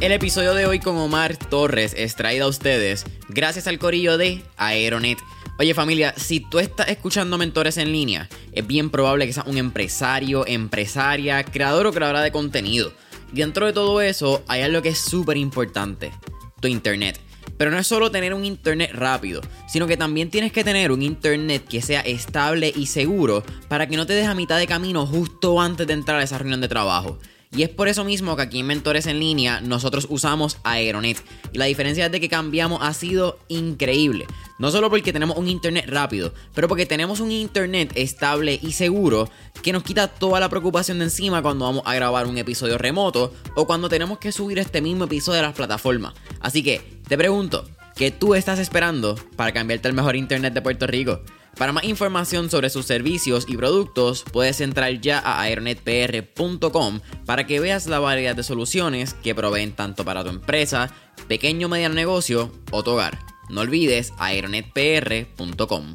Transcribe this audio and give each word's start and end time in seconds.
El 0.00 0.12
episodio 0.12 0.54
de 0.54 0.64
hoy 0.64 0.78
con 0.78 0.96
Omar 0.96 1.36
Torres 1.36 1.92
es 1.96 2.14
traído 2.14 2.46
a 2.46 2.48
ustedes 2.48 3.04
gracias 3.28 3.66
al 3.66 3.80
corillo 3.80 4.16
de 4.16 4.44
Aeronet. 4.56 5.18
Oye 5.58 5.74
familia, 5.74 6.14
si 6.16 6.38
tú 6.38 6.60
estás 6.60 6.88
escuchando 6.88 7.36
mentores 7.36 7.78
en 7.78 7.90
línea, 7.90 8.28
es 8.52 8.64
bien 8.64 8.90
probable 8.90 9.26
que 9.26 9.32
seas 9.32 9.48
un 9.48 9.58
empresario, 9.58 10.46
empresaria, 10.46 11.42
creador 11.42 11.88
o 11.88 11.92
creadora 11.92 12.22
de 12.22 12.30
contenido. 12.30 12.92
Dentro 13.32 13.66
de 13.66 13.72
todo 13.72 14.00
eso 14.00 14.44
hay 14.46 14.62
algo 14.62 14.82
que 14.82 14.90
es 14.90 14.98
súper 14.98 15.36
importante, 15.36 16.12
tu 16.60 16.68
internet. 16.68 17.18
Pero 17.56 17.72
no 17.72 17.78
es 17.78 17.86
solo 17.88 18.12
tener 18.12 18.34
un 18.34 18.44
internet 18.44 18.92
rápido, 18.94 19.40
sino 19.66 19.88
que 19.88 19.96
también 19.96 20.30
tienes 20.30 20.52
que 20.52 20.62
tener 20.62 20.92
un 20.92 21.02
internet 21.02 21.66
que 21.68 21.82
sea 21.82 22.02
estable 22.02 22.72
y 22.74 22.86
seguro 22.86 23.42
para 23.68 23.88
que 23.88 23.96
no 23.96 24.06
te 24.06 24.12
deje 24.12 24.28
a 24.28 24.34
mitad 24.34 24.58
de 24.58 24.68
camino 24.68 25.04
justo 25.06 25.60
antes 25.60 25.88
de 25.88 25.94
entrar 25.94 26.20
a 26.20 26.22
esa 26.22 26.38
reunión 26.38 26.60
de 26.60 26.68
trabajo. 26.68 27.18
Y 27.50 27.62
es 27.62 27.70
por 27.70 27.88
eso 27.88 28.04
mismo 28.04 28.36
que 28.36 28.42
aquí 28.42 28.60
en 28.60 28.66
Mentores 28.66 29.06
en 29.06 29.20
Línea 29.20 29.60
nosotros 29.60 30.06
usamos 30.10 30.58
Aeronet. 30.64 31.22
Y 31.52 31.58
la 31.58 31.64
diferencia 31.64 32.08
de 32.08 32.20
que 32.20 32.28
cambiamos 32.28 32.80
ha 32.82 32.92
sido 32.92 33.38
increíble. 33.48 34.26
No 34.58 34.70
solo 34.70 34.90
porque 34.90 35.12
tenemos 35.12 35.38
un 35.38 35.48
internet 35.48 35.86
rápido, 35.88 36.34
pero 36.54 36.68
porque 36.68 36.84
tenemos 36.84 37.20
un 37.20 37.32
internet 37.32 37.92
estable 37.94 38.58
y 38.62 38.72
seguro 38.72 39.30
que 39.62 39.72
nos 39.72 39.82
quita 39.82 40.08
toda 40.08 40.40
la 40.40 40.48
preocupación 40.48 40.98
de 40.98 41.04
encima 41.04 41.42
cuando 41.42 41.64
vamos 41.64 41.82
a 41.86 41.94
grabar 41.94 42.26
un 42.26 42.36
episodio 42.36 42.76
remoto 42.76 43.32
o 43.54 43.66
cuando 43.66 43.88
tenemos 43.88 44.18
que 44.18 44.32
subir 44.32 44.58
este 44.58 44.82
mismo 44.82 45.04
episodio 45.04 45.40
a 45.40 45.44
las 45.44 45.54
plataformas. 45.54 46.14
Así 46.40 46.62
que 46.62 47.00
te 47.08 47.16
pregunto, 47.16 47.66
¿qué 47.96 48.10
tú 48.10 48.34
estás 48.34 48.58
esperando 48.58 49.14
para 49.36 49.52
cambiarte 49.52 49.88
al 49.88 49.94
mejor 49.94 50.16
internet 50.16 50.52
de 50.52 50.62
Puerto 50.62 50.86
Rico? 50.86 51.22
Para 51.56 51.72
más 51.72 51.84
información 51.84 52.50
sobre 52.50 52.70
sus 52.70 52.86
servicios 52.86 53.46
y 53.48 53.56
productos, 53.56 54.24
puedes 54.32 54.60
entrar 54.60 55.00
ya 55.00 55.18
a 55.18 55.40
aeronetpr.com 55.42 57.00
para 57.26 57.46
que 57.46 57.60
veas 57.60 57.86
la 57.86 57.98
variedad 57.98 58.36
de 58.36 58.42
soluciones 58.42 59.14
que 59.14 59.34
proveen 59.34 59.72
tanto 59.72 60.04
para 60.04 60.22
tu 60.22 60.30
empresa, 60.30 60.94
pequeño 61.26 61.66
o 61.66 61.70
mediano 61.70 61.94
negocio 61.94 62.52
o 62.70 62.84
tu 62.84 62.92
hogar. 62.92 63.18
No 63.48 63.62
olvides 63.62 64.12
aeronetpr.com. 64.18 65.94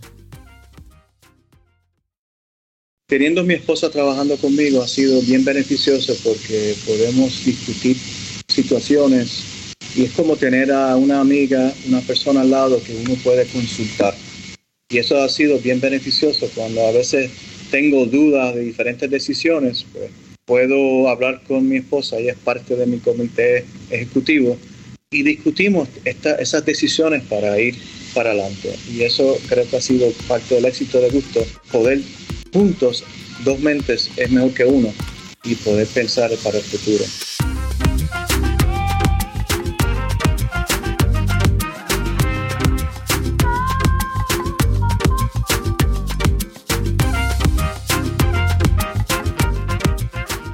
Teniendo 3.07 3.43
mi 3.43 3.53
esposa 3.53 3.91
trabajando 3.91 4.37
conmigo 4.37 4.81
ha 4.81 4.87
sido 4.87 5.21
bien 5.21 5.45
beneficioso 5.45 6.15
porque 6.23 6.75
podemos 6.85 7.45
discutir 7.45 7.95
situaciones 8.47 9.43
y 9.95 10.05
es 10.05 10.11
como 10.13 10.35
tener 10.35 10.71
a 10.71 10.95
una 10.95 11.19
amiga, 11.19 11.71
una 11.87 12.01
persona 12.01 12.41
al 12.41 12.49
lado 12.49 12.81
que 12.81 12.95
uno 12.95 13.15
puede 13.23 13.45
consultar. 13.45 14.15
Y 14.93 14.99
eso 14.99 15.19
ha 15.23 15.27
sido 15.27 15.57
bien 15.57 15.81
beneficioso 15.81 16.47
cuando 16.53 16.85
a 16.85 16.91
veces 16.91 17.31
tengo 17.71 18.05
dudas 18.05 18.53
de 18.53 18.61
diferentes 18.61 19.09
decisiones, 19.09 19.87
pues 19.91 20.11
puedo 20.45 21.09
hablar 21.09 21.41
con 21.47 21.67
mi 21.67 21.77
esposa, 21.77 22.19
ella 22.19 22.33
es 22.33 22.37
parte 22.37 22.75
de 22.75 22.85
mi 22.85 22.99
comité 22.99 23.65
ejecutivo, 23.89 24.55
y 25.09 25.23
discutimos 25.23 25.89
esas 26.05 26.63
decisiones 26.63 27.23
para 27.23 27.59
ir 27.59 27.75
para 28.13 28.31
adelante. 28.31 28.75
Y 28.93 29.01
eso 29.01 29.39
creo 29.49 29.67
que 29.67 29.77
ha 29.77 29.81
sido 29.81 30.11
parte 30.27 30.53
del 30.53 30.65
éxito 30.65 31.01
de 31.01 31.09
Gusto, 31.09 31.43
poder 31.71 31.99
juntos, 32.53 33.03
dos 33.43 33.59
mentes 33.61 34.11
es 34.15 34.29
mejor 34.29 34.53
que 34.53 34.65
uno, 34.65 34.93
y 35.43 35.55
poder 35.55 35.87
pensar 35.87 36.29
para 36.43 36.59
el 36.59 36.63
futuro. 36.63 37.03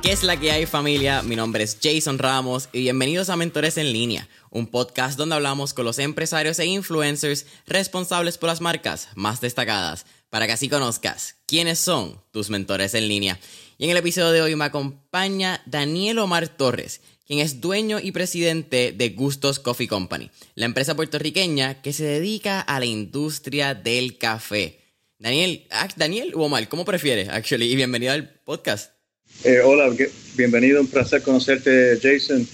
¿Qué 0.10 0.14
es 0.14 0.24
la 0.24 0.40
que 0.40 0.52
hay 0.52 0.66
familia? 0.66 1.22
Mi 1.22 1.36
nombre 1.36 1.64
es 1.64 1.78
Jason 1.80 2.18
Ramos 2.18 2.68
y 2.74 2.80
bienvenidos 2.80 3.30
a 3.30 3.36
Mentores 3.36 3.78
en 3.78 3.94
línea, 3.94 4.28
un 4.50 4.66
podcast 4.66 5.20
donde 5.20 5.36
hablamos 5.36 5.76
con 5.76 5.86
los 5.86 6.00
empresarios 6.00 6.58
e 6.58 6.66
influencers 6.66 7.46
responsables 7.68 8.40
por 8.40 8.50
las 8.50 8.60
marcas 8.60 9.10
más 9.14 9.40
destacadas, 9.40 10.08
para 10.32 10.48
que 10.48 10.54
así 10.54 10.68
conozcas 10.68 11.36
quiénes 11.46 11.78
son 11.78 12.20
tus 12.32 12.50
mentores 12.50 12.96
en 12.96 13.08
línea. 13.08 13.40
Y 13.78 13.84
en 13.84 13.92
el 13.92 13.98
episodio 13.98 14.32
de 14.32 14.42
hoy 14.42 14.56
me 14.56 14.66
acompaña 14.66 15.62
Daniel 15.68 16.18
Omar 16.18 16.48
Torres, 16.48 17.02
quien 17.28 17.38
es 17.38 17.62
dueño 17.62 18.00
y 18.00 18.12
presidente 18.12 18.92
de 18.92 19.10
Gustos 19.10 19.60
Coffee 19.60 19.88
Company, 19.88 20.32
la 20.56 20.66
empresa 20.66 20.96
puertorriqueña 20.96 21.84
que 21.84 21.94
se 21.94 22.06
dedica 22.06 22.62
a 22.62 22.80
la 22.80 22.88
industria 22.88 23.76
del 23.76 24.18
café. 24.18 24.80
Daniel, 25.20 25.68
ah, 25.70 25.88
Daniel 25.98 26.34
o 26.34 26.46
Omar, 26.46 26.68
¿cómo 26.68 26.84
prefieres? 26.84 27.30
Actually, 27.30 27.72
y 27.72 27.76
bienvenido 27.76 28.12
al 28.12 28.28
podcast. 28.28 28.99
Eh, 29.44 29.62
hola, 29.62 29.90
bienvenido, 30.36 30.82
un 30.82 30.88
placer 30.88 31.22
conocerte, 31.22 31.98
Jason. 32.02 32.46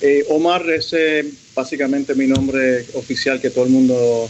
Eh, 0.00 0.24
Omar 0.28 0.68
es 0.70 0.92
eh, 0.92 1.24
básicamente 1.54 2.16
mi 2.16 2.26
nombre 2.26 2.84
oficial 2.94 3.40
que 3.40 3.50
todo 3.50 3.64
el 3.64 3.70
mundo 3.70 4.28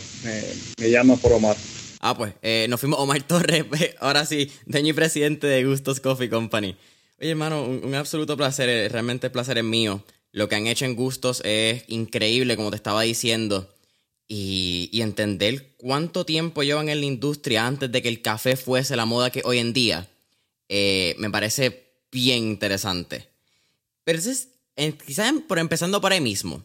me 0.78 0.90
llama 0.90 1.16
por 1.16 1.32
Omar. 1.32 1.56
Ah, 2.00 2.14
pues, 2.14 2.34
nos 2.68 2.78
fuimos 2.78 3.00
Omar 3.00 3.22
Torres, 3.26 3.64
ahora 3.98 4.26
sí, 4.26 4.50
dueño 4.66 4.90
y 4.90 4.92
presidente 4.92 5.46
de 5.46 5.64
Gustos 5.64 6.00
Coffee 6.00 6.28
Company. 6.28 6.76
Oye, 7.18 7.30
hermano, 7.30 7.64
un, 7.64 7.94
absoluto 7.94 8.36
placer, 8.36 8.92
realmente 8.92 9.28
el 9.28 9.32
placer 9.32 9.56
es 9.56 9.64
mío. 9.64 10.04
Lo 10.32 10.50
que 10.50 10.56
han 10.56 10.66
hecho 10.66 10.84
en 10.84 10.96
Gustos 10.96 11.40
es 11.46 11.84
increíble, 11.88 12.56
como 12.56 12.70
te 12.70 12.76
estaba 12.76 13.02
diciendo. 13.02 13.72
Y, 14.28 14.90
y 14.92 15.00
entender 15.00 15.74
cuánto 15.78 16.26
tiempo 16.26 16.62
llevan 16.62 16.88
en 16.90 17.00
la 17.00 17.06
industria 17.06 17.66
antes 17.66 17.90
de 17.90 18.02
que 18.02 18.08
el 18.08 18.20
café 18.22 18.56
fuese 18.56 18.96
la 18.96 19.06
moda 19.06 19.30
que 19.30 19.42
hoy 19.44 19.58
en 19.58 19.72
día, 19.72 20.08
me 20.68 21.30
parece 21.30 21.91
bien 22.12 22.44
interesante. 22.44 23.26
Pero 24.04 24.18
entonces, 24.18 24.48
quizás 25.04 25.32
por 25.48 25.58
empezando 25.58 26.00
por 26.00 26.12
ahí 26.12 26.20
mismo, 26.20 26.64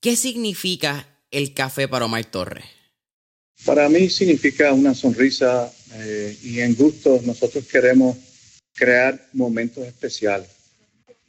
¿qué 0.00 0.14
significa 0.14 1.08
el 1.30 1.54
café 1.54 1.88
para 1.88 2.04
Omar 2.04 2.24
Torres? 2.26 2.64
Para 3.64 3.88
mí 3.88 4.08
significa 4.10 4.72
una 4.72 4.94
sonrisa 4.94 5.72
eh, 5.94 6.36
y 6.42 6.60
en 6.60 6.74
gusto 6.74 7.20
nosotros 7.24 7.64
queremos 7.66 8.16
crear 8.74 9.28
momentos 9.32 9.86
especiales 9.86 10.48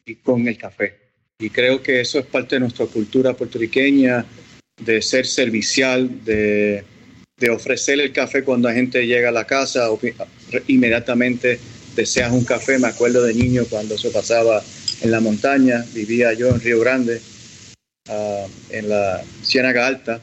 y 0.06 0.16
con 0.16 0.48
el 0.48 0.58
café. 0.58 1.00
Y 1.40 1.50
creo 1.50 1.82
que 1.82 2.02
eso 2.02 2.20
es 2.20 2.26
parte 2.26 2.56
de 2.56 2.62
nuestra 2.62 2.86
cultura 2.88 3.34
puertorriqueña, 3.34 4.26
de 4.84 5.02
ser 5.02 5.28
servicial, 5.28 6.24
de, 6.24 6.84
de 7.38 7.50
ofrecer 7.50 8.00
el 8.00 8.12
café 8.12 8.44
cuando 8.44 8.70
la 8.70 8.76
gente 8.76 9.06
llega 9.06 9.30
a 9.30 9.34
la 9.34 9.46
casa, 9.46 9.88
inmediatamente 10.68 11.60
deseas 11.96 12.32
un 12.32 12.44
café. 12.44 12.78
Me 12.80 12.88
acuerdo 12.88 13.24
de 13.24 13.34
niño 13.34 13.66
cuando 13.70 13.98
se 13.98 14.10
pasaba 14.10 14.64
en 15.02 15.12
la 15.12 15.20
montaña, 15.20 15.86
vivía 15.94 16.34
yo 16.34 16.50
en 16.50 16.62
Río 16.62 16.80
Grande, 16.80 17.22
ah, 18.10 18.46
en 18.70 18.90
la 18.90 19.24
Ciénaga 19.44 19.88
Alta, 19.88 20.22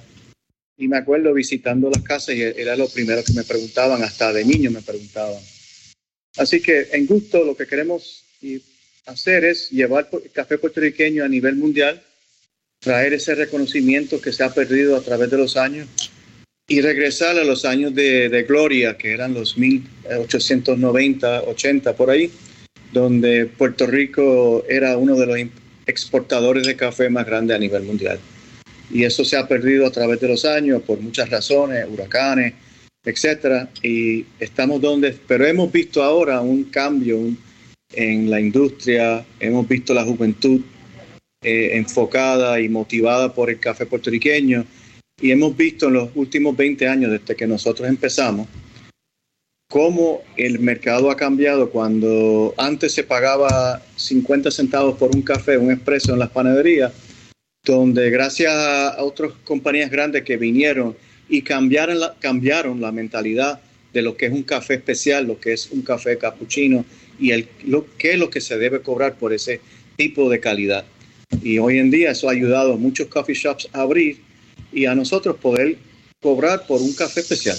y 0.76 0.88
me 0.88 0.96
acuerdo 0.96 1.34
visitando 1.34 1.90
las 1.90 2.02
casas 2.02 2.34
y 2.34 2.42
era 2.42 2.74
lo 2.76 2.88
primero 2.88 3.22
que 3.22 3.34
me 3.34 3.44
preguntaban, 3.44 4.02
hasta 4.02 4.32
de 4.32 4.44
niño 4.44 4.70
me 4.70 4.80
preguntaban. 4.80 5.42
Así 6.36 6.60
que 6.62 6.88
en 6.92 7.06
gusto 7.06 7.44
lo 7.44 7.56
que 7.56 7.66
queremos 7.66 8.24
hacer 9.06 9.44
es 9.44 9.70
llevar 9.70 10.08
el 10.12 10.30
café 10.30 10.56
puertorriqueño 10.56 11.24
a 11.24 11.28
nivel 11.28 11.56
mundial, 11.56 12.02
traer 12.78 13.12
ese 13.12 13.34
reconocimiento 13.34 14.20
que 14.20 14.32
se 14.32 14.42
ha 14.42 14.54
perdido 14.54 14.96
a 14.96 15.02
través 15.02 15.30
de 15.30 15.36
los 15.36 15.56
años 15.58 15.86
y 16.70 16.80
regresar 16.82 17.36
a 17.36 17.42
los 17.42 17.64
años 17.64 17.96
de, 17.96 18.44
gloria, 18.46 18.96
que 18.96 19.10
eran 19.10 19.34
los 19.34 19.58
1890, 19.58 21.42
80 21.42 21.96
por 21.96 22.10
ahí, 22.10 22.30
donde 22.92 23.46
Puerto 23.46 23.88
Rico 23.88 24.64
era 24.68 24.96
uno 24.96 25.16
de 25.16 25.26
los 25.26 25.36
exportadores 25.84 26.68
de 26.68 26.76
café 26.76 27.10
más 27.10 27.26
grandes 27.26 27.56
a 27.56 27.58
nivel 27.58 27.82
mundial. 27.82 28.20
Y 28.88 29.02
eso 29.02 29.24
se 29.24 29.36
ha 29.36 29.48
perdido 29.48 29.84
a 29.84 29.90
través 29.90 30.20
de 30.20 30.28
los 30.28 30.44
años 30.44 30.80
por 30.82 31.00
muchas 31.00 31.28
razones, 31.28 31.84
huracanes, 31.90 32.54
etcétera. 33.04 33.68
Y 33.82 34.24
estamos 34.38 34.80
donde, 34.80 35.18
pero 35.26 35.44
hemos 35.44 35.72
visto 35.72 36.04
ahora 36.04 36.40
un 36.40 36.62
cambio 36.64 37.18
en 37.94 38.30
la 38.30 38.40
industria, 38.40 39.26
hemos 39.40 39.66
visto 39.66 39.92
la 39.92 40.04
juventud 40.04 40.60
eh, 41.42 41.70
enfocada 41.72 42.60
y 42.60 42.68
motivada 42.68 43.34
por 43.34 43.50
el 43.50 43.58
café 43.58 43.86
puertorriqueño 43.86 44.64
y 45.20 45.30
hemos 45.30 45.56
visto 45.56 45.88
en 45.88 45.94
los 45.94 46.10
últimos 46.14 46.56
20 46.56 46.88
años, 46.88 47.10
desde 47.10 47.36
que 47.36 47.46
nosotros 47.46 47.88
empezamos, 47.88 48.48
cómo 49.70 50.22
el 50.36 50.58
mercado 50.58 51.10
ha 51.10 51.16
cambiado 51.16 51.70
cuando 51.70 52.54
antes 52.56 52.92
se 52.92 53.04
pagaba 53.04 53.80
50 53.96 54.50
centavos 54.50 54.98
por 54.98 55.14
un 55.14 55.22
café, 55.22 55.56
un 55.56 55.70
expreso 55.70 56.12
en 56.12 56.18
las 56.18 56.30
panaderías, 56.30 56.92
donde 57.64 58.10
gracias 58.10 58.52
a 58.52 59.02
otras 59.02 59.32
compañías 59.44 59.90
grandes 59.90 60.24
que 60.24 60.36
vinieron 60.36 60.96
y 61.28 61.42
cambiaron 61.42 62.00
la, 62.00 62.16
cambiaron 62.18 62.80
la 62.80 62.90
mentalidad 62.90 63.60
de 63.92 64.02
lo 64.02 64.16
que 64.16 64.26
es 64.26 64.32
un 64.32 64.42
café 64.42 64.74
especial, 64.74 65.26
lo 65.26 65.38
que 65.38 65.52
es 65.52 65.70
un 65.70 65.82
café 65.82 66.18
cappuccino 66.18 66.84
y 67.18 67.32
el, 67.32 67.48
lo, 67.64 67.86
qué 67.96 68.12
es 68.12 68.18
lo 68.18 68.30
que 68.30 68.40
se 68.40 68.58
debe 68.58 68.80
cobrar 68.80 69.16
por 69.16 69.32
ese 69.32 69.60
tipo 69.96 70.28
de 70.30 70.40
calidad. 70.40 70.84
Y 71.42 71.58
hoy 71.58 71.78
en 71.78 71.90
día 71.90 72.10
eso 72.10 72.28
ha 72.28 72.32
ayudado 72.32 72.74
a 72.74 72.76
muchos 72.76 73.06
coffee 73.08 73.34
shops 73.34 73.68
a 73.72 73.82
abrir 73.82 74.18
y 74.72 74.86
a 74.86 74.94
nosotros 74.94 75.36
poder 75.36 75.78
cobrar 76.20 76.66
por 76.66 76.80
un 76.80 76.92
café 76.92 77.20
especial. 77.20 77.58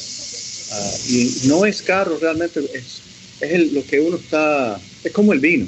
Ah, 0.71 0.93
y 1.09 1.47
no 1.47 1.65
es 1.65 1.81
caro 1.81 2.17
realmente, 2.19 2.59
es, 2.73 3.01
es 3.41 3.71
lo 3.73 3.85
que 3.85 3.99
uno 3.99 4.17
está, 4.17 4.79
es 5.03 5.11
como 5.11 5.33
el 5.33 5.39
vino. 5.39 5.67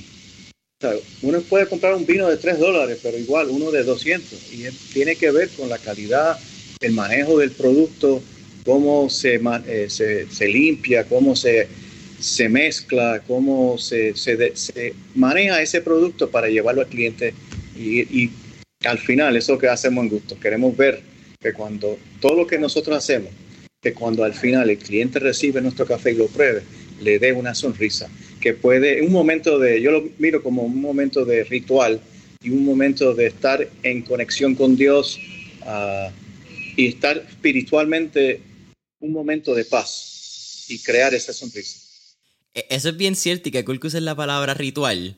uno 1.21 1.41
puede 1.41 1.67
comprar 1.67 1.95
un 1.95 2.05
vino 2.05 2.29
de 2.29 2.37
3 2.37 2.59
dólares, 2.59 2.99
pero 3.01 3.17
igual 3.17 3.49
uno 3.49 3.71
de 3.71 3.83
200. 3.83 4.53
Y 4.53 4.65
tiene 4.93 5.15
que 5.15 5.31
ver 5.31 5.49
con 5.49 5.69
la 5.69 5.77
calidad, 5.77 6.39
el 6.79 6.93
manejo 6.93 7.39
del 7.39 7.51
producto, 7.51 8.21
cómo 8.65 9.09
se, 9.09 9.41
eh, 9.67 9.89
se, 9.89 10.29
se, 10.29 10.47
limpia, 10.47 11.05
cómo 11.05 11.35
se, 11.35 11.67
se 12.19 12.47
mezcla, 12.47 13.21
cómo 13.27 13.77
se, 13.77 14.15
se, 14.15 14.93
maneja 15.15 15.61
ese 15.61 15.81
producto 15.81 16.29
para 16.29 16.47
llevarlo 16.47 16.81
al 16.81 16.87
cliente. 16.87 17.33
Y, 17.75 18.01
y 18.01 18.31
al 18.85 18.99
final, 18.99 19.35
eso 19.35 19.57
que 19.57 19.67
hacemos 19.67 20.03
en 20.03 20.09
gusto, 20.11 20.39
queremos 20.39 20.77
ver 20.77 21.12
que 21.43 21.53
cuando 21.53 21.99
todo 22.21 22.35
lo 22.35 22.47
que 22.47 22.57
nosotros 22.57 22.97
hacemos, 22.97 23.29
que 23.81 23.93
cuando 23.93 24.23
al 24.23 24.33
final 24.33 24.69
el 24.69 24.77
cliente 24.77 25.19
recibe 25.19 25.61
nuestro 25.61 25.85
café 25.85 26.13
y 26.13 26.15
lo 26.15 26.27
pruebe, 26.27 26.63
le 27.01 27.19
dé 27.19 27.33
una 27.33 27.53
sonrisa, 27.53 28.09
que 28.39 28.53
puede, 28.53 29.01
un 29.01 29.11
momento 29.11 29.59
de, 29.59 29.81
yo 29.81 29.91
lo 29.91 30.09
miro 30.17 30.41
como 30.41 30.63
un 30.63 30.79
momento 30.79 31.25
de 31.25 31.43
ritual 31.43 31.99
y 32.41 32.49
un 32.49 32.63
momento 32.63 33.13
de 33.13 33.27
estar 33.27 33.67
en 33.83 34.01
conexión 34.03 34.55
con 34.55 34.77
Dios 34.77 35.19
uh, 35.61 36.11
y 36.77 36.87
estar 36.87 37.17
espiritualmente 37.17 38.41
un 38.99 39.11
momento 39.11 39.53
de 39.53 39.65
paz 39.65 40.65
y 40.69 40.79
crear 40.79 41.13
esa 41.13 41.33
sonrisa. 41.33 41.79
E, 42.53 42.65
eso 42.69 42.89
es 42.89 42.97
bien 42.97 43.15
cierto 43.15 43.49
y 43.49 43.51
que 43.51 43.65
cool 43.65 43.81
que 43.81 43.87
uses 43.87 44.01
la 44.01 44.15
palabra 44.15 44.53
ritual, 44.53 45.17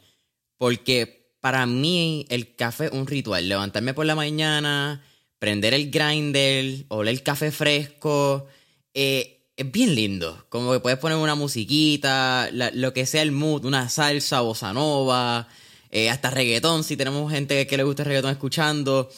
porque 0.57 1.38
para 1.39 1.68
mí 1.68 2.25
el 2.30 2.56
café 2.56 2.86
es 2.86 2.92
un 2.92 3.06
ritual. 3.06 3.48
Levantarme 3.48 3.94
por 3.94 4.07
la 4.07 4.16
mañana, 4.16 5.04
prender 5.39 5.73
el 5.73 5.91
grinder, 5.91 6.85
oler 6.87 7.13
el 7.13 7.23
café 7.23 7.51
fresco, 7.51 8.47
eh, 8.93 9.35
es 9.55 9.71
bien 9.71 9.95
lindo. 9.95 10.45
Como 10.49 10.71
que 10.73 10.79
puedes 10.79 10.99
poner 10.99 11.17
una 11.17 11.35
musiquita, 11.35 12.49
lo 12.51 12.93
que 12.93 13.05
sea 13.05 13.21
el 13.21 13.31
mood, 13.31 13.65
una 13.65 13.89
salsa, 13.89 14.41
bossa 14.41 14.73
nova, 14.73 15.47
eh, 15.91 16.09
hasta 16.09 16.29
reggaetón, 16.29 16.83
si 16.83 16.97
tenemos 16.97 17.31
gente 17.31 17.65
que 17.67 17.77
le 17.77 17.83
gusta 17.83 18.03
el 18.03 18.07
reggaetón 18.07 18.31
escuchando. 18.31 19.09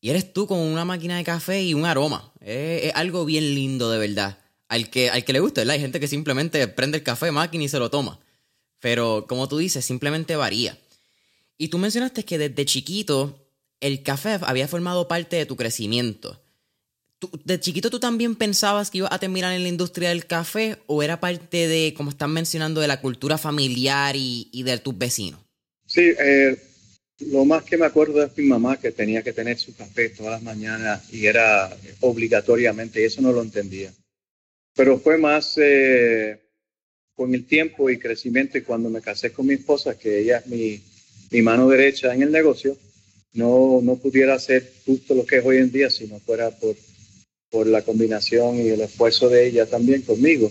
Y 0.00 0.10
eres 0.10 0.32
tú 0.32 0.46
con 0.46 0.58
una 0.58 0.84
máquina 0.84 1.16
de 1.16 1.24
café 1.24 1.62
y 1.62 1.74
un 1.74 1.84
aroma. 1.84 2.32
Es, 2.40 2.92
algo 2.94 3.24
bien 3.24 3.54
lindo 3.54 3.90
de 3.90 3.98
verdad. 3.98 4.38
Al 4.68 4.90
que, 4.90 5.10
al 5.10 5.24
que 5.24 5.32
le 5.32 5.40
gusta, 5.40 5.62
¿verdad? 5.62 5.74
Hay 5.74 5.80
gente 5.80 5.98
que 5.98 6.08
simplemente 6.08 6.68
prende 6.68 6.98
el 6.98 7.04
café, 7.04 7.32
máquina 7.32 7.64
y 7.64 7.68
se 7.68 7.78
lo 7.78 7.90
toma. 7.90 8.20
Pero 8.80 9.26
como 9.28 9.48
tú 9.48 9.58
dices, 9.58 9.84
simplemente 9.84 10.36
varía. 10.36 10.78
Y 11.56 11.68
tú 11.68 11.78
mencionaste 11.78 12.24
que 12.24 12.38
desde 12.38 12.64
chiquito 12.64 13.47
el 13.80 14.02
café 14.02 14.38
había 14.42 14.68
formado 14.68 15.08
parte 15.08 15.36
de 15.36 15.46
tu 15.46 15.56
crecimiento. 15.56 16.40
¿De 17.44 17.58
chiquito 17.58 17.90
tú 17.90 17.98
también 17.98 18.36
pensabas 18.36 18.90
que 18.90 18.98
ibas 18.98 19.12
a 19.12 19.18
terminar 19.18 19.52
en 19.52 19.64
la 19.64 19.68
industria 19.68 20.10
del 20.10 20.26
café 20.26 20.78
o 20.86 21.02
era 21.02 21.18
parte 21.18 21.66
de, 21.66 21.92
como 21.96 22.10
están 22.10 22.32
mencionando, 22.32 22.80
de 22.80 22.86
la 22.86 23.00
cultura 23.00 23.38
familiar 23.38 24.14
y, 24.14 24.48
y 24.52 24.62
de 24.62 24.78
tus 24.78 24.96
vecinos? 24.96 25.40
Sí, 25.84 26.02
eh, 26.02 26.56
lo 27.20 27.44
más 27.44 27.64
que 27.64 27.76
me 27.76 27.86
acuerdo 27.86 28.22
es 28.22 28.36
mi 28.36 28.44
mamá 28.44 28.78
que 28.78 28.92
tenía 28.92 29.22
que 29.22 29.32
tener 29.32 29.58
su 29.58 29.74
café 29.74 30.10
todas 30.10 30.32
las 30.32 30.42
mañanas 30.42 31.12
y 31.12 31.26
era 31.26 31.76
obligatoriamente, 32.00 33.00
y 33.00 33.04
eso 33.04 33.20
no 33.20 33.32
lo 33.32 33.42
entendía. 33.42 33.92
Pero 34.74 35.00
fue 35.00 35.18
más 35.18 35.54
eh, 35.56 36.38
con 37.14 37.34
el 37.34 37.46
tiempo 37.46 37.90
y 37.90 37.98
crecimiento 37.98 38.58
y 38.58 38.62
cuando 38.62 38.90
me 38.90 39.00
casé 39.00 39.32
con 39.32 39.46
mi 39.46 39.54
esposa, 39.54 39.98
que 39.98 40.20
ella 40.20 40.38
es 40.38 40.46
mi, 40.46 40.80
mi 41.32 41.42
mano 41.42 41.68
derecha 41.68 42.14
en 42.14 42.22
el 42.22 42.30
negocio, 42.30 42.76
no, 43.32 43.80
no 43.82 43.96
pudiera 43.96 44.34
hacer 44.34 44.72
justo 44.86 45.14
lo 45.14 45.26
que 45.26 45.38
es 45.38 45.44
hoy 45.44 45.58
en 45.58 45.70
día 45.70 45.90
si 45.90 46.06
no 46.06 46.18
fuera 46.20 46.50
por, 46.50 46.76
por 47.50 47.66
la 47.66 47.82
combinación 47.82 48.56
y 48.56 48.68
el 48.68 48.80
esfuerzo 48.80 49.28
de 49.28 49.46
ella 49.46 49.66
también 49.66 50.02
conmigo, 50.02 50.50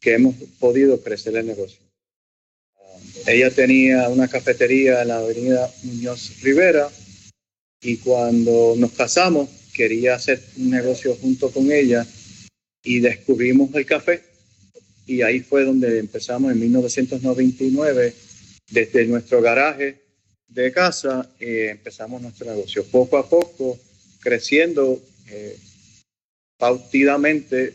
que 0.00 0.14
hemos 0.14 0.34
podido 0.58 1.00
crecer 1.00 1.36
el 1.36 1.46
negocio. 1.46 1.80
Ella 3.26 3.50
tenía 3.50 4.08
una 4.08 4.28
cafetería 4.28 5.02
en 5.02 5.08
la 5.08 5.18
avenida 5.18 5.70
Muñoz 5.82 6.40
Rivera 6.42 6.88
y 7.80 7.96
cuando 7.98 8.74
nos 8.76 8.92
casamos 8.92 9.48
quería 9.74 10.14
hacer 10.14 10.42
un 10.56 10.70
negocio 10.70 11.14
junto 11.16 11.50
con 11.50 11.70
ella 11.70 12.06
y 12.82 13.00
descubrimos 13.00 13.74
el 13.74 13.84
café 13.84 14.22
y 15.06 15.22
ahí 15.22 15.40
fue 15.40 15.64
donde 15.64 15.98
empezamos 15.98 16.52
en 16.52 16.60
1999 16.60 18.14
desde 18.70 19.06
nuestro 19.06 19.42
garaje 19.42 20.05
de 20.48 20.72
casa 20.72 21.28
eh, 21.40 21.68
empezamos 21.70 22.22
nuestro 22.22 22.46
negocio 22.46 22.84
poco 22.86 23.18
a 23.18 23.28
poco 23.28 23.78
creciendo 24.20 25.00
eh, 25.28 25.58
pautidamente 26.56 27.74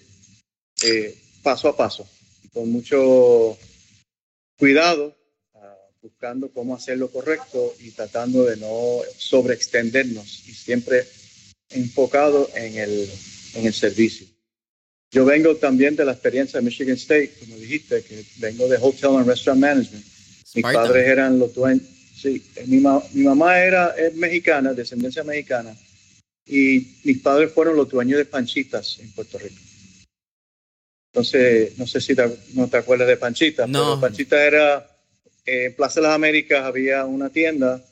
eh, 0.84 1.18
paso 1.44 1.68
a 1.68 1.78
paso 1.78 2.08
con 2.54 2.72
mucho 2.72 3.58
cuidado 4.58 5.16
buscando 6.02 6.50
cómo 6.52 6.76
hacer 6.76 6.98
lo 6.98 7.12
correcto 7.12 7.76
y 7.80 7.92
tratando 7.92 8.44
de 8.44 8.58
no 8.58 9.02
sobreextendernos 9.18 10.48
y 10.48 10.54
siempre 10.54 11.06
enfocado 11.70 12.50
en 12.56 12.78
el, 12.78 13.10
en 13.56 13.68
el 13.68 13.74
servicio. 13.74 14.26
Yo 15.12 15.26
vengo 15.26 15.56
también 15.58 15.96
de 15.96 16.06
la 16.06 16.14
experiencia 16.14 16.60
de 16.60 16.66
Michigan 16.66 16.96
State, 16.96 17.34
como 17.40 17.56
dijiste, 17.58 18.02
que 18.04 18.26
vengo 18.38 18.68
de 18.68 18.78
Hotel 18.78 19.18
and 19.18 19.28
Restaurant 19.28 19.62
Management. 19.62 20.06
Mis 20.56 20.64
padres 20.64 21.08
eran 21.08 21.38
los 21.38 21.54
dueños, 21.54 21.84
sí, 22.22 22.44
mi, 22.68 22.78
mi 22.78 23.24
mamá 23.24 23.60
era 23.60 23.96
es 23.98 24.16
mexicana, 24.16 24.74
descendencia 24.74 25.24
mexicana, 25.24 25.76
y 26.46 26.98
mis 27.04 27.20
padres 27.20 27.52
fueron 27.52 27.76
los 27.76 27.90
dueños 27.90 28.18
de 28.18 28.26
Panchitas 28.26 29.00
en 29.00 29.12
Puerto 29.12 29.38
Rico. 29.38 29.60
Entonces, 31.14 31.78
no 31.78 31.86
sé 31.86 32.00
si 32.00 32.16
no 32.54 32.68
te 32.68 32.78
acuerdas 32.78 33.08
de 33.08 33.18
Panchitas, 33.18 33.68
no. 33.68 33.80
pero 33.80 34.02
Panchitas 34.02 34.40
era 34.40 34.88
en 35.46 35.74
Plaza 35.76 36.00
de 36.00 36.08
las 36.08 36.16
Américas 36.16 36.64
había 36.64 37.06
una 37.06 37.30
tienda 37.30 37.84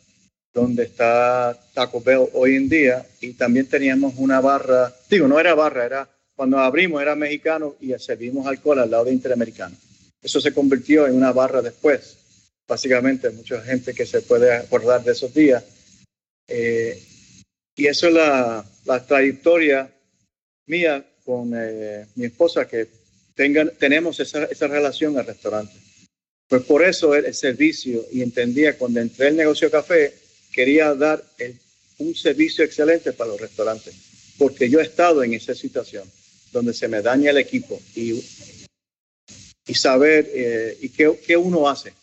donde 0.54 0.84
está 0.84 1.58
Taco 1.74 2.02
Bell 2.02 2.28
hoy 2.34 2.56
en 2.56 2.70
día 2.70 3.06
y 3.22 3.34
también 3.34 3.68
teníamos 3.68 4.14
una 4.18 4.40
barra, 4.42 4.94
digo, 5.10 5.28
no 5.28 5.40
era 5.40 5.54
barra, 5.54 5.86
era 5.86 6.10
cuando 6.36 6.58
abrimos 6.60 7.02
era 7.02 7.16
mexicano 7.16 7.76
y 7.81 7.94
servimos 8.00 8.48
alcohol 8.48 8.80
al 8.80 8.92
lado 8.92 9.06
de 9.06 9.14
Interamericano. 9.14 9.76
Eso 10.22 10.40
se 10.40 10.54
convirtió 10.54 11.08
en 11.08 11.16
una 11.16 11.31
barra 11.31 11.62
después. 11.62 12.19
Básicamente, 12.69 13.31
mucha 13.31 13.60
gente 13.63 13.95
que 13.95 14.06
se 14.06 14.21
puede 14.21 14.54
acordar 14.54 15.04
de 15.04 15.13
esos 15.13 15.33
días. 15.33 15.63
Eh, 16.48 17.01
y 17.75 17.88
eso 17.88 18.10
es 18.10 18.13
la, 18.13 18.63
la 18.86 19.06
trayectoria 19.07 19.92
mía 20.68 21.04
con 21.25 21.51
eh, 21.56 22.06
mi 22.13 22.25
esposa, 22.25 22.68
que 22.68 22.88
tengan, 23.33 23.71
tenemos 23.80 24.19
esa, 24.19 24.44
esa 24.45 24.68
relación 24.68 25.18
al 25.18 25.25
restaurante. 25.25 25.74
Pues 26.48 26.62
por 26.62 26.83
eso 26.83 27.16
el, 27.16 27.33
servicio, 27.33 28.06
y 28.12 28.21
entendía 28.21 28.77
cuando 28.77 29.00
entré 29.00 29.30
el 29.30 29.36
negocio 29.36 29.71
café, 29.71 30.13
quería 30.54 30.94
dar 30.94 31.23
un 31.97 32.14
servicio 32.14 32.64
excelente 32.64 33.14
para 33.14 33.31
los 33.31 33.42
restaurantes, 33.42 33.95
porque 34.38 34.69
yo 34.69 34.80
he 34.80 34.83
estado 34.83 35.23
en 35.23 35.33
esa 35.33 35.56
situación 35.56 36.04
donde 36.52 36.73
se 36.76 36.88
me 36.88 37.02
daña 37.02 37.31
el 37.31 37.38
equipo 37.38 37.81
y, 37.95 38.23
y 39.66 39.73
saber 39.73 40.30
eh, 40.33 40.78
y 40.81 40.90
qué, 40.90 41.19
qué, 41.26 41.35
uno 41.35 41.68
hace 41.68 41.94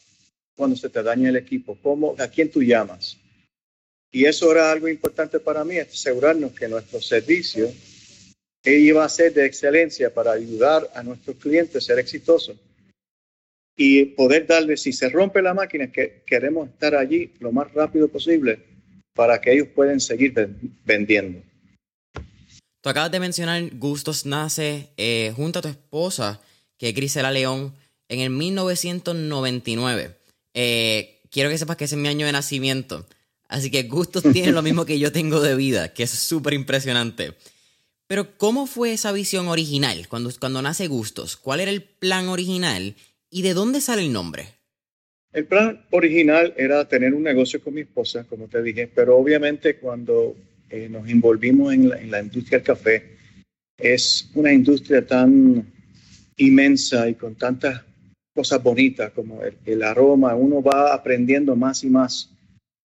cuando 0.57 0.77
se 0.77 0.89
te 0.89 1.03
daña 1.03 1.29
el 1.29 1.37
equipo, 1.37 1.79
cómo, 1.83 2.17
a 2.19 2.29
quién 2.29 2.51
tú 2.51 2.63
llamas. 2.63 3.19
Y 4.11 4.25
eso 4.25 4.51
era 4.51 4.73
algo 4.73 4.89
importante 4.89 5.39
para 5.39 5.65
mí, 5.65 5.79
asegurarnos 5.79 6.53
que 6.53 6.69
nuestro 6.69 7.01
servicio 7.01 7.71
iba 8.65 9.05
a 9.05 9.09
ser 9.09 9.33
de 9.33 9.47
excelencia 9.47 10.13
para 10.13 10.33
ayudar 10.33 10.91
a 10.95 11.03
nuestros 11.03 11.37
clientes 11.37 11.77
a 11.77 11.81
ser 11.81 11.99
exitosos 11.99 12.57
y 13.77 14.07
poder 14.07 14.47
darle, 14.47 14.77
si 14.77 14.93
se 14.93 15.09
rompe 15.11 15.43
la 15.43 15.55
máquina, 15.55 15.93
que 15.93 16.23
queremos 16.27 16.69
estar 16.71 16.95
allí 16.95 17.33
lo 17.41 17.53
más 17.53 17.73
rápido 17.75 18.09
posible 18.09 18.59
para 19.15 19.41
que 19.41 19.53
ellos 19.53 19.69
puedan 19.75 20.01
seguir 20.01 20.33
vendiendo. 20.85 21.43
Tú 22.81 22.89
acabas 22.89 23.11
de 23.11 23.21
mencionar 23.21 23.63
Gustos 23.75 24.25
nace 24.25 24.89
eh, 24.97 25.33
junto 25.37 25.59
a 25.59 25.63
tu 25.63 25.69
esposa, 25.69 26.41
que 26.79 26.89
es 26.89 26.95
Grisela 26.95 27.31
León, 27.31 27.75
en 28.09 28.21
el 28.21 28.31
1999. 28.31 30.16
Eh, 30.59 31.21
quiero 31.31 31.51
que 31.51 31.59
sepas 31.59 31.77
que 31.77 31.85
ese 31.85 31.97
es 31.97 32.01
mi 32.01 32.09
año 32.09 32.25
de 32.25 32.33
nacimiento. 32.33 33.07
Así 33.47 33.71
que 33.71 33.83
Gustos 33.85 34.25
tiene 34.33 34.53
lo 34.53 34.63
mismo 34.63 34.87
que 34.87 34.99
yo 34.99 35.13
tengo 35.13 35.41
de 35.41 35.55
vida, 35.55 35.93
que 35.93 36.05
es 36.05 36.11
súper 36.11 36.55
impresionante. 36.55 37.35
Pero 38.07 38.39
¿cómo 38.39 38.67
fue 38.67 38.93
esa 38.93 39.13
visión 39.13 39.49
original 39.49 40.09
cuando, 40.09 40.31
cuando 40.41 40.63
nace 40.63 40.87
Gustos? 40.87 41.37
¿Cuál 41.37 41.61
era 41.61 41.71
el 41.71 41.83
plan 41.83 42.29
original? 42.29 42.95
¿Y 43.31 43.43
de 43.43 43.53
dónde 43.53 43.83
sale 43.83 44.03
el 44.03 44.13
nombre? 44.13 44.55
El 45.33 45.45
plan 45.45 45.85
original 45.91 46.55
era 46.57 46.89
tener 46.89 47.13
un 47.13 47.23
negocio 47.23 47.61
con 47.61 47.75
mi 47.75 47.83
esposa, 47.83 48.25
como 48.25 48.49
te 48.49 48.63
dije, 48.63 48.91
pero 48.93 49.19
obviamente 49.19 49.77
cuando 49.77 50.35
eh, 50.71 50.89
nos 50.89 51.07
involvimos 51.11 51.75
en 51.75 52.11
la, 52.11 52.23
industria 52.23 52.59
del 52.59 52.67
café, 52.67 53.17
es 53.77 54.31
una 54.35 54.51
industria 54.51 55.07
tan 55.07 55.71
inmensa 56.39 57.09
y 57.11 57.15
con 57.15 57.35
tantas 57.35 57.83
cosas 58.37 58.63
bonitas 58.63 59.11
como 59.13 59.41
el, 59.43 59.83
aroma, 59.83 60.37
uno 60.37 60.63
va 60.63 60.95
aprendiendo 60.95 61.57
más 61.57 61.83
y 61.83 61.89
más, 61.89 62.31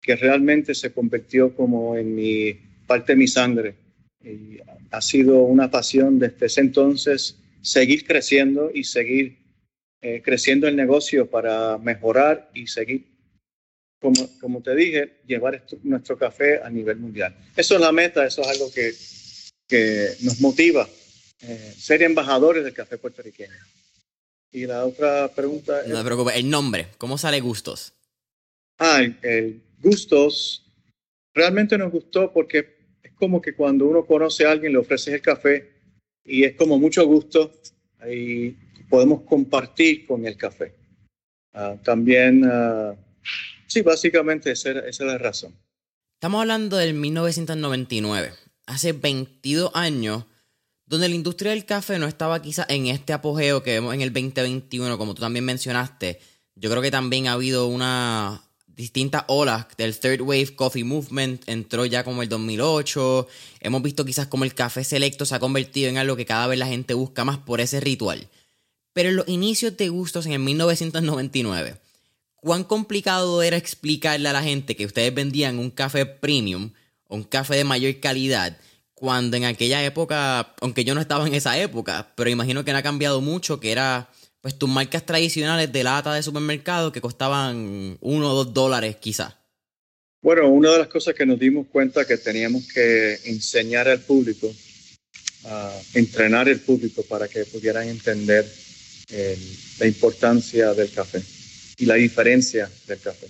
que 0.00 0.14
realmente 0.14 0.75
se 0.75 0.93
convirtió 0.93 1.57
como 1.57 1.97
en 1.97 2.14
mi 2.14 2.52
parte 2.87 3.12
de 3.12 3.17
mi 3.17 3.26
sangre. 3.26 3.75
Y 4.23 4.59
ha 4.90 5.00
sido 5.00 5.43
una 5.43 5.71
pasión 5.71 6.19
desde 6.19 6.47
ese 6.47 6.61
entonces 6.61 7.38
seguir 7.62 8.07
creciendo 8.07 8.71
y 8.73 8.85
seguir 8.85 9.38
eh, 10.02 10.21
creciendo 10.23 10.69
el 10.69 10.76
negocio 10.76 11.31
para 11.31 11.78
mejorar 11.78 12.50
y 12.55 12.67
seguir 12.67 13.07
como, 14.00 14.28
como 14.40 14.62
te 14.62 14.76
dije, 14.76 15.21
llevar 15.26 15.64
nuestro 15.83 16.19
café 16.19 16.61
a 16.62 16.69
nivel 16.69 16.99
mundial. 16.99 17.35
Eso 17.57 17.75
es 17.75 17.81
la 17.81 17.90
meta, 17.90 18.26
eso 18.26 18.43
es 18.43 18.49
algo 18.49 18.71
que, 18.71 18.93
que 19.67 20.11
nos 20.21 20.40
motiva, 20.40 20.87
eh, 21.40 21.75
ser 21.76 22.02
embajadores 22.02 22.64
del 22.64 22.75
café 22.75 22.99
puertorriqueño. 22.99 23.57
Y 24.50 24.67
la 24.67 24.85
otra 24.85 25.28
pregunta 25.28 25.83
es... 25.83 25.88
No 25.88 25.99
te 25.99 26.05
preocupes, 26.05 26.37
el 26.37 26.49
nombre, 26.49 26.88
¿cómo 26.99 27.19
sale 27.19 27.40
Gustos? 27.40 27.93
Ah, 28.78 29.02
el, 29.23 29.62
Gustos 29.81 30.64
realmente 31.35 31.76
nos 31.76 31.93
gustó 31.93 32.33
porque 32.33 32.76
es 33.02 33.12
como 33.14 33.40
que 33.40 33.55
cuando 33.55 33.87
uno 33.87 34.05
conoce 34.05 34.47
a 34.47 34.52
alguien 34.52 34.73
le 34.73 34.78
ofreces 34.78 35.14
el 35.14 35.23
café 35.23 35.71
y 36.25 36.45
es 36.45 36.57
como 36.57 36.78
mucho 36.78 37.07
gusto 37.07 37.52
y 38.11 38.50
podemos 38.88 39.23
compartir 39.23 40.07
con 40.07 40.26
el 40.26 40.37
café. 40.37 40.75
Ah, 41.52 41.76
también, 41.83 42.45
uh, 42.45 42.97
sí, 43.67 43.83
básicamente 43.83 44.50
esa, 44.52 44.71
esa 44.71 44.88
es 44.88 45.00
la 45.00 45.19
razón. 45.19 45.55
Estamos 46.14 46.40
hablando 46.40 46.76
del 46.76 46.95
1999, 46.95 48.33
hace 48.67 48.93
22 48.93 49.71
años 49.75 50.25
donde 50.88 51.09
la 51.09 51.14
industria 51.14 51.50
del 51.50 51.66
café 51.66 51.99
no 51.99 52.07
estaba 52.07 52.40
quizás 52.40 52.66
en 52.71 52.87
este 52.87 53.12
apogeo 53.12 53.62
que 53.62 53.73
vemos 53.73 53.95
en 53.95 54.00
el 54.00 54.12
2021, 54.12 54.97
como 54.97 55.14
tú 55.14 55.21
también 55.21 55.45
mencionaste. 55.45 56.18
Yo 56.54 56.71
creo 56.71 56.83
que 56.83 56.90
también 56.90 57.28
ha 57.28 57.33
habido 57.33 57.66
una 57.66 58.42
distintas 58.78 59.25
olas 59.26 59.66
del 59.76 59.99
Third 59.99 60.23
Wave 60.23 60.54
Coffee 60.54 60.85
Movement. 60.85 61.47
Entró 61.47 61.85
ya 61.85 62.04
como 62.04 62.23
el 62.23 62.28
2008. 62.28 63.26
Hemos 63.61 63.83
visto 63.83 64.04
quizás 64.04 64.28
como 64.28 64.45
el 64.45 64.54
café 64.54 64.83
selecto 64.83 65.26
se 65.26 65.35
ha 65.35 65.40
convertido 65.40 65.90
en 65.90 65.99
algo 65.99 66.16
que 66.16 66.25
cada 66.25 66.47
vez 66.47 66.59
la 66.59 66.66
gente 66.66 66.95
busca 66.95 67.25
más 67.25 67.38
por 67.38 67.61
ese 67.61 67.80
ritual. 67.80 68.28
Pero 68.95 69.11
en 69.11 69.16
los 69.16 69.28
inicios 69.28 69.76
de 69.76 69.90
gustos 69.90 70.26
en 70.26 70.33
el 70.33 70.38
1999, 70.38 71.76
¿cuán 72.37 72.64
complicado 72.64 73.42
era 73.42 73.57
explicarle 73.57 74.28
a 74.28 74.33
la 74.33 74.42
gente 74.42 74.75
que 74.75 74.87
ustedes 74.87 75.12
vendían 75.12 75.59
un 75.59 75.71
café 75.71 76.07
premium, 76.07 76.71
un 77.09 77.25
café 77.25 77.57
de 77.57 77.64
mayor 77.64 78.00
calidad, 78.00 78.59
cuando 78.99 79.37
en 79.37 79.45
aquella 79.45 79.85
época, 79.85 80.55
aunque 80.61 80.85
yo 80.85 80.95
no 80.95 81.00
estaba 81.00 81.26
en 81.26 81.35
esa 81.35 81.57
época, 81.57 82.12
pero 82.17 82.31
imagino 82.31 82.64
que 82.64 82.73
no 82.73 82.78
ha 82.78 82.83
cambiado 82.83 83.21
mucho, 83.21 83.61
que 83.61 83.71
era 83.71 84.11
pues 84.40 84.59
tus 84.59 84.69
marcas 84.69 85.07
tradicionales 85.07 85.71
de 85.71 85.85
lata 85.85 86.14
de 86.14 86.23
supermercado 86.23 86.90
que 86.90 87.00
costaban 87.00 87.97
uno 88.00 88.33
o 88.33 88.35
dos 88.35 88.52
dólares 88.52 88.97
quizás? 88.97 89.35
Bueno, 90.21 90.49
una 90.49 90.73
de 90.73 90.78
las 90.78 90.88
cosas 90.88 91.14
que 91.14 91.25
nos 91.25 91.38
dimos 91.38 91.69
cuenta 91.69 92.05
que 92.05 92.17
teníamos 92.17 92.67
que 92.73 93.19
enseñar 93.26 93.87
al 93.88 94.00
público, 94.00 94.52
entrenar 95.95 96.49
al 96.49 96.59
público 96.59 97.05
para 97.05 97.28
que 97.28 97.45
pudieran 97.45 97.88
entender 97.88 98.52
la 99.78 99.87
importancia 99.87 100.75
del 100.75 100.90
café 100.90 101.23
y 101.76 101.87
la 101.87 101.95
diferencia 101.95 102.69
del 102.88 102.99
café. 102.99 103.28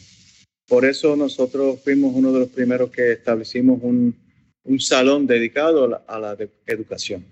Por 0.66 0.86
eso 0.86 1.14
nosotros 1.14 1.78
fuimos 1.84 2.14
uno 2.14 2.32
de 2.32 2.40
los 2.40 2.48
primeros 2.48 2.90
que 2.90 3.12
establecimos 3.12 3.80
un, 3.82 4.27
un 4.64 4.80
salón 4.80 5.26
dedicado 5.26 6.02
a 6.06 6.18
la, 6.18 6.36
educación. 6.66 7.24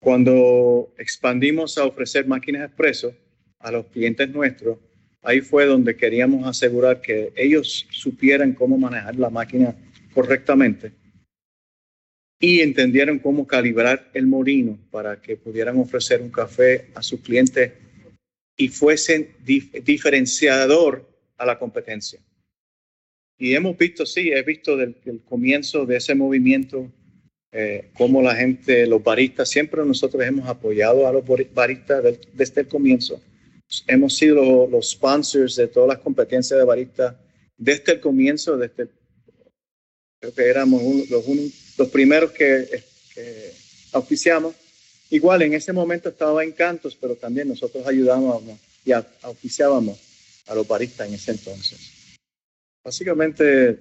cuando 0.00 0.92
expandimos 0.98 1.76
a 1.78 1.84
ofrecer 1.84 2.26
máquinas 2.26 2.66
expreso 2.66 3.14
a 3.58 3.70
los 3.70 3.86
clientes 3.86 4.28
nuestros, 4.30 4.78
ahí 5.22 5.40
fue 5.40 5.66
donde 5.66 5.96
queríamos 5.96 6.46
asegurar 6.46 7.00
que 7.00 7.32
ellos 7.36 7.86
supieran 7.90 8.54
cómo 8.54 8.78
manejar 8.78 9.16
la 9.16 9.30
máquina 9.30 9.74
correctamente 10.14 10.92
y 12.40 12.60
entendieron 12.60 13.18
cómo 13.18 13.46
calibrar 13.46 14.10
el 14.14 14.26
molino 14.26 14.78
para 14.90 15.20
que 15.20 15.36
pudieran 15.36 15.78
ofrecer 15.78 16.22
un 16.22 16.30
café 16.30 16.90
a 16.94 17.02
sus 17.02 17.20
clientes 17.20 17.72
y 18.56 18.68
fuesen 18.68 19.36
diferenciador 19.44 21.06
a 21.36 21.44
la 21.44 21.58
competencia. 21.58 22.20
Y 23.40 23.54
hemos 23.54 23.76
visto, 23.78 24.04
sí, 24.04 24.30
he 24.30 24.42
visto 24.42 24.76
del, 24.76 24.94
el 25.06 25.20
comienzo 25.22 25.86
de 25.86 25.96
ese 25.96 26.14
movimiento, 26.14 26.92
eh, 27.52 27.88
cómo 27.94 28.20
la 28.20 28.36
gente, 28.36 28.86
los 28.86 29.02
baristas, 29.02 29.48
siempre 29.48 29.82
nosotros 29.82 30.22
hemos 30.22 30.46
apoyado 30.46 31.08
a 31.08 31.12
los 31.12 31.24
baristas 31.54 32.04
desde 32.34 32.60
el 32.60 32.68
comienzo. 32.68 33.18
Hemos 33.86 34.14
sido 34.14 34.66
los, 34.66 34.90
sponsors 34.90 35.56
de 35.56 35.68
todas 35.68 35.88
las 35.88 35.98
competencias 36.00 36.58
de 36.58 36.66
baristas 36.66 37.16
desde 37.56 37.92
el 37.92 38.00
comienzo, 38.00 38.58
desde 38.58 38.88
creo 40.20 40.34
que 40.34 40.42
éramos 40.42 40.82
los, 41.08 41.24
los 41.78 41.88
primeros 41.88 42.32
que, 42.32 42.82
que 43.14 43.52
auspiciamos. 43.92 44.54
Igual 45.08 45.40
en 45.42 45.54
ese 45.54 45.72
momento 45.72 46.10
estaba 46.10 46.44
Encantos, 46.44 46.94
pero 46.94 47.16
también 47.16 47.48
nosotros 47.48 47.86
ayudábamos 47.86 48.60
y 48.84 48.92
auspiciábamos 48.92 49.98
a 50.46 50.54
los 50.54 50.68
baristas 50.68 51.08
en 51.08 51.14
ese 51.14 51.30
entonces. 51.30 51.99
Básicamente, 52.84 53.78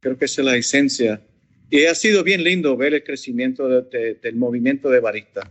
creo 0.00 0.18
que 0.18 0.26
esa 0.26 0.42
es 0.42 0.46
la 0.46 0.56
esencia. 0.56 1.22
Y 1.70 1.86
ha 1.86 1.94
sido 1.94 2.22
bien 2.22 2.44
lindo 2.44 2.76
ver 2.76 2.94
el 2.94 3.04
crecimiento 3.04 3.68
del 3.68 4.36
movimiento 4.36 4.90
de 4.90 5.00
barista. 5.00 5.50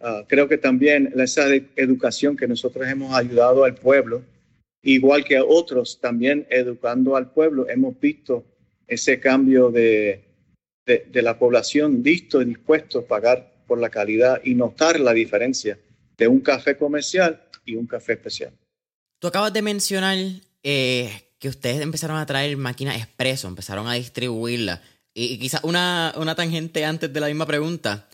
Ah, 0.00 0.24
creo 0.28 0.48
que 0.48 0.58
también 0.58 1.12
esa 1.16 1.46
educación 1.76 2.36
que 2.36 2.46
nosotros 2.46 2.86
hemos 2.86 3.14
ayudado 3.14 3.64
al 3.64 3.74
pueblo, 3.74 4.22
igual 4.82 5.24
que 5.24 5.38
a 5.38 5.44
otros 5.44 5.98
también 6.00 6.46
educando 6.50 7.16
al 7.16 7.32
pueblo, 7.32 7.68
hemos 7.68 7.98
visto 7.98 8.44
ese 8.86 9.18
cambio 9.18 9.70
de, 9.70 10.24
de 10.84 11.22
la 11.22 11.38
población 11.38 12.02
listo 12.04 12.42
y 12.42 12.44
dispuesto 12.44 12.98
a 12.98 13.06
pagar 13.06 13.56
por 13.66 13.80
la 13.80 13.88
calidad 13.88 14.40
y 14.44 14.54
notar 14.54 15.00
la 15.00 15.12
diferencia 15.12 15.78
de 16.16 16.28
un 16.28 16.40
café 16.40 16.76
comercial 16.76 17.42
y 17.64 17.74
un 17.74 17.86
café 17.86 18.14
especial. 18.14 18.52
Tú 19.18 19.28
acabas 19.28 19.52
de 19.52 19.62
mencionar 19.62 20.16
eh, 20.62 21.10
que 21.38 21.48
ustedes 21.48 21.80
empezaron 21.80 22.16
a 22.16 22.26
traer 22.26 22.56
máquinas 22.56 22.96
expreso, 22.96 23.48
empezaron 23.48 23.86
a 23.88 23.94
distribuirlas. 23.94 24.80
Y, 25.12 25.38
quizás 25.38 25.64
una, 25.64 26.12
una 26.16 26.34
tangente 26.34 26.84
antes 26.84 27.12
de 27.12 27.20
la 27.20 27.28
misma 27.28 27.46
pregunta. 27.46 28.08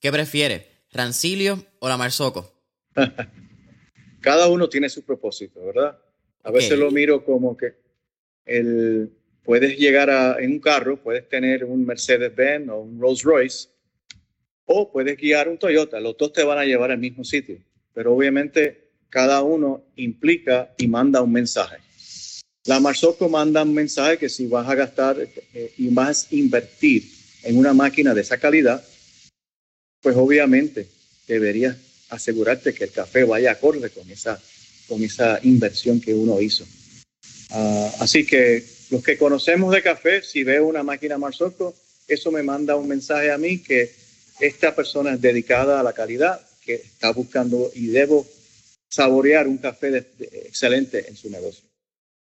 ¿Qué 0.00 0.10
prefiere, 0.12 0.68
Rancilio 0.92 1.64
o 1.80 1.88
la 1.88 1.96
Marzoco? 1.96 2.52
Cada 4.20 4.48
uno 4.48 4.68
tiene 4.68 4.88
su 4.88 5.04
propósito, 5.04 5.64
¿verdad? 5.64 5.98
A 6.42 6.50
veces 6.50 6.78
lo 6.78 6.90
miro 6.90 7.24
como 7.24 7.56
que 7.56 7.74
el, 8.44 9.10
puedes 9.42 9.78
llegar 9.78 10.10
a, 10.10 10.36
en 10.40 10.52
un 10.52 10.60
carro, 10.60 11.02
puedes 11.02 11.28
tener 11.28 11.64
un 11.64 11.84
Mercedes-Benz 11.84 12.68
o 12.70 12.78
un 12.78 13.00
Rolls-Royce, 13.00 13.68
o 14.66 14.92
puedes 14.92 15.16
guiar 15.16 15.48
un 15.48 15.58
Toyota. 15.58 16.00
Los 16.00 16.16
dos 16.16 16.32
te 16.32 16.44
van 16.44 16.58
a 16.58 16.64
llevar 16.64 16.90
al 16.90 16.98
mismo 16.98 17.24
sitio, 17.24 17.58
pero 17.94 18.14
obviamente 18.14 18.90
cada 19.08 19.42
uno 19.42 19.84
implica 19.96 20.74
y 20.76 20.86
manda 20.86 21.22
un 21.22 21.32
mensaje. 21.32 21.78
La 22.68 22.80
Marsoco 22.80 23.30
manda 23.30 23.62
un 23.62 23.72
mensaje 23.72 24.18
que 24.18 24.28
si 24.28 24.46
vas 24.46 24.68
a 24.68 24.74
gastar 24.74 25.16
eh, 25.54 25.72
y 25.78 25.88
vas 25.88 26.28
a 26.30 26.34
invertir 26.34 27.10
en 27.42 27.56
una 27.56 27.72
máquina 27.72 28.12
de 28.12 28.20
esa 28.20 28.36
calidad, 28.36 28.84
pues 30.02 30.14
obviamente 30.14 30.86
deberías 31.26 31.78
asegurarte 32.10 32.74
que 32.74 32.84
el 32.84 32.92
café 32.92 33.24
vaya 33.24 33.52
acorde 33.52 33.88
con 33.88 34.10
esa, 34.10 34.38
con 34.86 35.02
esa 35.02 35.40
inversión 35.44 35.98
que 35.98 36.12
uno 36.12 36.42
hizo. 36.42 36.66
Ah, 37.52 37.90
así 38.00 38.26
que 38.26 38.62
los 38.90 39.02
que 39.02 39.16
conocemos 39.16 39.72
de 39.72 39.82
café, 39.82 40.22
si 40.22 40.44
veo 40.44 40.66
una 40.66 40.82
máquina 40.82 41.16
Marsoco, 41.16 41.74
eso 42.06 42.30
me 42.30 42.42
manda 42.42 42.76
un 42.76 42.86
mensaje 42.86 43.30
a 43.30 43.38
mí 43.38 43.60
que 43.60 43.90
esta 44.40 44.76
persona 44.76 45.14
es 45.14 45.22
dedicada 45.22 45.80
a 45.80 45.82
la 45.82 45.94
calidad, 45.94 46.38
que 46.66 46.74
está 46.74 47.12
buscando 47.12 47.70
y 47.74 47.86
debo 47.86 48.26
saborear 48.90 49.48
un 49.48 49.56
café 49.56 50.06
excelente 50.44 51.08
en 51.08 51.16
su 51.16 51.30
negocio. 51.30 51.67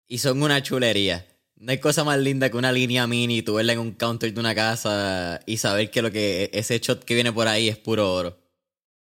Y 0.09 0.19
son 0.19 0.43
una 0.43 0.63
chulería. 0.63 1.27
No 1.57 1.73
hay 1.73 1.79
cosa 1.79 2.05
más 2.05 2.19
linda 2.19 2.51
que 2.51 2.57
una 2.57 2.73
línea 2.73 3.07
mini, 3.07 3.43
tú 3.43 3.55
verla 3.55 3.73
en 3.73 3.79
un 3.79 3.93
counter 3.93 4.33
de 4.33 4.41
una 4.41 4.55
casa 4.55 5.41
y 5.47 5.57
saber 5.57 5.91
que 5.91 6.03
lo 6.03 6.11
que 6.11 6.51
ese 6.53 6.79
shot 6.79 7.05
que 7.05 7.15
viene 7.15 7.33
por 7.33 7.49
ahí 7.49 7.69
es 7.69 7.79
puro 7.79 8.13
oro. 8.13 8.37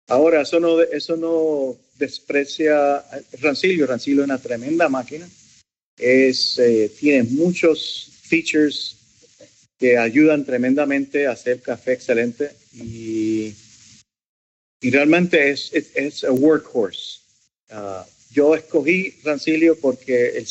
Ahora, 0.06 0.42
eso 0.42 0.60
no, 0.60 0.80
eso 0.80 1.16
no 1.16 1.76
desprecia 1.98 3.04
Rancilio. 3.40 3.86
Rancilio 3.86 4.22
es 4.22 4.26
una 4.26 4.38
tremenda 4.38 4.88
máquina. 4.88 5.28
Es, 5.96 6.58
eh, 6.58 6.92
tiene 6.98 7.22
muchos 7.24 8.10
features 8.22 8.96
que 9.78 9.96
ayudan 9.98 10.44
tremendamente 10.44 11.26
a 11.26 11.32
hacer 11.32 11.60
café 11.60 11.92
excelente 11.92 12.52
y, 12.72 13.54
y 14.80 14.90
realmente 14.90 15.50
es, 15.50 15.72
es, 15.72 16.22
un 16.24 16.42
workhorse. 16.42 17.20
Uh, 17.70 18.04
yo 18.34 18.54
escogí 18.54 19.14
Rancilio 19.22 19.78
porque 19.80 20.44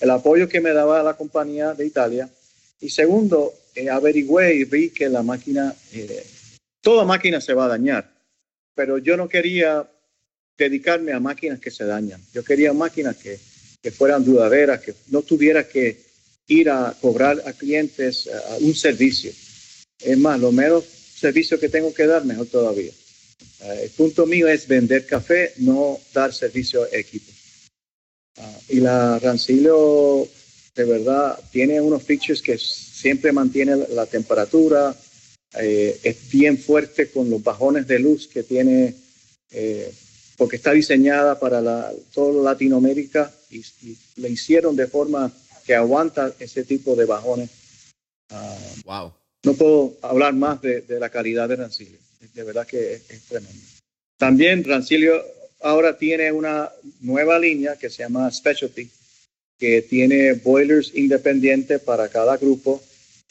el, 0.00 0.10
apoyo 0.10 0.48
que 0.48 0.60
me 0.60 0.72
daba 0.72 1.02
la 1.02 1.14
compañía 1.14 1.74
de 1.74 1.86
Italia. 1.86 2.28
Y 2.80 2.88
segundo, 2.88 3.52
eh, 3.74 3.90
averigüé 3.90 4.54
y 4.54 4.64
vi 4.64 4.90
que 4.90 5.08
la 5.08 5.22
máquina, 5.22 5.74
eh, 5.92 6.24
toda 6.80 7.04
máquina 7.04 7.40
se 7.40 7.54
va 7.54 7.66
a 7.66 7.68
dañar, 7.68 8.10
pero 8.74 8.98
yo 8.98 9.16
no 9.16 9.28
quería 9.28 9.86
dedicarme 10.56 11.12
a 11.12 11.20
máquinas 11.20 11.60
que 11.60 11.70
se 11.70 11.84
dañan. 11.84 12.20
Yo 12.32 12.42
quería 12.42 12.72
máquinas 12.72 13.16
que, 13.16 13.38
fueran 13.90 14.24
dudaderas, 14.24 14.80
que 14.80 14.94
no 15.08 15.22
tuviera 15.22 15.66
que 15.68 16.00
ir 16.46 16.70
a 16.70 16.94
cobrar 17.00 17.42
a 17.44 17.52
clientes 17.52 18.30
un 18.60 18.74
servicio. 18.74 19.32
Es 19.98 20.18
más, 20.18 20.38
lo 20.38 20.52
menos 20.52 20.84
servicio 20.84 21.58
que 21.58 21.68
tengo 21.68 21.92
que 21.92 22.06
dar, 22.06 22.24
mejor 22.24 22.46
todavía. 22.46 22.92
Eh, 23.62 23.80
el 23.84 23.90
punto 23.90 24.26
mío 24.26 24.48
es 24.48 24.66
vender 24.66 25.06
café, 25.06 25.52
no 25.58 25.98
dar 26.12 26.32
servicio 26.32 26.82
a 26.82 26.96
equipo. 26.96 27.30
Ah, 28.38 28.58
y 28.68 28.80
la 28.80 29.18
Rancilio, 29.18 30.26
de 30.74 30.84
verdad, 30.84 31.38
tiene 31.50 31.80
unos 31.80 32.02
features 32.02 32.42
que 32.42 32.58
siempre 32.58 33.32
mantiene 33.32 33.76
la 33.76 34.06
temperatura, 34.06 34.96
eh, 35.54 36.00
es 36.02 36.30
bien 36.30 36.56
fuerte 36.56 37.10
con 37.10 37.28
los 37.28 37.42
bajones 37.42 37.86
de 37.86 37.98
luz 37.98 38.26
que 38.26 38.42
tiene, 38.42 38.94
eh, 39.50 39.92
porque 40.36 40.56
está 40.56 40.72
diseñada 40.72 41.38
para 41.38 41.60
la, 41.60 41.92
toda 42.14 42.42
Latinoamérica 42.42 43.30
y, 43.50 43.58
y, 43.58 43.98
le 44.16 44.30
hicieron 44.30 44.74
de 44.76 44.86
forma 44.86 45.30
que 45.66 45.74
aguanta 45.74 46.32
ese 46.38 46.64
tipo 46.64 46.96
de 46.96 47.04
bajones. 47.04 47.50
wow. 48.84 49.12
Ah, 49.12 49.12
no 49.44 49.54
puedo 49.54 49.96
hablar 50.02 50.34
más 50.34 50.62
de, 50.62 50.82
de, 50.82 51.00
la 51.00 51.10
calidad 51.10 51.48
de 51.48 51.56
Rancilio, 51.56 51.98
de 52.34 52.42
verdad 52.42 52.66
que 52.66 52.94
es, 52.94 53.10
es 53.10 53.22
tremendo. 53.22 53.60
También 54.16 54.64
Rancilio 54.64 55.22
ahora 55.60 55.96
tiene 55.96 56.32
una 56.32 56.70
nueva 57.00 57.38
línea 57.38 57.76
que 57.76 57.90
se 57.90 58.02
llama 58.02 58.30
Specialty, 58.30 58.88
que 59.58 59.82
tiene 59.82 60.32
boilers 60.34 60.92
independientes 60.94 61.80
para 61.80 62.08
cada 62.08 62.36
grupo 62.36 62.82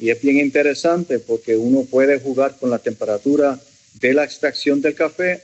y 0.02 0.10
es 0.10 0.22
bien 0.22 0.38
interesante 0.38 1.20
porque 1.20 1.56
uno 1.56 1.84
puede 1.84 2.20
jugar 2.20 2.58
con 2.58 2.72
la 2.72 2.80
temperatura 2.80 3.60
de 4.00 4.14
la 4.14 4.24
extracción 4.24 4.82
del 4.82 4.96
café 4.96 5.44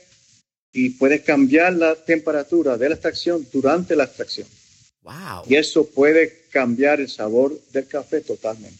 y 0.72 0.90
puede 0.90 1.22
cambiar 1.22 1.74
la 1.74 1.94
temperatura 1.94 2.76
de 2.76 2.88
la 2.88 2.96
extracción 2.96 3.46
durante 3.52 3.94
la 3.94 4.04
extracción. 4.04 4.48
Wow. 5.02 5.44
Y 5.48 5.54
eso 5.54 5.86
puede 5.86 6.42
cambiar 6.50 7.00
el 7.00 7.08
sabor 7.08 7.56
del 7.72 7.86
café 7.86 8.20
totalmente. 8.20 8.78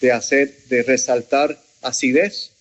De 0.00 0.12
hacer, 0.12 0.56
de 0.68 0.82
resaltar 0.82 1.60
acidez 1.82 2.51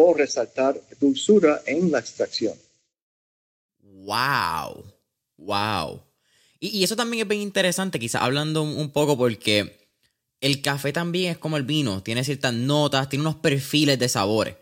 o 0.00 0.14
resaltar 0.14 0.80
dulzura 1.00 1.60
en 1.66 1.90
la 1.90 1.98
extracción. 1.98 2.54
Wow. 3.80 4.84
Wow. 5.36 6.02
Y, 6.60 6.84
eso 6.84 6.94
también 6.94 7.22
es 7.22 7.28
bien 7.28 7.42
interesante, 7.42 7.98
quizás 7.98 8.22
hablando 8.22 8.62
un, 8.62 8.90
poco 8.90 9.16
porque 9.16 9.88
el 10.40 10.62
café 10.62 10.92
también 10.92 11.32
es 11.32 11.38
como 11.38 11.56
el 11.56 11.64
vino, 11.64 12.02
tiene 12.02 12.22
ciertas 12.22 12.52
notas, 12.54 13.08
tiene 13.08 13.22
unos 13.22 13.36
perfiles 13.36 13.98
de 13.98 14.08
sabores. 14.08 14.54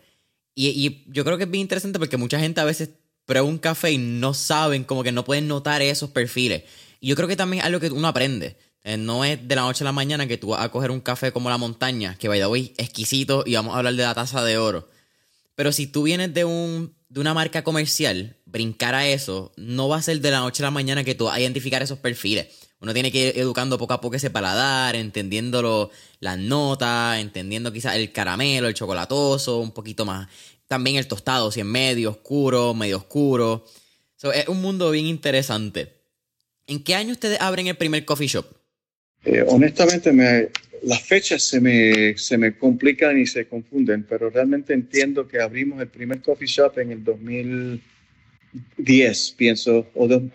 Y, 0.55 1.03
yo 1.07 1.23
creo 1.23 1.37
que 1.37 1.43
es 1.43 1.51
bien 1.51 1.61
interesante 1.61 1.99
porque 1.99 2.17
mucha 2.17 2.39
gente 2.39 2.61
a 2.61 2.65
veces 2.65 2.89
prueba 3.25 3.47
un 3.47 3.59
café 3.59 3.91
y 3.91 3.99
no 3.99 4.33
saben, 4.33 4.83
como 4.83 5.03
que 5.03 5.11
no 5.11 5.23
pueden 5.23 5.47
notar 5.47 5.83
esos 5.83 6.09
perfiles. 6.09 6.63
Y 6.99 7.09
yo 7.09 7.15
creo 7.15 7.27
que 7.27 7.35
también 7.35 7.61
es 7.61 7.65
algo 7.65 7.79
que 7.79 7.91
uno 7.91 8.07
aprende. 8.07 8.57
Eh, 8.83 8.97
no 8.97 9.23
es 9.23 9.47
de 9.47 9.55
la 9.55 9.61
noche 9.61 9.83
a 9.83 9.85
la 9.85 9.91
mañana 9.91 10.27
que 10.27 10.37
tú 10.37 10.49
vas 10.49 10.61
a 10.61 10.69
coger 10.69 10.89
un 10.89 11.01
café 11.01 11.31
como 11.31 11.49
la 11.49 11.57
montaña, 11.57 12.15
que 12.17 12.27
vaya 12.27 12.49
hoy 12.49 12.73
exquisito, 12.77 13.43
y 13.45 13.53
vamos 13.53 13.75
a 13.75 13.79
hablar 13.79 13.93
de 13.93 14.03
la 14.03 14.15
taza 14.15 14.43
de 14.43 14.57
oro. 14.57 14.87
Pero 15.57 15.73
si 15.73 15.87
tú 15.87 16.03
vienes 16.03 16.33
de, 16.33 16.45
un, 16.45 16.95
de 17.09 17.19
una 17.19 17.33
marca 17.33 17.65
comercial, 17.65 18.37
brincar 18.45 18.95
a 18.95 19.09
eso, 19.09 19.51
no 19.57 19.89
va 19.89 19.97
a 19.97 20.01
ser 20.01 20.21
de 20.21 20.31
la 20.31 20.39
noche 20.39 20.63
a 20.63 20.67
la 20.67 20.71
mañana 20.71 21.03
que 21.03 21.15
tú 21.15 21.25
vas 21.25 21.35
a 21.35 21.41
identificar 21.41 21.83
esos 21.83 21.99
perfiles 21.99 22.47
uno 22.79 22.93
tiene 22.93 23.11
que 23.11 23.29
ir 23.29 23.39
educando 23.39 23.77
poco 23.77 23.93
a 23.93 24.01
poco 24.01 24.15
ese 24.15 24.29
paladar, 24.29 24.95
entendiendo 24.95 25.91
las 26.19 26.37
notas, 26.37 27.19
entendiendo 27.19 27.73
quizás 27.73 27.95
el 27.95 28.11
caramelo, 28.11 28.67
el 28.67 28.75
chocolatoso, 28.75 29.59
un 29.59 29.71
poquito 29.71 30.05
más. 30.05 30.27
También 30.67 30.97
el 30.97 31.07
tostado, 31.07 31.51
si 31.51 31.61
es 31.61 31.65
medio 31.65 32.11
oscuro, 32.11 32.73
medio 32.73 32.97
oscuro. 32.97 33.65
es 34.33 34.47
un 34.47 34.61
mundo 34.61 34.91
bien 34.91 35.07
interesante. 35.07 35.93
¿En 36.67 36.83
qué 36.83 36.93
año 36.93 37.13
ustedes 37.13 37.41
abren 37.41 37.67
el 37.67 37.77
primer 37.77 38.05
coffee 38.05 38.27
shop? 38.27 38.45
Eh, 39.25 39.43
honestamente, 39.47 40.11
me, 40.11 40.49
las 40.83 41.03
fechas 41.03 41.43
se 41.43 41.59
me, 41.59 42.17
se 42.17 42.37
me 42.37 42.57
complican 42.57 43.19
y 43.19 43.25
se 43.25 43.47
confunden, 43.47 44.05
pero 44.07 44.29
realmente 44.29 44.73
entiendo 44.73 45.27
que 45.27 45.41
abrimos 45.41 45.81
el 45.81 45.87
primer 45.87 46.21
coffee 46.21 46.47
shop 46.47 46.79
en 46.79 46.91
el 46.91 47.03
2010, 47.03 49.31
pienso, 49.37 49.87
o 49.93 50.07
de, 50.07 50.29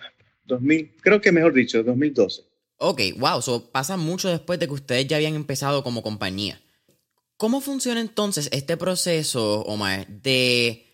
2000, 0.45 0.93
creo 1.01 1.21
que 1.21 1.33
mejor 1.33 1.55
dicho, 1.55 1.83
2012. 1.83 2.43
Ok, 2.79 3.01
wow, 3.17 3.41
so 3.41 3.71
pasa 3.71 3.97
mucho 3.97 4.29
después 4.29 4.59
de 4.59 4.67
que 4.67 4.73
ustedes 4.73 5.07
ya 5.07 5.17
habían 5.17 5.35
empezado 5.35 5.85
como 5.85 6.03
compañía. 6.03 6.61
¿Cómo 7.37 7.61
funciona 7.61 8.01
entonces 8.01 8.49
este 8.53 8.77
proceso, 8.77 9.62
Omar, 9.62 10.07
de 10.07 10.85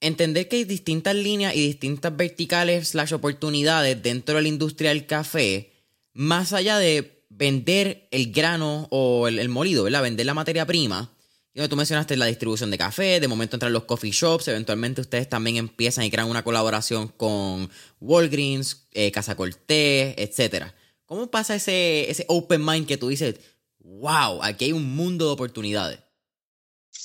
entender 0.00 0.48
que 0.48 0.56
hay 0.56 0.64
distintas 0.64 1.14
líneas 1.14 1.54
y 1.54 1.66
distintas 1.66 2.16
verticales 2.16 2.88
slash 2.88 3.12
oportunidades 3.12 4.02
dentro 4.02 4.36
de 4.36 4.42
la 4.42 4.48
industria 4.48 4.90
del 4.90 5.06
café, 5.06 5.72
más 6.12 6.52
allá 6.52 6.78
de 6.78 7.19
vender 7.40 8.06
el 8.12 8.30
grano 8.30 8.86
o 8.90 9.26
el, 9.26 9.40
el 9.40 9.48
molido, 9.48 9.82
¿verdad? 9.82 10.02
Vender 10.02 10.26
la 10.26 10.34
materia 10.34 10.66
prima 10.66 11.10
y 11.54 11.66
tú 11.66 11.74
mencionaste 11.74 12.16
la 12.16 12.26
distribución 12.26 12.70
de 12.70 12.78
café, 12.78 13.18
de 13.18 13.26
momento 13.26 13.56
entran 13.56 13.72
los 13.72 13.84
coffee 13.84 14.12
shops, 14.12 14.46
eventualmente 14.46 15.00
ustedes 15.00 15.28
también 15.28 15.56
empiezan 15.56 16.04
y 16.04 16.10
crean 16.10 16.28
una 16.28 16.44
colaboración 16.44 17.08
con 17.08 17.68
Walgreens, 18.00 18.86
eh, 18.92 19.10
Casa 19.10 19.34
Cortés, 19.34 20.14
etc. 20.16 20.66
¿Cómo 21.06 21.28
pasa 21.28 21.56
ese, 21.56 22.08
ese 22.08 22.24
open 22.28 22.64
mind 22.64 22.86
que 22.86 22.98
tú 22.98 23.08
dices, 23.08 23.34
wow, 23.80 24.42
aquí 24.42 24.66
hay 24.66 24.72
un 24.72 24.94
mundo 24.94 25.26
de 25.26 25.32
oportunidades? 25.32 25.98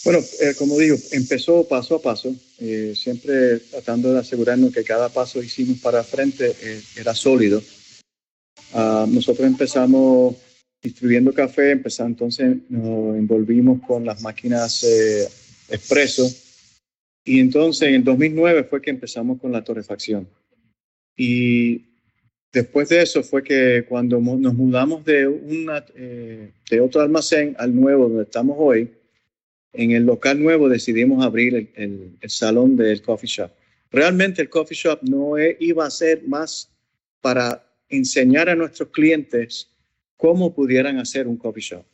Bueno, 0.04 0.20
eh, 0.20 0.54
como 0.58 0.78
digo, 0.78 0.96
empezó 1.12 1.68
paso 1.68 1.96
a 1.96 2.02
paso, 2.02 2.36
eh, 2.60 2.94
siempre 2.96 3.60
tratando 3.72 4.14
de 4.14 4.20
asegurarnos 4.20 4.72
que 4.72 4.84
cada 4.84 5.10
paso 5.10 5.40
que 5.40 5.48
hicimos 5.48 5.80
para 5.80 6.04
frente 6.04 6.56
eh, 6.62 6.82
era 6.98 7.16
sólido. 7.16 7.62
Uh, 8.74 9.08
nosotros 9.08 9.48
empezamos 9.48 10.36
distribuyendo 10.82 11.34
café, 11.34 11.72
empezamos 11.72 12.12
entonces, 12.12 12.58
nos 12.70 13.16
envolvimos 13.16 13.82
con 13.82 14.06
las 14.06 14.22
máquinas 14.22 14.84
eh, 14.84 15.28
expreso 15.70 16.30
y 17.24 17.40
entonces 17.40 17.90
en 17.90 18.04
2009 18.04 18.66
fue 18.66 18.82
que 18.82 18.92
empezamos 18.92 19.42
con 19.42 19.52
la 19.52 19.64
torrefacción. 19.64 20.28
Y 21.18 21.86
después 22.54 22.90
de 22.90 23.02
eso 23.02 23.24
fue 23.24 23.44
que 23.44 23.86
cuando 23.90 24.20
nos 24.20 24.54
mudamos 24.54 25.04
de, 25.04 25.28
una, 25.28 25.84
eh, 25.96 26.52
de 26.70 26.80
otro 26.80 27.02
almacén 27.02 27.56
al 27.58 27.76
nuevo 27.76 28.08
donde 28.08 28.24
estamos 28.24 28.56
hoy, 28.60 28.92
en 29.74 29.92
el 29.92 30.04
local 30.04 30.42
nuevo 30.42 30.70
decidimos 30.70 31.26
abrir 31.26 31.56
el, 31.56 31.70
el, 31.76 32.18
el 32.22 32.30
salón 32.30 32.78
del 32.78 33.02
coffee 33.02 33.28
shop. 33.28 33.52
Realmente 33.92 34.42
el 34.42 34.50
coffee 34.50 34.78
shop 34.78 35.00
no 35.02 35.38
e, 35.38 35.58
iba 35.60 35.86
a 35.86 35.92
ser 35.92 36.24
más 36.28 36.70
para 37.22 37.66
enseñar 37.90 38.50
a 38.50 38.56
nuestros 38.56 38.90
clientes 38.90 39.70
cómo 40.18 40.54
pudieran 40.54 40.98
hacer 40.98 41.28
un 41.28 41.38
coffee 41.38 41.62
shop, 41.62 41.86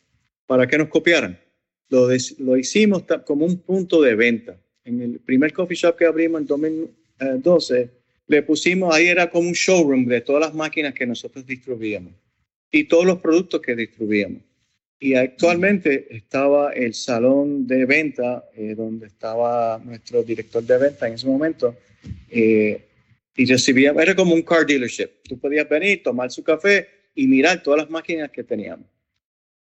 para 0.46 0.66
que 0.66 0.78
nos 0.78 0.88
copiaran. 0.88 1.38
Lo, 1.88 2.08
lo 2.38 2.56
hicimos 2.56 3.04
como 3.26 3.44
un 3.44 3.58
punto 3.58 4.00
de 4.00 4.14
venta. 4.14 4.58
En 4.84 5.00
el 5.00 5.20
primer 5.20 5.52
coffee 5.52 5.76
shop 5.76 5.96
que 5.96 6.06
abrimos 6.06 6.40
en 6.40 6.46
2012, 6.46 7.90
le 8.26 8.42
pusimos, 8.42 8.94
ahí 8.94 9.08
era 9.08 9.30
como 9.30 9.48
un 9.48 9.54
showroom 9.54 10.06
de 10.06 10.20
todas 10.20 10.40
las 10.40 10.54
máquinas 10.54 10.94
que 10.94 11.06
nosotros 11.06 11.44
distribuíamos 11.46 12.12
y 12.70 12.84
todos 12.84 13.04
los 13.04 13.18
productos 13.18 13.60
que 13.60 13.76
distribuíamos. 13.76 14.42
Y 14.98 15.14
actualmente 15.14 16.06
estaba 16.14 16.72
el 16.72 16.94
salón 16.94 17.66
de 17.66 17.84
venta, 17.86 18.44
eh, 18.56 18.74
donde 18.74 19.08
estaba 19.08 19.80
nuestro 19.84 20.22
director 20.22 20.62
de 20.62 20.78
venta 20.78 21.08
en 21.08 21.14
ese 21.14 21.26
momento, 21.26 21.76
eh, 22.30 22.86
y 23.36 23.46
recibía, 23.46 23.94
era 23.98 24.14
como 24.14 24.34
un 24.34 24.42
car 24.42 24.66
dealership. 24.66 25.08
Tú 25.24 25.38
podías 25.38 25.68
venir, 25.68 26.02
tomar 26.02 26.30
su 26.30 26.42
café, 26.42 26.88
y 27.14 27.26
mirar 27.26 27.62
todas 27.62 27.80
las 27.80 27.90
máquinas 27.90 28.30
que 28.30 28.42
teníamos. 28.42 28.86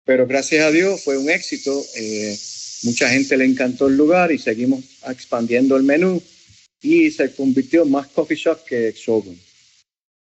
Pero 0.05 0.27
gracias 0.27 0.65
a 0.65 0.71
Dios 0.71 1.03
fue 1.03 1.19
un 1.19 1.29
éxito. 1.31 1.83
Eh, 1.97 2.37
mucha 2.83 3.09
gente 3.09 3.37
le 3.37 3.45
encantó 3.45 3.89
el 3.89 3.97
lugar 3.97 4.33
y 4.33 4.39
seguimos 4.39 4.85
expandiendo 5.07 5.77
el 5.77 5.83
menú 5.83 6.23
y 6.81 7.11
se 7.11 7.35
convirtió 7.35 7.85
más 7.85 8.07
coffee 8.09 8.37
shop 8.37 8.65
que 8.65 8.93
showroom. 8.93 9.37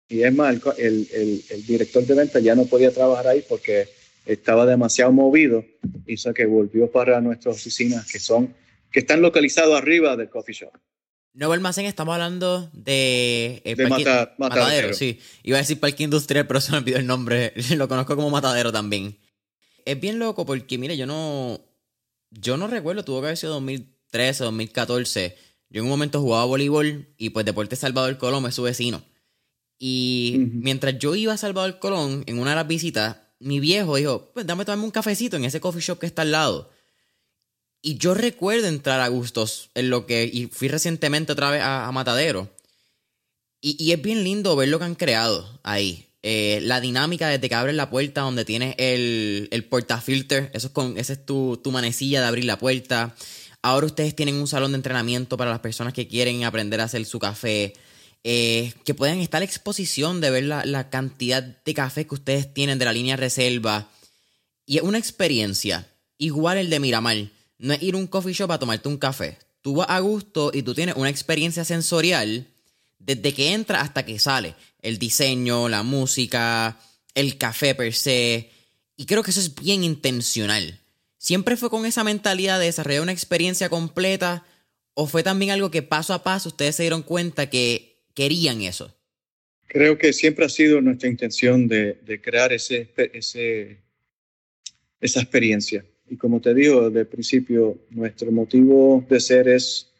Y 0.09 0.22
es 0.22 0.35
más, 0.35 0.57
el, 0.76 1.09
el, 1.48 1.66
director 1.66 2.05
de 2.05 2.14
venta 2.14 2.38
ya 2.38 2.55
no 2.55 2.66
podía 2.66 2.90
trabajar 2.90 3.28
ahí 3.28 3.42
porque 3.48 3.88
estaba 4.26 4.66
demasiado 4.66 5.11
movido, 5.11 5.64
hizo 6.07 6.35
que 6.35 6.44
volvió 6.44 6.90
para 6.90 7.20
nuestras 7.20 7.57
oficinas 7.57 8.11
que 8.11 8.18
son 8.18 8.55
que 8.92 9.00
están 9.00 9.22
localizados 9.22 9.74
arriba 9.74 10.16
del 10.16 10.28
coffee 10.28 10.55
shop. 10.55 10.72
Nuevo 11.34 11.54
almacén, 11.54 11.86
estamos 11.86 12.12
hablando 12.12 12.68
de. 12.74 13.62
Eh, 13.64 13.74
de 13.74 13.88
parque, 13.88 14.04
mata, 14.04 14.34
matadero, 14.36 14.66
matadero, 14.66 14.94
sí. 14.94 15.18
Iba 15.42 15.56
a 15.56 15.60
decir 15.60 15.80
parque 15.80 16.02
industrial, 16.02 16.46
pero 16.46 16.60
se 16.60 16.72
me 16.72 16.78
olvidó 16.78 16.98
el 16.98 17.06
nombre. 17.06 17.54
Lo 17.76 17.88
conozco 17.88 18.16
como 18.16 18.28
matadero 18.28 18.70
también. 18.70 19.18
Es 19.84 19.98
bien 19.98 20.18
loco 20.18 20.44
porque, 20.44 20.76
mire, 20.76 20.96
yo 20.96 21.06
no. 21.06 21.60
Yo 22.30 22.56
no 22.56 22.66
recuerdo, 22.66 23.04
tuvo 23.04 23.20
que 23.20 23.26
haber 23.28 23.36
sido 23.36 23.54
2013, 23.54 24.44
2014. 24.44 25.36
Yo 25.70 25.80
en 25.80 25.84
un 25.84 25.90
momento 25.90 26.20
jugaba 26.20 26.44
voleibol 26.44 27.08
y 27.16 27.30
pues 27.30 27.46
Deporte 27.46 27.76
Salvador 27.76 28.18
Colón 28.18 28.44
es 28.46 28.54
su 28.54 28.62
vecino. 28.62 29.02
Y 29.78 30.34
uh 30.36 30.40
-huh. 30.40 30.50
mientras 30.52 30.98
yo 30.98 31.14
iba 31.14 31.32
a 31.32 31.38
Salvador 31.38 31.78
Colón, 31.78 32.24
en 32.26 32.38
una 32.38 32.50
de 32.50 32.56
las 32.56 32.66
visitas, 32.68 33.16
mi 33.38 33.58
viejo 33.58 33.96
dijo: 33.96 34.30
Pues 34.34 34.46
dame 34.46 34.66
tomarme 34.66 34.84
un 34.84 34.90
cafecito 34.90 35.36
en 35.36 35.44
ese 35.44 35.60
coffee 35.60 35.80
shop 35.82 35.98
que 35.98 36.06
está 36.06 36.22
al 36.22 36.32
lado. 36.32 36.70
Y 37.82 37.98
yo 37.98 38.14
recuerdo 38.14 38.68
entrar 38.68 39.00
a 39.00 39.08
Gustos 39.08 39.70
en 39.74 39.90
lo 39.90 40.06
que. 40.06 40.30
Y 40.32 40.46
fui 40.46 40.68
recientemente 40.68 41.32
otra 41.32 41.50
vez 41.50 41.62
a, 41.64 41.90
Matadero. 41.92 42.48
Y, 43.60 43.76
y, 43.82 43.92
es 43.92 44.00
bien 44.00 44.22
lindo 44.22 44.54
ver 44.54 44.68
lo 44.68 44.78
que 44.78 44.84
han 44.84 44.94
creado 44.94 45.60
ahí. 45.64 46.08
Eh, 46.22 46.60
la 46.62 46.80
dinámica 46.80 47.26
desde 47.28 47.48
que 47.48 47.54
abres 47.56 47.74
la 47.74 47.90
puerta, 47.90 48.20
donde 48.20 48.44
tienes 48.44 48.76
el, 48.78 49.48
el 49.50 49.64
portafilter. 49.64 50.50
Eso 50.54 50.68
es 50.68 50.72
con, 50.72 50.96
esa 50.96 51.12
es 51.14 51.26
tu, 51.26 51.60
tu 51.62 51.72
manecilla 51.72 52.20
de 52.20 52.28
abrir 52.28 52.44
la 52.44 52.58
puerta. 52.58 53.16
Ahora 53.60 53.86
ustedes 53.86 54.14
tienen 54.14 54.36
un 54.36 54.46
salón 54.46 54.72
de 54.72 54.76
entrenamiento 54.76 55.36
para 55.36 55.50
las 55.50 55.60
personas 55.60 55.92
que 55.92 56.06
quieren 56.06 56.44
aprender 56.44 56.80
a 56.80 56.84
hacer 56.84 57.04
su 57.04 57.18
café. 57.18 57.74
eh, 58.24 58.72
que 58.84 58.94
puedan 58.94 59.18
estar 59.18 59.38
a 59.38 59.40
la 59.40 59.46
exposición 59.46 60.20
de 60.20 60.30
ver 60.30 60.44
la, 60.44 60.64
la, 60.64 60.90
cantidad 60.90 61.42
de 61.42 61.74
café 61.74 62.06
que 62.06 62.14
ustedes 62.14 62.54
tienen 62.54 62.78
de 62.78 62.84
la 62.84 62.92
línea 62.92 63.16
reserva. 63.16 63.90
Y 64.64 64.76
es 64.76 64.82
una 64.84 64.98
experiencia, 64.98 65.88
igual 66.18 66.58
el 66.58 66.70
de 66.70 66.78
Miramar. 66.78 67.16
No 67.62 67.75
es 67.75 67.83
ir 67.83 67.94
a 67.94 67.98
un 67.98 68.09
coffee 68.09 68.33
shop 68.33 68.51
a 68.51 68.59
tomarte 68.59 68.88
un 68.88 68.98
café. 68.98 69.38
Tú 69.61 69.77
vas 69.77 69.87
a 69.88 70.01
gusto 70.01 70.51
y 70.53 70.64
tú 70.64 70.75
tienes 70.75 70.96
una 70.96 71.09
experiencia 71.09 71.64
sensorial 71.64 72.48
desde 72.98 73.33
que 73.33 73.53
entra 73.53 73.81
hasta 73.81 74.05
que 74.05 74.18
sale. 74.18 74.57
El 74.81 74.98
diseño, 74.98 75.68
la 75.68 75.85
música, 75.85 76.81
el 77.14 77.38
café 77.38 77.77
per 77.77 77.94
se. 77.94 78.51
Y 78.96 79.07
creo 79.07 79.22
que 79.22 79.31
eso 79.31 79.38
es 79.38 79.55
bien 79.55 79.85
intencional. 79.85 80.81
¿Siempre 81.18 81.57
fue 81.57 81.70
con 81.70 81.87
esa 81.87 82.03
mentalidad 82.03 82.59
de 82.59 82.66
desarrollar 82.66 83.03
una 83.03 83.12
experiencia 83.12 83.68
completa? 83.68 84.44
¿O 84.94 85.07
fue 85.07 85.22
también 85.22 85.53
algo 85.53 85.70
que 85.70 85.83
paso 85.83 86.14
a 86.14 86.25
paso 86.25 86.48
ustedes 86.48 86.75
se 86.75 86.83
dieron 86.83 87.05
cuenta 87.05 87.48
que 87.48 88.03
querían 88.12 88.62
eso? 88.62 88.92
Creo 89.68 89.98
que 89.98 90.12
siempre 90.12 90.46
ha 90.46 90.48
sido 90.48 90.81
nuestra 90.81 91.09
intención 91.09 91.68
de, 91.68 92.20
crear 92.20 92.53
ese, 92.53 92.92
ese, 92.96 93.79
esa 95.01 95.20
experiencia. 95.20 95.85
Y 96.08 96.16
como 96.16 96.40
te 96.40 96.54
digo 96.54 96.88
desde 96.88 97.00
el 97.00 97.06
principio, 97.06 97.78
nuestro 97.90 98.30
motivo 98.30 99.04
de 99.08 99.20
ser 99.20 99.48
es 99.48 99.92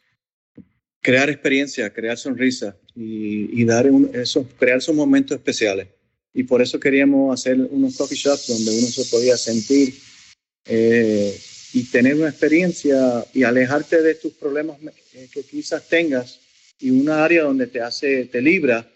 crear 1.01 1.29
experiencia, 1.29 1.93
crear 1.93 2.17
sonrisa 2.17 2.77
y, 2.95 3.65
dar 3.65 3.91
eso, 4.15 4.47
crear 4.59 4.79
esos 4.79 4.95
momentos 4.95 5.37
especiales. 5.37 5.89
Y 6.35 6.45
por 6.45 6.63
eso 6.63 6.81
queríamos 6.81 7.35
hacer 7.35 7.61
unos 7.61 7.97
coffee 7.97 8.17
shops 8.17 8.49
donde 8.49 8.79
uno 8.79 8.87
se 8.87 9.05
podía 9.07 9.37
sentir 9.37 9.95
eh, 10.67 11.39
y 11.75 11.85
tener 11.85 12.15
una 12.15 12.29
experiencia 12.29 13.27
y 13.35 13.43
alejarte 13.43 14.01
de 14.01 14.15
tus 14.15 14.33
problemas 14.33 14.79
eh, 15.15 15.29
que 15.33 15.43
quizás 15.43 15.89
tengas 15.89 16.41
y 16.79 16.91
una 16.91 17.25
área 17.25 17.43
donde 17.43 17.67
te 17.67 17.81
hace, 17.81 18.27
te 18.27 18.41
libra 18.41 18.89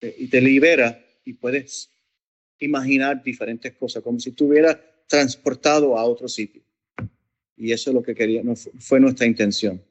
eh, 0.00 0.14
y 0.18 0.28
te 0.28 0.40
libera 0.40 1.04
y 1.24 1.34
puedes 1.34 1.90
imaginar 2.58 3.22
diferentes 3.22 3.72
cosas, 3.74 4.02
como 4.02 4.18
si 4.18 4.30
estuvieras 4.30 4.76
transportado 5.10 5.98
a 5.98 6.04
otro 6.04 6.28
sitio. 6.28 6.62
Y 7.56 7.72
eso 7.72 7.90
es 7.90 7.94
lo 7.94 8.02
que 8.02 8.14
queríamos, 8.14 8.70
fue 8.78 9.00
nuestra 9.00 9.26
intención. 9.26 9.82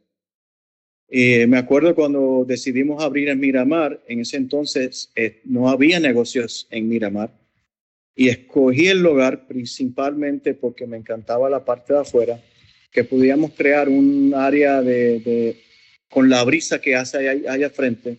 Eh, 1.09 1.45
me 1.45 1.57
acuerdo 1.57 1.93
cuando 1.93 2.45
decidimos 2.47 3.03
abrir 3.03 3.27
en 3.27 3.39
Miramar, 3.39 4.01
en 4.07 4.21
ese 4.21 4.37
entonces 4.37 5.11
eh, 5.15 5.41
no 5.43 5.67
había 5.67 5.99
negocios 5.99 6.67
en 6.71 6.87
Miramar 6.87 7.31
y 8.15 8.29
escogí 8.29 8.87
el 8.87 8.99
lugar 8.99 9.45
principalmente 9.45 10.53
porque 10.53 10.87
me 10.87 10.97
encantaba 10.97 11.49
la 11.49 11.65
parte 11.65 11.93
de 11.93 11.99
afuera, 11.99 12.41
que 12.91 13.03
pudiéramos 13.03 13.51
crear 13.51 13.89
un 13.89 14.33
área 14.33 14.81
de, 14.81 15.61
con 16.09 16.29
la 16.29 16.43
brisa 16.43 16.79
que 16.79 16.95
hace 16.95 17.27
allá, 17.27 17.69
frente. 17.69 18.17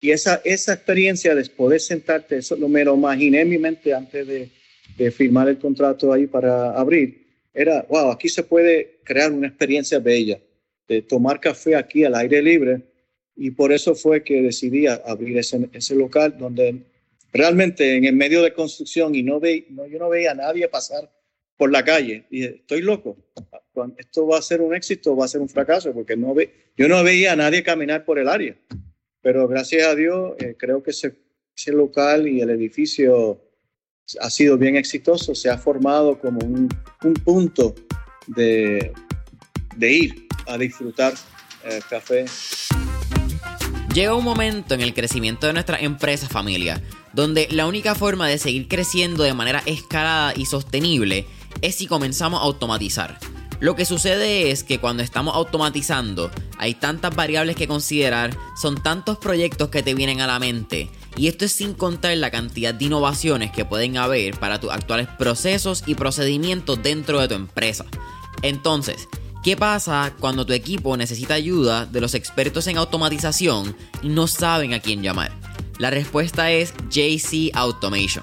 Y 0.00 0.10
esa, 0.10 0.40
esa 0.44 0.72
experiencia 0.72 1.34
de 1.34 1.44
poder 1.50 1.80
sentarte, 1.80 2.38
eso 2.38 2.56
lo 2.56 2.68
me 2.68 2.84
lo 2.84 2.96
imaginé 2.96 3.42
en 3.42 3.48
mi 3.50 3.58
mente 3.58 3.94
antes 3.94 4.26
de, 4.26 4.50
firmar 5.10 5.48
el 5.48 5.58
contrato 5.58 6.12
ahí 6.12 6.26
para 6.26 6.72
abrir, 6.72 7.26
era, 7.54 7.86
wow, 7.88 8.10
aquí 8.10 8.28
se 8.28 8.42
puede 8.42 9.00
crear 9.04 9.32
una 9.32 9.48
experiencia 9.48 9.98
bella 9.98 10.40
de 10.86 11.02
tomar 11.02 11.40
café 11.40 11.76
aquí 11.76 12.04
al 12.04 12.14
aire 12.14 12.42
libre 12.42 12.82
y 13.36 13.52
por 13.52 13.72
eso 13.72 13.94
fue 13.94 14.22
que 14.22 14.42
decidí 14.42 14.86
abrir 14.86 15.38
ese, 15.38 15.68
ese 15.72 15.94
local 15.94 16.36
donde 16.38 16.82
realmente 17.32 17.96
en 17.96 18.04
el 18.04 18.14
medio 18.14 18.42
de 18.42 18.52
construcción 18.52 19.14
y 19.14 19.22
no, 19.22 19.40
ve, 19.40 19.66
no 19.70 19.86
yo 19.86 19.98
no 19.98 20.08
veía 20.08 20.32
a 20.32 20.34
nadie 20.34 20.68
pasar 20.68 21.10
por 21.56 21.70
la 21.70 21.84
calle. 21.84 22.24
Y 22.30 22.40
dije, 22.40 22.54
estoy 22.56 22.82
loco, 22.82 23.16
esto 23.98 24.26
va 24.26 24.38
a 24.38 24.42
ser 24.42 24.62
un 24.62 24.74
éxito, 24.74 25.14
va 25.16 25.26
a 25.26 25.28
ser 25.28 25.40
un 25.40 25.48
fracaso, 25.48 25.92
porque 25.92 26.16
no 26.16 26.34
ve, 26.34 26.50
yo 26.76 26.88
no 26.88 27.02
veía 27.04 27.32
a 27.32 27.36
nadie 27.36 27.62
caminar 27.62 28.04
por 28.04 28.18
el 28.18 28.28
área. 28.28 28.56
Pero 29.22 29.46
gracias 29.46 29.86
a 29.86 29.94
Dios, 29.94 30.34
eh, 30.38 30.54
creo 30.56 30.82
que 30.82 30.90
ese, 30.90 31.14
ese 31.54 31.72
local 31.72 32.26
y 32.26 32.40
el 32.40 32.50
edificio 32.50 33.42
ha 34.20 34.30
sido 34.30 34.58
bien 34.58 34.76
exitoso, 34.76 35.34
se 35.34 35.50
ha 35.50 35.58
formado 35.58 36.18
como 36.18 36.40
un, 36.40 36.68
un 37.02 37.14
punto 37.14 37.74
de, 38.26 38.92
de 39.76 39.92
ir 39.92 40.28
a 40.46 40.58
disfrutar 40.58 41.14
eh, 41.64 41.80
café. 41.88 42.24
Llega 43.94 44.14
un 44.14 44.24
momento 44.24 44.74
en 44.74 44.82
el 44.82 44.94
crecimiento 44.94 45.46
de 45.46 45.52
nuestra 45.52 45.78
empresa 45.78 46.28
familia, 46.28 46.80
donde 47.12 47.48
la 47.50 47.66
única 47.66 47.94
forma 47.94 48.28
de 48.28 48.38
seguir 48.38 48.68
creciendo 48.68 49.24
de 49.24 49.34
manera 49.34 49.62
escalada 49.66 50.32
y 50.36 50.46
sostenible 50.46 51.26
es 51.60 51.74
si 51.74 51.86
comenzamos 51.86 52.40
a 52.40 52.44
automatizar. 52.44 53.18
Lo 53.58 53.74
que 53.74 53.84
sucede 53.84 54.50
es 54.50 54.64
que 54.64 54.78
cuando 54.78 55.02
estamos 55.02 55.34
automatizando 55.34 56.30
hay 56.56 56.74
tantas 56.74 57.14
variables 57.14 57.56
que 57.56 57.68
considerar, 57.68 58.34
son 58.60 58.82
tantos 58.82 59.18
proyectos 59.18 59.68
que 59.68 59.82
te 59.82 59.94
vienen 59.94 60.20
a 60.20 60.26
la 60.26 60.38
mente, 60.38 60.88
y 61.20 61.28
esto 61.28 61.44
es 61.44 61.52
sin 61.52 61.74
contar 61.74 62.16
la 62.16 62.30
cantidad 62.30 62.72
de 62.72 62.86
innovaciones 62.86 63.50
que 63.50 63.66
pueden 63.66 63.98
haber 63.98 64.40
para 64.40 64.58
tus 64.58 64.70
actuales 64.70 65.06
procesos 65.18 65.84
y 65.86 65.94
procedimientos 65.94 66.82
dentro 66.82 67.20
de 67.20 67.28
tu 67.28 67.34
empresa. 67.34 67.84
Entonces, 68.42 69.06
¿Qué 69.42 69.56
pasa 69.56 70.12
cuando 70.20 70.44
tu 70.44 70.52
equipo 70.52 70.98
necesita 70.98 71.32
ayuda 71.32 71.86
de 71.86 72.02
los 72.02 72.12
expertos 72.12 72.66
en 72.66 72.76
automatización 72.76 73.74
y 74.02 74.10
no 74.10 74.26
saben 74.26 74.74
a 74.74 74.80
quién 74.80 75.02
llamar? 75.02 75.32
La 75.78 75.88
respuesta 75.88 76.50
es 76.50 76.74
JC 76.90 77.50
Automation. 77.54 78.22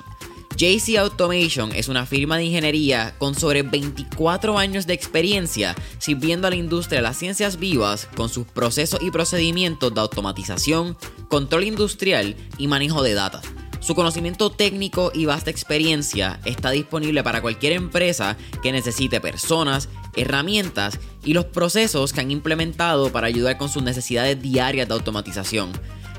JC 0.58 0.98
Automation 0.98 1.72
es 1.72 1.88
una 1.88 2.08
firma 2.08 2.38
de 2.38 2.46
ingeniería 2.46 3.13
con 3.20 3.36
sobre 3.36 3.62
24 3.62 4.58
años 4.58 4.88
de 4.88 4.96
experiencia 4.96 5.76
sirviendo 6.00 6.48
a 6.48 6.50
la 6.50 6.56
industria 6.56 6.98
de 6.98 7.04
las 7.04 7.17
ciencias 7.17 7.58
vivas 7.60 8.10
con 8.15 8.28
sus 8.28 8.48
procesos 8.48 9.00
y 9.04 9.12
procedimientos 9.12 9.93
de 9.93 10.02
automatización, 10.02 10.98
control 11.28 11.65
industrial 11.65 12.36
y 12.58 12.65
manejo 12.65 13.04
de 13.04 13.13
datos. 13.13 13.41
Su 13.82 13.93
conocimiento 13.93 14.50
técnico 14.50 15.12
y 15.13 15.26
vasta 15.26 15.52
experiencia 15.52 16.39
está 16.43 16.72
disponible 16.72 17.24
para 17.24 17.43
cualquier 17.43 17.74
empresa 17.74 18.36
que 18.63 18.72
necesite 18.72 19.22
personas, 19.22 19.89
herramientas 20.15 21.00
y 21.24 21.34
los 21.34 21.46
procesos 21.46 22.13
que 22.13 22.22
han 22.22 22.32
implementado 22.32 23.12
para 23.12 23.28
ayudar 23.28 23.60
con 23.60 23.70
sus 23.70 23.84
necesidades 23.84 24.41
diarias 24.41 24.88
de 24.88 24.96
automatización. 24.96 25.72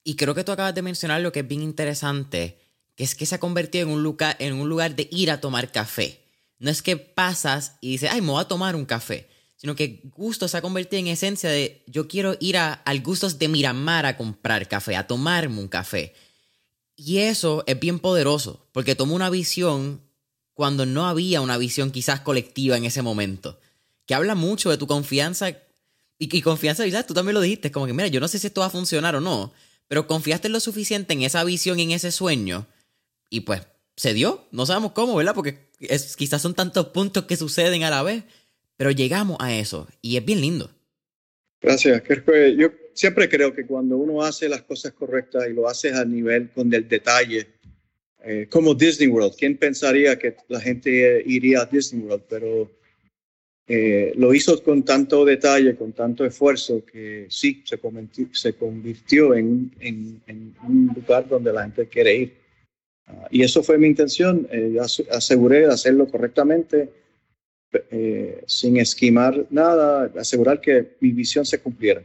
Y 0.04 0.16
creo 0.16 0.34
que 0.34 0.42
tú 0.44 0.52
acabas 0.52 0.74
de 0.74 0.82
mencionar 0.82 1.20
lo 1.20 1.32
que 1.32 1.40
es 1.40 1.48
bien 1.48 1.62
interesante, 1.62 2.58
que 2.96 3.04
es 3.04 3.14
que 3.14 3.26
se 3.26 3.36
ha 3.36 3.40
convertido 3.40 3.86
en 3.86 3.94
un 3.94 4.02
lugar, 4.02 4.36
en 4.38 4.54
un 4.54 4.68
lugar 4.68 4.96
de 4.96 5.08
ir 5.12 5.30
a 5.30 5.40
tomar 5.40 5.70
café. 5.70 6.18
No 6.58 6.70
es 6.70 6.82
que 6.82 6.96
pasas 6.96 7.76
y 7.80 7.90
dices, 7.90 8.10
ay, 8.12 8.20
me 8.20 8.32
voy 8.32 8.40
a 8.40 8.48
tomar 8.48 8.74
un 8.76 8.84
café 8.84 9.28
sino 9.62 9.76
que 9.76 10.00
Gustos 10.16 10.50
se 10.50 10.56
ha 10.56 10.60
convertido 10.60 10.98
en 10.98 11.06
esencia 11.06 11.48
de 11.48 11.84
yo 11.86 12.08
quiero 12.08 12.36
ir 12.40 12.56
a, 12.56 12.72
al 12.72 13.00
Gustos 13.00 13.38
de 13.38 13.46
Miramar 13.46 14.06
a 14.06 14.16
comprar 14.16 14.66
café, 14.66 14.96
a 14.96 15.06
tomarme 15.06 15.60
un 15.60 15.68
café. 15.68 16.14
Y 16.96 17.18
eso 17.18 17.62
es 17.68 17.78
bien 17.78 18.00
poderoso, 18.00 18.66
porque 18.72 18.96
toma 18.96 19.12
una 19.12 19.30
visión 19.30 20.00
cuando 20.52 20.84
no 20.84 21.06
había 21.06 21.40
una 21.40 21.58
visión 21.58 21.92
quizás 21.92 22.18
colectiva 22.18 22.76
en 22.76 22.86
ese 22.86 23.02
momento, 23.02 23.60
que 24.12 24.16
habla 24.16 24.34
mucho 24.34 24.68
de 24.68 24.76
tu 24.76 24.86
confianza 24.86 25.48
y, 25.48 25.56
y 26.18 26.42
confianza, 26.42 26.84
¿verdad? 26.84 27.06
Tú 27.06 27.14
también 27.14 27.32
lo 27.32 27.40
dijiste, 27.40 27.72
como 27.72 27.86
que 27.86 27.94
mira, 27.94 28.08
yo 28.08 28.20
no 28.20 28.28
sé 28.28 28.38
si 28.38 28.46
esto 28.46 28.60
va 28.60 28.66
a 28.66 28.70
funcionar 28.70 29.16
o 29.16 29.22
no, 29.22 29.54
pero 29.88 30.06
confiaste 30.06 30.50
lo 30.50 30.60
suficiente 30.60 31.14
en 31.14 31.22
esa 31.22 31.42
visión 31.44 31.80
y 31.80 31.84
en 31.84 31.92
ese 31.92 32.12
sueño 32.12 32.66
y 33.30 33.40
pues 33.40 33.62
se 33.96 34.12
dio, 34.12 34.46
no 34.52 34.66
sabemos 34.66 34.92
cómo, 34.92 35.16
¿verdad? 35.16 35.34
Porque 35.34 35.70
es, 35.80 36.14
quizás 36.14 36.42
son 36.42 36.52
tantos 36.52 36.88
puntos 36.88 37.24
que 37.24 37.36
suceden 37.36 37.84
a 37.84 37.90
la 37.90 38.02
vez, 38.02 38.24
pero 38.76 38.90
llegamos 38.90 39.38
a 39.40 39.54
eso 39.54 39.88
y 40.02 40.18
es 40.18 40.24
bien 40.26 40.42
lindo. 40.42 40.70
Gracias. 41.62 42.02
Yo 42.58 42.70
siempre 42.92 43.30
creo 43.30 43.54
que 43.54 43.64
cuando 43.64 43.96
uno 43.96 44.22
hace 44.22 44.46
las 44.46 44.60
cosas 44.60 44.92
correctas 44.92 45.46
y 45.48 45.54
lo 45.54 45.70
hace 45.70 45.94
a 45.94 46.04
nivel 46.04 46.50
con 46.50 46.70
el 46.74 46.86
detalle, 46.86 47.46
eh, 48.22 48.46
como 48.50 48.74
Disney 48.74 49.08
World, 49.08 49.36
¿quién 49.38 49.56
pensaría 49.56 50.18
que 50.18 50.36
la 50.48 50.60
gente 50.60 51.22
iría 51.24 51.62
a 51.62 51.64
Disney 51.64 52.04
World? 52.04 52.24
Pero 52.28 52.81
eh, 53.74 54.12
lo 54.16 54.34
hizo 54.34 54.62
con 54.62 54.82
tanto 54.82 55.24
detalle, 55.24 55.76
con 55.76 55.94
tanto 55.94 56.26
esfuerzo, 56.26 56.84
que 56.84 57.26
sí, 57.30 57.62
se 57.64 57.78
convirtió, 57.78 58.28
se 58.34 58.52
convirtió 58.52 59.32
en, 59.32 59.72
en, 59.80 60.54
un 60.68 60.92
lugar 60.94 61.26
donde 61.26 61.54
la 61.54 61.62
gente 61.62 61.88
quiere 61.88 62.14
ir. 62.14 62.34
Ah, 63.06 63.28
y 63.30 63.42
eso 63.42 63.62
fue 63.62 63.78
mi 63.78 63.86
intención, 63.86 64.46
eh, 64.52 64.76
aseguré 65.10 65.60
de 65.60 65.72
hacerlo 65.72 66.06
correctamente 66.06 66.90
eh, 67.90 68.44
sin 68.46 68.76
esquimar 68.76 69.46
nada, 69.48 70.12
asegurar 70.18 70.60
que 70.60 70.98
mi 71.00 71.12
visión 71.12 71.46
se 71.46 71.58
cumpliera. 71.58 72.02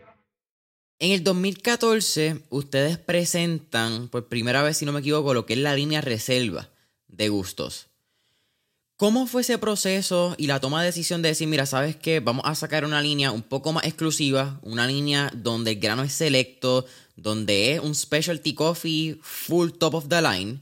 En 0.99 1.12
el 1.12 1.21
2014, 1.21 2.43
ustedes 2.49 2.97
presentan 2.97 4.08
por 4.08 4.30
primera 4.30 4.63
vez, 4.63 4.77
si 4.77 4.86
no 4.86 4.93
me 4.93 5.01
equivoco, 5.01 5.34
lo 5.34 5.45
que 5.45 5.56
es 5.56 5.60
la 5.60 5.75
línea 5.75 5.99
reserva 5.99 6.69
de 7.10 7.27
gustos. 7.27 7.89
¿Cómo 8.97 9.27
fue 9.27 9.41
ese 9.41 9.60
proceso 9.60 10.33
y 10.39 10.47
la 10.47 10.60
toma 10.60 10.81
de 10.81 10.88
decisión 10.88 11.21
de 11.21 11.29
decir, 11.29 11.47
mira, 11.47 11.67
sabes 11.67 11.95
qué, 11.95 12.19
vamos 12.19 12.43
a 12.47 12.55
sacar 12.55 12.83
una 12.83 12.99
línea 12.99 13.31
un 13.31 13.43
poco 13.43 13.71
más 13.71 13.86
exclusiva, 13.86 14.60
una 14.63 14.88
línea 14.88 15.31
donde 15.36 15.73
el 15.73 15.79
grano 15.79 16.01
es 16.01 16.13
selecto, 16.13 16.83
donde 17.15 17.73
es 17.73 17.79
un 17.79 17.93
specialty 17.93 18.55
coffee 18.55 19.19
full 19.21 19.69
top 19.77 19.93
of 19.93 20.10
the 20.10 20.19
line? 20.19 20.62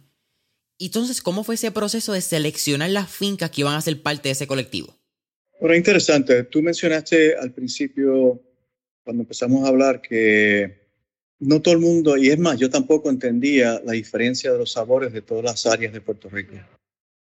Entonces, 0.78 1.22
¿cómo 1.22 1.46
fue 1.46 1.56
ese 1.56 1.72
proceso 1.72 2.12
de 2.12 2.20
seleccionar 2.20 2.90
las 2.90 3.10
fincas 3.10 3.52
que 3.52 3.62
iban 3.62 3.74
a 3.74 3.80
ser 3.80 4.02
parte 4.02 4.28
de 4.28 4.34
ese 4.34 4.48
colectivo? 4.48 4.94
Bueno, 5.62 5.78
interesante. 5.78 6.44
Tú 6.44 6.62
mencionaste 6.62 7.38
al 7.38 7.54
principio, 7.54 8.42
cuando 9.06 9.24
empezamos 9.24 9.64
a 9.64 9.70
hablar, 9.70 10.02
que 10.02 10.90
no 11.40 11.62
todo 11.62 11.74
el 11.74 11.80
mundo, 11.80 12.18
y 12.18 12.32
es 12.32 12.38
más, 12.38 12.60
yo 12.60 12.70
tampoco 12.70 13.10
entendía 13.10 13.82
la 13.86 13.94
diferencia 13.94 14.52
de 14.52 14.58
los 14.58 14.74
sabores 14.74 15.14
de 15.14 15.22
todas 15.22 15.46
las 15.46 15.66
áreas 15.66 15.94
de 15.94 16.02
Puerto 16.02 16.28
Rico. 16.28 16.56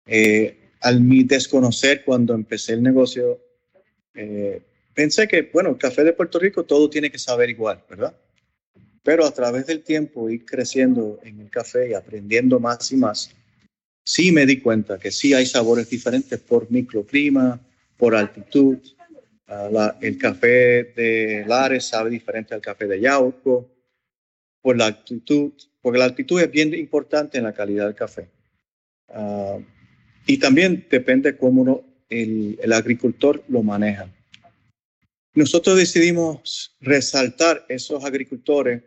Eh, 0.07 0.64
al 0.81 1.01
mi 1.01 1.23
desconocer 1.23 2.03
cuando 2.03 2.33
empecé 2.33 2.73
el 2.73 2.83
negocio, 2.83 3.39
eh, 4.13 4.61
pensé 4.93 5.27
que, 5.27 5.49
bueno, 5.53 5.71
el 5.71 5.77
café 5.77 6.03
de 6.03 6.13
Puerto 6.13 6.39
Rico 6.39 6.63
todo 6.63 6.89
tiene 6.89 7.11
que 7.11 7.19
saber 7.19 7.49
igual, 7.49 7.83
¿verdad? 7.89 8.15
Pero 9.03 9.25
a 9.25 9.31
través 9.31 9.67
del 9.67 9.83
tiempo, 9.83 10.29
ir 10.29 10.45
creciendo 10.45 11.19
en 11.23 11.39
el 11.39 11.49
café 11.49 11.89
y 11.89 11.93
aprendiendo 11.93 12.59
más 12.59 12.91
y 12.91 12.97
más, 12.97 13.29
sí 14.03 14.31
me 14.31 14.45
di 14.45 14.61
cuenta 14.61 14.97
que 14.97 15.11
sí 15.11 15.33
hay 15.33 15.45
sabores 15.45 15.89
diferentes 15.89 16.39
por 16.39 16.71
microclima, 16.71 17.59
por 17.97 18.15
altitud. 18.15 18.77
Ah, 19.47 19.95
el 20.01 20.17
café 20.17 20.93
de 20.95 21.43
Lares 21.47 21.85
sabe 21.85 22.09
diferente 22.09 22.55
al 22.55 22.61
café 22.61 22.87
de 22.87 22.99
Yauco, 22.99 23.69
por 24.61 24.77
la 24.77 24.87
altitud, 24.87 25.53
porque 25.81 25.99
la 25.99 26.05
altitud 26.05 26.41
es 26.41 26.49
bien 26.49 26.73
importante 26.73 27.37
en 27.37 27.43
la 27.43 27.53
calidad 27.53 27.85
del 27.85 27.95
café. 27.95 28.27
Ah, 29.09 29.59
y 30.25 30.37
también 30.37 30.85
depende 30.89 31.37
cómo 31.37 31.83
el, 32.09 32.59
el 32.61 32.73
agricultor 32.73 33.43
lo 33.47 33.63
maneja. 33.63 34.09
Nosotros 35.33 35.77
decidimos 35.77 36.75
resaltar 36.79 37.65
esos 37.67 38.05
agricultores, 38.05 38.83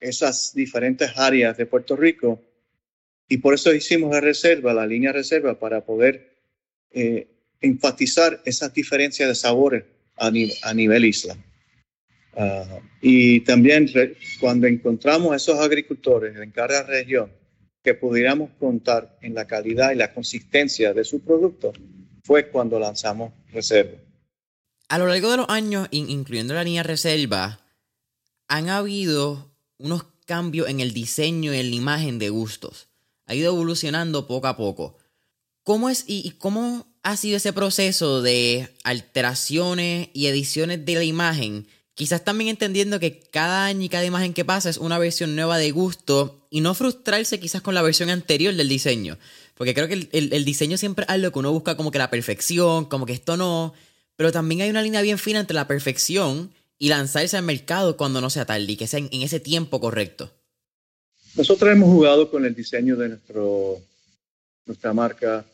esas 0.00 0.54
diferentes 0.54 1.10
áreas 1.16 1.56
de 1.56 1.66
Puerto 1.66 1.96
Rico, 1.96 2.40
y 3.28 3.38
por 3.38 3.54
eso 3.54 3.74
hicimos 3.74 4.12
la 4.12 4.20
reserva, 4.20 4.72
la 4.72 4.86
línea 4.86 5.12
reserva, 5.12 5.58
para 5.58 5.84
poder 5.84 6.36
eh, 6.92 7.26
enfatizar 7.60 8.40
esas 8.44 8.72
diferencias 8.72 9.28
de 9.28 9.34
sabores 9.34 9.84
a, 10.16 10.30
nivel 10.30 11.04
isla. 11.04 11.36
Ah, 12.34 12.78
y 13.02 13.40
también 13.40 13.90
cuando 14.40 14.66
encontramos 14.66 15.34
esos 15.36 15.58
agricultores 15.58 16.36
en 16.36 16.50
cada 16.50 16.84
región 16.84 17.30
que 17.88 17.94
pudiéramos 17.94 18.50
contar 18.60 19.16
en 19.22 19.32
la 19.32 19.46
calidad 19.46 19.92
y 19.92 19.94
la 19.94 20.12
consistencia 20.12 20.92
de 20.92 21.04
su 21.04 21.20
producto, 21.20 21.72
fue 22.22 22.50
cuando 22.50 22.78
lanzamos 22.78 23.32
Reserva. 23.50 23.96
A 24.90 24.98
lo 24.98 25.06
largo 25.06 25.30
de 25.30 25.38
los 25.38 25.48
años, 25.48 25.88
incluyendo 25.90 26.52
la 26.52 26.64
línea 26.64 26.82
Reserva, 26.82 27.60
han 28.46 28.68
habido 28.68 29.50
unos 29.78 30.04
cambios 30.26 30.68
en 30.68 30.80
el 30.80 30.92
diseño 30.92 31.54
y 31.54 31.60
en 31.60 31.70
la 31.70 31.76
imagen 31.76 32.18
de 32.18 32.28
gustos. 32.28 32.88
Ha 33.24 33.34
ido 33.34 33.54
evolucionando 33.54 34.26
poco 34.26 34.48
a 34.48 34.58
poco. 34.58 34.98
¿Cómo 35.62 35.88
es 35.88 36.04
y 36.06 36.32
cómo 36.32 36.84
ha 37.02 37.16
sido 37.16 37.38
ese 37.38 37.54
proceso 37.54 38.20
de 38.20 38.68
alteraciones 38.84 40.10
y 40.12 40.26
ediciones 40.26 40.84
de 40.84 40.94
la 40.94 41.04
imagen? 41.04 41.66
Quizás 41.98 42.22
también 42.22 42.50
entendiendo 42.50 43.00
que 43.00 43.18
cada 43.18 43.64
año 43.64 43.82
y 43.82 43.88
cada 43.88 44.04
imagen 44.04 44.32
que 44.32 44.44
pasa 44.44 44.70
es 44.70 44.78
una 44.78 44.98
versión 44.98 45.34
nueva 45.34 45.58
de 45.58 45.72
gusto 45.72 46.46
y 46.48 46.60
no 46.60 46.72
frustrarse 46.74 47.40
quizás 47.40 47.60
con 47.60 47.74
la 47.74 47.82
versión 47.82 48.08
anterior 48.08 48.54
del 48.54 48.68
diseño. 48.68 49.18
Porque 49.56 49.74
creo 49.74 49.88
que 49.88 50.08
el, 50.12 50.44
diseño 50.44 50.78
siempre 50.78 51.04
es 51.04 51.10
algo 51.10 51.32
que 51.32 51.40
uno 51.40 51.50
busca 51.50 51.76
como 51.76 51.90
que 51.90 51.98
la 51.98 52.08
perfección, 52.08 52.84
como 52.84 53.04
que 53.04 53.14
esto 53.14 53.36
no. 53.36 53.74
Pero 54.14 54.30
también 54.30 54.60
hay 54.60 54.70
una 54.70 54.80
línea 54.80 55.02
bien 55.02 55.18
fina 55.18 55.40
entre 55.40 55.56
la 55.56 55.66
perfección 55.66 56.52
y 56.78 56.88
lanzarse 56.88 57.36
al 57.36 57.42
mercado 57.42 57.96
cuando 57.96 58.20
no 58.20 58.30
sea 58.30 58.44
tarde 58.44 58.70
y 58.70 58.76
que 58.76 58.86
sea 58.86 59.00
en, 59.00 59.08
en 59.10 59.22
ese 59.22 59.40
tiempo 59.40 59.80
correcto. 59.80 60.30
Nosotros 61.34 61.68
hemos 61.72 61.88
jugado 61.88 62.30
con 62.30 62.44
el 62.44 62.54
diseño 62.54 62.94
de 62.94 63.08
nuestro, 63.08 63.80
nuestra 64.66 64.92
marca 64.92 65.44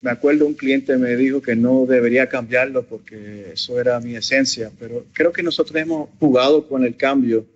me 0.00 0.10
acuerdo 0.10 0.46
un 0.46 0.54
cliente 0.54 0.96
me 0.96 1.16
dijo 1.16 1.40
que 1.40 1.56
no 1.56 1.86
debería 1.86 2.28
cambiarlo 2.28 2.84
porque 2.84 3.52
eso 3.52 3.80
era 3.80 3.98
mi 4.00 4.14
esencia, 4.14 4.70
pero 4.78 5.06
creo 5.12 5.32
que 5.32 5.42
nosotros 5.42 5.80
hemos 5.80 6.10
jugado 6.18 6.68
con 6.68 6.84
el 6.84 6.96
cambio 6.96 7.46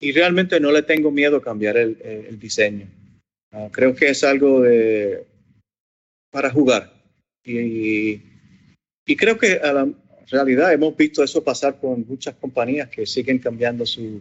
y 0.00 0.12
realmente 0.12 0.60
no 0.60 0.70
le 0.70 0.82
tengo 0.82 1.10
miedo 1.10 1.36
a 1.36 1.42
cambiar 1.42 1.76
el, 1.76 2.38
diseño. 2.38 2.86
Ah, 3.52 3.68
creo 3.72 3.94
que 3.94 4.10
es 4.10 4.22
algo 4.24 4.60
de, 4.60 5.24
para 6.30 6.50
jugar 6.50 6.92
y, 7.44 8.20
y 9.06 9.16
creo 9.16 9.38
que 9.38 9.54
a 9.54 9.72
la 9.72 9.88
realidad 10.30 10.72
hemos 10.72 10.96
visto 10.96 11.22
eso 11.22 11.42
pasar 11.42 11.78
con 11.80 12.06
muchas 12.06 12.34
compañías 12.34 12.88
que 12.88 13.06
siguen 13.06 13.38
cambiando 13.38 13.86
su, 13.86 14.20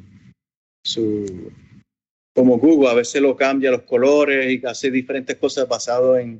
su 0.83 1.51
como 2.33 2.57
Google, 2.59 2.89
a 2.89 2.93
veces 2.93 3.21
lo 3.21 3.35
cambia 3.35 3.71
los 3.71 3.81
colores 3.81 4.51
y 4.51 4.65
hace 4.65 4.91
diferentes 4.91 5.35
cosas 5.37 5.67
basado 5.67 6.17
en 6.17 6.39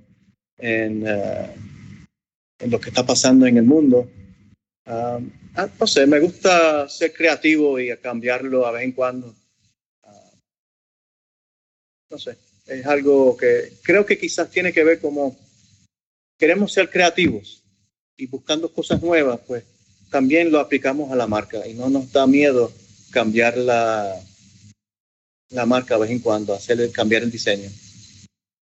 en, 0.57 1.03
eh, 1.05 1.55
en 2.59 2.71
lo 2.71 2.79
que 2.79 2.89
está 2.89 3.05
pasando 3.05 3.45
en 3.45 3.57
el 3.57 3.63
mundo. 3.63 4.09
Ah, 4.85 5.19
ah, 5.55 5.69
no 5.79 5.87
sé, 5.87 6.07
me 6.07 6.19
gusta 6.19 6.87
ser 6.89 7.13
creativo 7.13 7.79
y 7.79 7.95
cambiarlo 7.97 8.65
a 8.65 8.71
vez 8.71 8.83
en 8.83 8.91
cuando. 8.93 9.35
Ah, 10.03 10.31
no 12.09 12.17
sé, 12.17 12.37
es 12.65 12.85
algo 12.85 13.35
que 13.35 13.73
creo 13.83 14.05
que 14.05 14.17
quizás 14.17 14.49
tiene 14.49 14.71
que 14.71 14.83
ver 14.83 14.99
como 14.99 15.37
queremos 16.37 16.71
ser 16.71 16.89
creativos 16.89 17.63
y 18.15 18.27
buscando 18.27 18.71
cosas 18.71 19.01
nuevas, 19.01 19.39
pues 19.45 19.63
también 20.09 20.51
lo 20.51 20.59
aplicamos 20.59 21.11
a 21.11 21.15
la 21.15 21.27
marca 21.27 21.67
y 21.67 21.73
no 21.73 21.89
nos 21.89 22.11
da 22.11 22.25
miedo 22.25 22.71
cambiar 23.11 23.57
la, 23.57 24.19
la 25.49 25.65
marca 25.65 25.95
a 25.95 25.97
vez 25.97 26.11
en 26.11 26.19
cuando, 26.19 26.53
hacer 26.53 26.91
cambiar 26.91 27.23
el 27.23 27.31
diseño. 27.31 27.69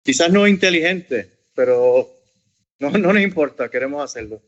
Quizás 0.05 0.33
no 0.33 0.49
inteligente, 0.49 1.31
pero 1.55 2.11
no, 2.79 2.91
no 2.91 3.13
nos 3.13 3.23
importa, 3.23 3.71
queremos 3.71 4.03
hacerlo. 4.03 4.43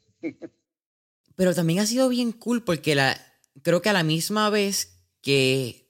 Pero 1.37 1.55
también 1.55 1.81
ha 1.81 1.87
sido 1.87 2.09
bien 2.09 2.33
cool 2.33 2.63
porque 2.63 2.95
la, 2.95 3.21
creo 3.63 3.83
que 3.83 3.89
a 3.89 3.93
la 3.93 4.05
misma 4.05 4.51
vez 4.51 5.01
que, 5.21 5.89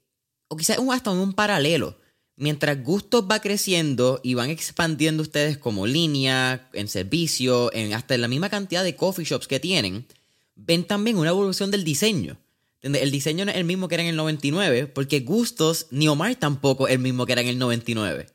o 0.48 0.56
quizás 0.56 0.78
hasta 0.90 1.10
un 1.10 1.34
paralelo, 1.34 1.98
mientras 2.36 2.82
Gustos 2.82 3.24
va 3.30 3.40
creciendo 3.40 4.20
y 4.22 4.34
van 4.34 4.50
expandiendo 4.50 5.22
ustedes 5.22 5.58
como 5.58 5.86
línea, 5.86 6.68
en 6.72 6.88
servicio, 6.88 7.72
en 7.72 7.92
hasta 7.94 8.14
en 8.14 8.22
la 8.22 8.28
misma 8.28 8.48
cantidad 8.48 8.84
de 8.84 8.96
coffee 8.96 9.24
shops 9.24 9.48
que 9.48 9.60
tienen, 9.60 10.06
ven 10.54 10.84
también 10.84 11.18
una 11.18 11.30
evolución 11.30 11.70
del 11.70 11.84
diseño. 11.84 12.38
El 12.80 13.10
diseño 13.10 13.46
no 13.46 13.50
es 13.50 13.56
el 13.56 13.64
mismo 13.64 13.88
que 13.88 13.94
era 13.94 14.02
en 14.02 14.10
el 14.10 14.16
99, 14.16 14.88
porque 14.88 15.20
Gustos, 15.20 15.86
ni 15.90 16.06
Omar 16.06 16.36
tampoco 16.36 16.86
es 16.86 16.92
el 16.92 17.00
mismo 17.00 17.24
que 17.24 17.32
era 17.32 17.40
en 17.40 17.48
el 17.48 17.58
99. 17.58 18.26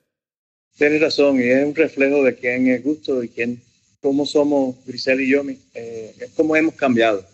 Tienes 0.79 1.01
razón, 1.01 1.41
y 1.41 1.43
es 1.43 1.65
un 1.65 1.75
reflejo 1.75 2.23
de 2.23 2.37
quién 2.37 2.69
es 2.69 2.81
Gusto 2.81 3.21
y 3.21 3.27
quién, 3.27 3.61
cómo 3.99 4.25
somos 4.25 4.77
Grisel 4.85 5.19
y 5.19 5.29
yo, 5.29 5.43
eh, 5.73 6.15
es 6.17 6.29
cómo 6.37 6.55
hemos 6.55 6.73
cambiado. 6.75 7.27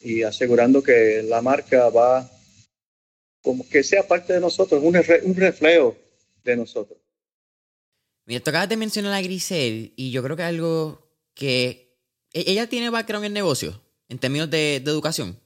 Y 0.00 0.22
asegurando 0.22 0.82
que 0.82 1.22
la 1.22 1.42
marca 1.42 1.90
va, 1.90 2.26
como 3.42 3.68
que 3.68 3.82
sea 3.82 4.08
parte 4.08 4.32
de 4.32 4.40
nosotros, 4.40 4.82
un, 4.82 4.96
un 4.96 5.36
reflejo 5.36 5.98
de 6.44 6.56
nosotros. 6.56 6.98
Mira, 8.24 8.40
tú 8.40 8.48
acabas 8.48 8.70
de 8.70 8.78
mencionar 8.78 9.12
a 9.12 9.20
Grisel 9.20 9.92
y 9.94 10.10
yo 10.10 10.22
creo 10.22 10.36
que 10.36 10.42
algo 10.42 11.06
que... 11.34 11.94
E-, 12.32 12.52
¿Ella 12.52 12.70
tiene 12.70 12.88
background 12.88 13.26
en 13.26 13.34
negocio, 13.34 13.82
en 14.08 14.18
términos 14.18 14.48
de, 14.48 14.76
educación? 14.76 15.38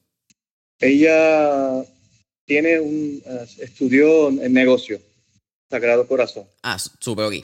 Ella 0.79 1.85
tiene 2.45 2.79
un... 2.79 3.21
Uh, 3.27 3.63
estudió 3.63 4.29
en 4.29 4.53
negocio 4.53 5.10
Sagrado 5.71 6.07
Corazón. 6.07 6.47
Ah, 6.63 6.79
súper 6.79 7.27
ok. 7.27 7.35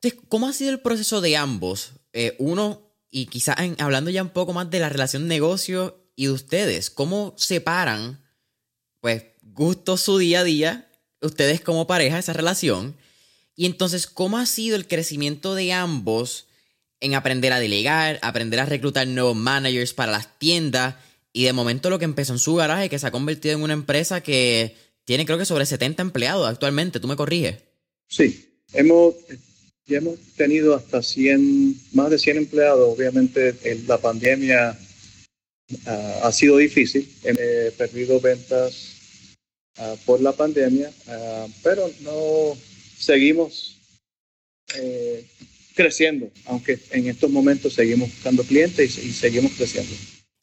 Entonces, 0.00 0.20
¿cómo 0.28 0.48
ha 0.48 0.52
sido 0.52 0.70
el 0.70 0.80
proceso 0.80 1.20
de 1.20 1.36
ambos? 1.36 1.92
Eh, 2.12 2.36
uno, 2.38 2.80
y 3.10 3.26
quizás 3.26 3.56
hablando 3.78 4.10
ya 4.10 4.22
un 4.22 4.30
poco 4.30 4.52
más 4.52 4.70
de 4.70 4.80
la 4.80 4.88
relación 4.88 5.26
negocio 5.26 5.98
y 6.14 6.26
de 6.26 6.32
ustedes, 6.32 6.90
¿cómo 6.90 7.34
separan, 7.36 8.24
pues, 9.00 9.24
gusto 9.42 9.96
su 9.96 10.18
día 10.18 10.40
a 10.40 10.44
día, 10.44 10.88
ustedes 11.20 11.60
como 11.60 11.86
pareja, 11.86 12.18
esa 12.18 12.32
relación? 12.32 12.96
Y 13.54 13.66
entonces, 13.66 14.06
¿cómo 14.06 14.38
ha 14.38 14.46
sido 14.46 14.76
el 14.76 14.86
crecimiento 14.86 15.54
de 15.54 15.72
ambos 15.72 16.46
en 17.00 17.14
aprender 17.14 17.52
a 17.52 17.60
delegar, 17.60 18.18
aprender 18.22 18.60
a 18.60 18.66
reclutar 18.66 19.06
nuevos 19.06 19.36
managers 19.36 19.92
para 19.92 20.12
las 20.12 20.38
tiendas? 20.38 20.94
Y 21.32 21.44
de 21.44 21.52
momento 21.52 21.90
lo 21.90 21.98
que 21.98 22.04
empezó 22.04 22.32
en 22.32 22.38
su 22.38 22.54
garaje, 22.54 22.88
que 22.88 22.98
se 22.98 23.06
ha 23.06 23.10
convertido 23.10 23.54
en 23.54 23.62
una 23.62 23.72
empresa 23.72 24.20
que 24.20 24.76
tiene 25.04 25.26
creo 25.26 25.38
que 25.38 25.44
sobre 25.44 25.66
70 25.66 26.02
empleados 26.02 26.48
actualmente, 26.48 27.00
tú 27.00 27.08
me 27.08 27.16
corriges. 27.16 27.56
Sí, 28.08 28.48
hemos, 28.72 29.14
ya 29.86 29.98
hemos 29.98 30.18
tenido 30.36 30.74
hasta 30.74 31.02
100 31.02 31.76
más 31.92 32.10
de 32.10 32.18
100 32.18 32.36
empleados. 32.36 32.96
Obviamente 32.96 33.54
la 33.86 33.98
pandemia 33.98 34.78
ah, 35.86 36.20
ha 36.24 36.32
sido 36.32 36.58
difícil. 36.58 37.10
He 37.24 37.72
perdido 37.76 38.20
ventas 38.20 39.36
ah, 39.78 39.94
por 40.04 40.20
la 40.20 40.32
pandemia, 40.32 40.90
ah, 41.08 41.46
pero 41.62 41.90
no 42.00 42.56
seguimos 42.98 43.76
eh, 44.76 45.26
creciendo, 45.74 46.30
aunque 46.46 46.78
en 46.90 47.08
estos 47.08 47.30
momentos 47.30 47.74
seguimos 47.74 48.10
buscando 48.10 48.42
clientes 48.44 48.98
y, 48.98 49.12
seguimos 49.12 49.52
creciendo. 49.52 49.94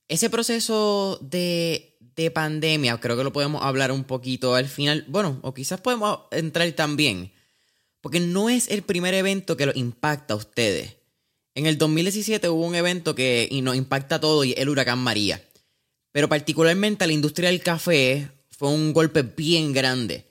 Ese 0.07 0.29
proceso 0.29 1.19
de, 1.21 1.88
de, 2.21 2.31
pandemia, 2.31 2.99
creo 2.99 3.17
que 3.17 3.23
lo 3.23 3.33
podemos 3.33 3.63
hablar 3.63 3.91
un 3.91 4.03
poquito 4.03 4.55
al 4.55 4.67
final, 4.67 5.05
bueno, 5.07 5.39
o 5.41 5.53
quizás 5.53 5.81
podemos 5.81 6.19
entrar 6.31 6.71
también, 6.73 7.31
porque 8.01 8.19
no 8.19 8.49
es 8.49 8.69
el 8.69 8.81
primer 8.81 9.13
evento 9.13 9.57
que 9.57 9.65
lo 9.65 9.71
impacta 9.75 10.33
a 10.33 10.37
ustedes. 10.37 10.97
En 11.55 11.65
el 11.65 11.77
2017 11.77 12.47
hubo 12.49 12.65
un 12.65 12.75
evento 12.75 13.15
que 13.15 13.47
y 13.49 13.61
nos 13.61 13.75
impacta 13.75 14.19
todo 14.19 14.43
y 14.43 14.53
el 14.57 14.69
huracán 14.69 14.99
María. 14.99 15.43
Pero 16.11 16.29
particularmente 16.29 17.03
a 17.03 17.07
la 17.07 17.13
industria 17.13 17.49
del 17.49 17.61
café 17.61 18.29
fue 18.49 18.69
un 18.69 18.93
golpe 18.93 19.23
bien 19.23 19.73
grande. 19.73 20.25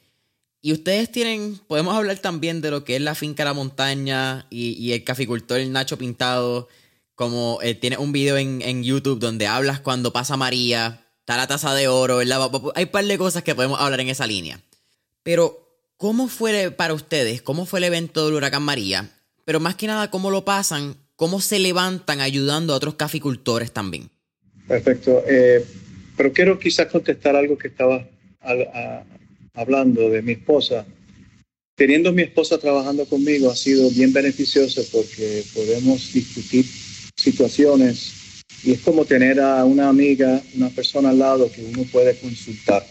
Y 0.61 0.73
ustedes 0.73 1.11
tienen, 1.13 1.59
podemos 1.69 1.95
hablar 1.95 2.19
también 2.19 2.61
de 2.61 2.71
lo 2.71 2.85
que 2.85 2.97
es 2.97 3.03
la 3.03 3.15
finca 3.15 3.45
La 3.45 3.55
Montaña 3.55 4.47
y, 4.51 4.93
el 4.93 5.05
caficultor 5.05 5.65
Nacho 5.67 5.97
Pintado, 5.97 6.69
como 7.15 7.61
eh, 7.63 7.75
tiene 7.75 7.97
un 7.97 8.13
video 8.13 8.37
en, 8.37 8.83
YouTube 8.83 9.21
donde 9.21 9.47
hablas 9.47 9.81
cuando 9.81 10.13
pasa 10.13 10.37
María, 10.37 11.07
está 11.29 11.37
la 11.37 11.47
taza 11.47 11.75
de 11.75 11.89
oro, 11.89 12.17
¿verdad? 12.17 12.51
Hay 12.75 12.85
un 12.85 12.91
par 12.91 13.05
de 13.05 13.19
cosas 13.19 13.43
que 13.43 13.55
podemos 13.55 13.79
hablar 13.79 14.01
en 14.01 14.09
esa 14.09 14.27
línea. 14.27 14.63
Pero, 15.23 15.77
¿cómo 15.99 16.27
fue 16.27 16.71
para 16.71 16.95
ustedes? 16.95 17.43
¿Cómo 17.43 17.67
fue 17.67 17.81
el 17.81 17.85
evento 17.85 18.25
del 18.25 18.37
huracán 18.37 18.63
María? 18.63 19.11
Pero 19.45 19.61
más 19.61 19.75
que 19.75 19.87
nada, 19.87 20.11
¿cómo 20.11 20.31
lo 20.31 20.47
pasan? 20.47 20.97
¿Cómo 21.17 21.43
se 21.43 21.59
levantan 21.59 22.23
ayudando 22.23 22.73
a 22.73 22.77
otros 22.77 22.95
caficultores 22.95 23.73
también? 23.73 24.09
Perfecto. 24.67 25.23
Eh, 25.29 25.63
pero 26.17 26.33
quiero 26.33 26.59
quizás 26.59 26.87
contestar 26.87 27.37
algo 27.37 27.59
que 27.59 27.69
estaba 27.69 28.09
hablando 29.53 30.09
de 30.09 30.23
mi 30.23 30.33
esposa, 30.33 30.87
teniendo 31.75 32.11
mi 32.11 32.23
esposa 32.23 32.57
trabajando 32.57 33.05
conmigo 33.05 33.51
ha 33.51 33.57
sido 33.57 33.91
bien 33.91 34.15
beneficioso 34.15 34.81
porque 34.91 35.45
podemos 35.53 36.11
discutir 36.11 36.65
situaciones 37.17 38.18
y 38.65 38.73
es 38.73 38.81
como 38.81 39.05
tener 39.05 39.41
a 39.41 39.65
una 39.65 39.89
amiga, 39.89 40.41
una 40.57 40.69
persona 40.71 41.11
al 41.11 41.19
lado 41.19 41.51
que 41.51 41.63
uno 41.63 41.85
puede 41.91 42.17
consultar. 42.17 42.85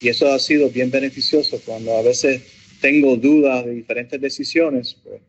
Y 0.00 0.08
eso 0.08 0.32
ha 0.32 0.38
sido 0.38 0.70
bien 0.70 0.90
beneficioso 0.90 1.60
cuando 1.64 1.96
a 1.96 2.02
veces 2.02 2.42
tengo 2.80 3.16
dudas 3.16 3.64
de 3.64 3.74
diferentes 3.74 4.20
decisiones, 4.20 4.96
pues 5.02 5.20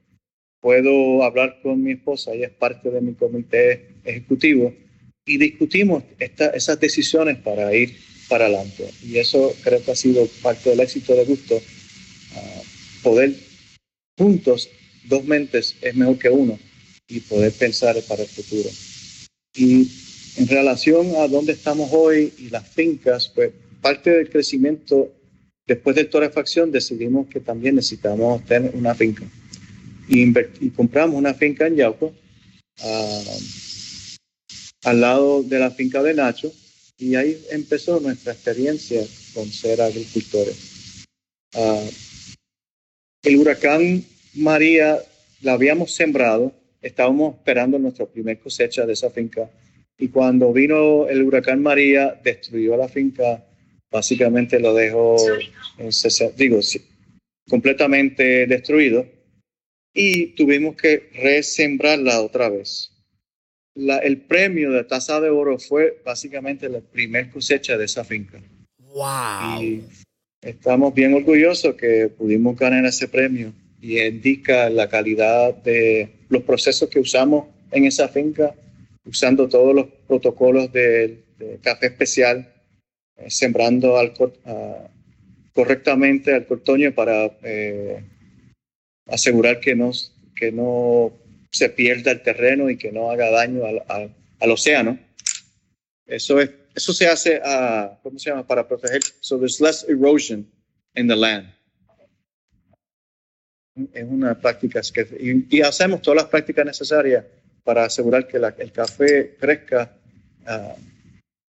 puedo 0.61 1.23
hablar 1.23 1.59
con 1.61 1.83
mi 1.83 1.93
esposa, 1.93 2.33
ella 2.33 2.47
es 2.47 2.53
parte 2.53 2.89
de 2.89 3.01
mi 3.01 3.13
comité 3.13 3.95
ejecutivo 4.03 4.73
y 5.25 5.37
discutimos 5.37 6.03
esas 6.19 6.79
decisiones 6.79 7.37
para 7.37 7.73
ir 7.75 7.97
para 8.29 8.45
adelante. 8.45 8.89
Y 9.03 9.17
eso 9.17 9.53
creo 9.63 9.83
que 9.83 9.91
ha 9.91 9.95
sido 9.95 10.25
parte 10.41 10.69
del 10.69 10.79
éxito 10.79 11.13
de 11.13 11.25
Gusto. 11.25 11.61
Ah, 12.35 12.61
poder 13.03 13.35
juntos, 14.17 14.69
dos 15.05 15.23
mentes 15.25 15.75
es 15.81 15.95
mejor 15.95 16.17
que 16.17 16.29
uno 16.29 16.57
y 17.07 17.19
poder 17.21 17.51
pensar 17.51 18.01
para 18.07 18.21
el 18.21 18.29
futuro. 18.29 18.69
Y 19.53 19.89
en 20.37 20.47
relación 20.47 21.15
a 21.17 21.27
dónde 21.27 21.53
estamos 21.53 21.89
hoy 21.91 22.33
y 22.37 22.49
las 22.49 22.67
fincas, 22.67 23.29
pues 23.29 23.51
parte 23.81 24.11
del 24.11 24.29
crecimiento 24.29 25.11
después 25.67 25.95
de 25.95 26.05
torrefacción 26.05 26.71
decidimos 26.71 27.27
que 27.27 27.39
también 27.39 27.75
necesitamos 27.75 28.43
tener 28.45 28.75
una 28.75 28.95
finca. 28.95 29.25
Y, 30.07 30.33
y 30.59 30.69
compramos 30.71 31.15
una 31.17 31.33
finca 31.33 31.67
en 31.67 31.75
Yauco, 31.75 32.13
ah, 32.81 33.37
al 34.83 35.01
lado 35.01 35.43
de 35.43 35.59
la 35.59 35.71
finca 35.71 36.01
de 36.01 36.13
Nacho, 36.13 36.51
y 36.97 37.15
ahí 37.15 37.41
empezó 37.51 37.99
nuestra 37.99 38.33
experiencia 38.33 39.01
con 39.33 39.51
ser 39.51 39.81
agricultores. 39.81 41.05
Ah, 41.53 41.83
el 43.23 43.35
huracán 43.37 44.03
María 44.33 44.99
la 45.41 45.53
habíamos 45.53 45.93
sembrado, 45.93 46.53
estábamos 46.81 47.35
esperando 47.35 47.77
nuestra 47.79 48.05
primera 48.05 48.39
cosecha 48.39 48.85
de 48.85 48.93
esa 48.93 49.09
finca 49.09 49.49
y 49.97 50.07
cuando 50.09 50.51
vino 50.51 51.07
el 51.07 51.23
huracán 51.23 51.61
María 51.61 52.19
destruyó 52.23 52.75
la 52.75 52.87
finca, 52.87 53.45
básicamente 53.91 54.59
lo 54.59 54.73
dejó, 54.73 55.17
digo, 56.35 56.59
completamente 57.49 58.47
destruido 58.47 59.05
y 59.93 60.27
tuvimos 60.27 60.75
que 60.75 61.09
resembrarla 61.13 62.21
otra 62.21 62.49
vez 62.49 62.91
el 63.75 64.17
premio 64.21 64.71
de 64.71 64.83
taza 64.83 65.19
de 65.21 65.29
oro 65.29 65.57
fue 65.57 66.01
básicamente 66.03 66.69
la 66.69 66.79
primer 66.79 67.29
cosecha 67.29 67.77
de 67.77 67.85
esa 67.85 68.03
finca. 68.03 68.41
¡Wow! 68.79 69.61
Y 69.61 69.83
estamos 70.41 70.93
bien 70.93 71.13
orgullosos 71.13 71.75
que 71.75 72.09
pudimos 72.09 72.57
ganar 72.57 72.85
ese 72.85 73.07
premio 73.07 73.53
y 73.81 73.99
indica 73.99 74.69
la 74.69 74.89
calidad 74.89 75.55
de 75.63 76.09
los 76.31 76.43
procesos 76.43 76.89
que 76.89 76.99
usamos 76.99 77.45
en 77.71 77.85
esa 77.85 78.07
finca, 78.07 78.55
usando 79.05 79.47
todos 79.47 79.75
los 79.75 79.87
protocolos 80.07 80.71
de, 80.71 81.23
café 81.61 81.87
especial, 81.87 82.53
eh, 83.17 83.29
sembrando 83.29 83.97
al, 83.97 84.13
correctamente 85.53 86.33
al 86.33 86.45
cortoño 86.45 86.93
para 86.93 87.25
eh, 87.43 88.03
asegurar 89.07 89.59
que 89.59 89.75
no, 89.75 89.91
que 90.35 90.51
no 90.51 91.13
se 91.51 91.69
pierda 91.69 92.11
el 92.11 92.21
terreno 92.21 92.69
y 92.69 92.77
que 92.77 92.91
no 92.91 93.11
haga 93.11 93.29
daño 93.29 93.65
al, 93.65 93.83
al, 94.39 94.51
océano. 94.51 94.97
Eso, 96.05 96.39
es, 96.39 96.49
eso 96.75 96.93
se 96.93 97.07
hace, 97.07 97.41
uh, 97.43 97.97
¿cómo 98.03 98.17
se 98.19 98.29
llama? 98.29 98.47
Para 98.47 98.67
proteger. 98.67 99.01
So 99.19 99.37
there's 99.37 99.59
less 99.59 99.83
erosion 99.89 100.49
in 100.95 101.07
the 101.07 101.15
land. 101.15 101.47
Es 103.93 104.03
una 104.03 104.39
práctica 104.39 104.81
que, 104.93 105.45
y, 105.49 105.61
hacemos 105.61 106.01
todas 106.01 106.23
las 106.23 106.29
prácticas 106.29 106.65
necesarias 106.65 107.25
para 107.63 107.85
asegurar 107.85 108.27
que 108.27 108.37
el 108.37 108.71
café 108.71 109.35
crezca 109.39 109.95
uh, 110.47 110.79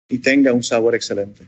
y 0.08 0.18
tenga 0.18 0.52
un 0.52 0.62
sabor 0.62 0.94
excelente. 0.94 1.44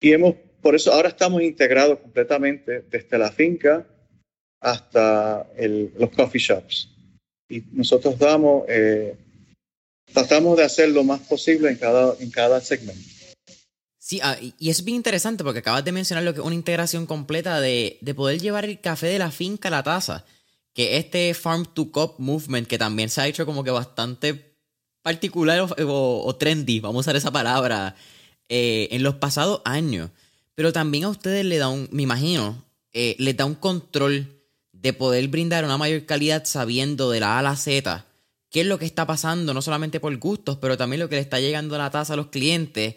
Y 0.00 0.12
hemos, 0.12 0.34
por 0.62 0.74
eso 0.74 0.92
ahora 0.92 1.08
estamos 1.08 1.42
integrados 1.42 1.98
completamente 1.98 2.84
desde 2.90 3.18
la 3.18 3.30
finca 3.30 3.86
hasta 4.60 5.46
el, 5.56 5.92
los 5.98 6.10
coffee 6.10 6.40
shops 6.40 6.88
y 7.50 7.64
nosotros 7.72 8.18
damos, 8.18 8.64
eh, 8.68 9.16
tratamos 10.12 10.56
de 10.56 10.64
hacer 10.64 10.90
lo 10.90 11.02
más 11.02 11.20
posible 11.20 11.68
en 11.68 11.76
cada, 11.76 12.14
en 12.20 12.30
cada 12.30 12.60
segmento. 12.60 13.19
Sí, 14.10 14.18
ah, 14.24 14.36
y 14.40 14.70
es 14.70 14.82
bien 14.82 14.96
interesante 14.96 15.44
porque 15.44 15.60
acabas 15.60 15.84
de 15.84 15.92
mencionar 15.92 16.24
lo 16.24 16.34
que 16.34 16.40
es 16.40 16.44
una 16.44 16.56
integración 16.56 17.06
completa 17.06 17.60
de, 17.60 17.96
de 18.00 18.12
poder 18.12 18.40
llevar 18.40 18.64
el 18.64 18.80
café 18.80 19.06
de 19.06 19.20
la 19.20 19.30
finca 19.30 19.68
a 19.68 19.70
la 19.70 19.84
taza. 19.84 20.24
Que 20.74 20.96
este 20.96 21.32
Farm 21.32 21.64
to 21.64 21.92
Cup 21.92 22.14
Movement, 22.18 22.66
que 22.66 22.76
también 22.76 23.08
se 23.08 23.20
ha 23.20 23.28
hecho 23.28 23.46
como 23.46 23.62
que 23.62 23.70
bastante 23.70 24.56
particular 25.02 25.64
o, 25.78 26.36
trendy, 26.40 26.80
vamos 26.80 26.96
a 26.96 27.00
usar 27.06 27.14
esa 27.14 27.30
palabra, 27.30 27.94
eh, 28.48 28.88
en 28.90 29.04
los 29.04 29.14
pasados 29.14 29.62
años. 29.64 30.10
Pero 30.56 30.72
también 30.72 31.04
a 31.04 31.08
ustedes 31.10 31.44
le 31.44 31.58
da 31.58 31.68
un, 31.68 31.88
me 31.92 32.02
imagino, 32.02 32.64
eh, 32.92 33.14
les 33.20 33.36
da 33.36 33.44
un 33.44 33.54
control 33.54 34.26
de 34.72 34.92
poder 34.92 35.28
brindar 35.28 35.64
una 35.64 35.78
mayor 35.78 36.04
calidad 36.04 36.46
sabiendo 36.46 37.12
de 37.12 37.20
la 37.20 37.36
A 37.36 37.38
a 37.38 37.42
la 37.42 37.54
Z 37.54 38.04
qué 38.50 38.62
es 38.62 38.66
lo 38.66 38.78
que 38.78 38.84
está 38.84 39.06
pasando, 39.06 39.54
no 39.54 39.62
solamente 39.62 40.00
por 40.00 40.16
gustos, 40.18 40.58
pero 40.60 40.76
también 40.76 41.00
lo 41.00 41.08
que 41.08 41.14
le 41.14 41.22
está 41.22 41.40
llegando 41.40 41.76
a 41.76 41.78
la 41.78 41.90
tasa 41.90 42.14
a 42.14 42.16
los 42.16 42.26
clientes, 42.26 42.96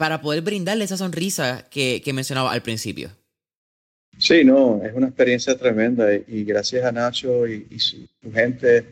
para 0.00 0.22
poder 0.22 0.40
brindarle 0.40 0.84
esa 0.84 0.96
sonrisa 0.96 1.66
que, 1.70 2.02
mencionaba 2.14 2.52
al 2.52 2.62
principio. 2.62 3.10
Sí, 4.16 4.44
no, 4.44 4.82
es 4.82 4.94
una 4.94 5.08
experiencia 5.08 5.58
tremenda 5.58 6.08
y, 6.14 6.42
gracias 6.42 6.86
a 6.86 6.90
Nacho 6.90 7.46
y, 7.46 7.78
su, 7.78 8.08
gente, 8.32 8.86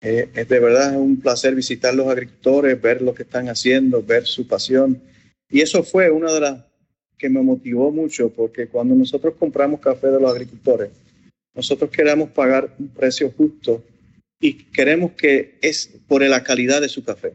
eh, 0.00 0.28
es 0.34 0.48
de 0.48 0.58
verdad 0.58 0.96
un 0.96 1.20
placer 1.20 1.54
visitar 1.54 1.94
los 1.94 2.08
agricultores, 2.08 2.82
ver 2.82 3.00
lo 3.00 3.14
que 3.14 3.22
están 3.22 3.48
haciendo, 3.48 4.02
ver 4.02 4.26
su 4.26 4.48
pasión. 4.48 5.00
Y 5.48 5.60
eso 5.60 5.84
fue 5.84 6.10
una 6.10 6.32
de 6.32 6.40
las 6.40 6.64
que 7.16 7.28
me 7.28 7.42
motivó 7.42 7.92
mucho, 7.92 8.30
porque 8.30 8.66
cuando 8.66 8.96
nosotros 8.96 9.34
compramos 9.38 9.78
café 9.78 10.08
de 10.08 10.20
los 10.20 10.32
agricultores, 10.32 10.90
nosotros 11.54 11.90
queremos 11.92 12.28
pagar 12.30 12.74
un 12.76 12.88
precio 12.88 13.32
justo 13.36 13.84
y 14.40 14.54
queremos 14.54 15.12
que 15.12 15.58
es 15.62 15.92
por 16.08 16.22
la 16.22 16.42
calidad 16.42 16.80
de 16.80 16.88
su 16.88 17.04
café. 17.04 17.34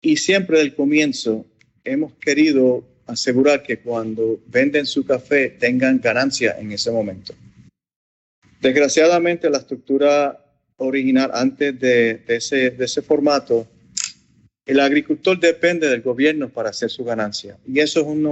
Y 0.00 0.16
siempre 0.16 0.60
del 0.60 0.74
comienzo 0.74 1.44
hemos 1.84 2.12
querido 2.14 2.84
asegurar 3.06 3.62
que 3.62 3.78
cuando 3.78 4.40
venden 4.46 4.86
su 4.86 5.04
café 5.04 5.50
tengan 5.50 6.00
ganancia 6.00 6.56
en 6.58 6.72
ese 6.72 6.90
momento. 6.90 7.34
Desgraciadamente 8.60 9.50
la 9.50 9.58
estructura 9.58 10.38
original 10.76 11.30
antes 11.34 11.78
de, 11.78 12.22
ese, 12.28 12.70
de 12.70 12.84
ese 12.84 13.02
formato, 13.02 13.66
el 14.64 14.80
agricultor 14.80 15.38
depende 15.38 15.88
del 15.88 16.02
gobierno 16.02 16.48
para 16.48 16.70
hacer 16.70 16.90
su 16.90 17.04
ganancia 17.04 17.58
y 17.66 17.80
eso 17.80 18.00
es 18.00 18.06
un, 18.06 18.22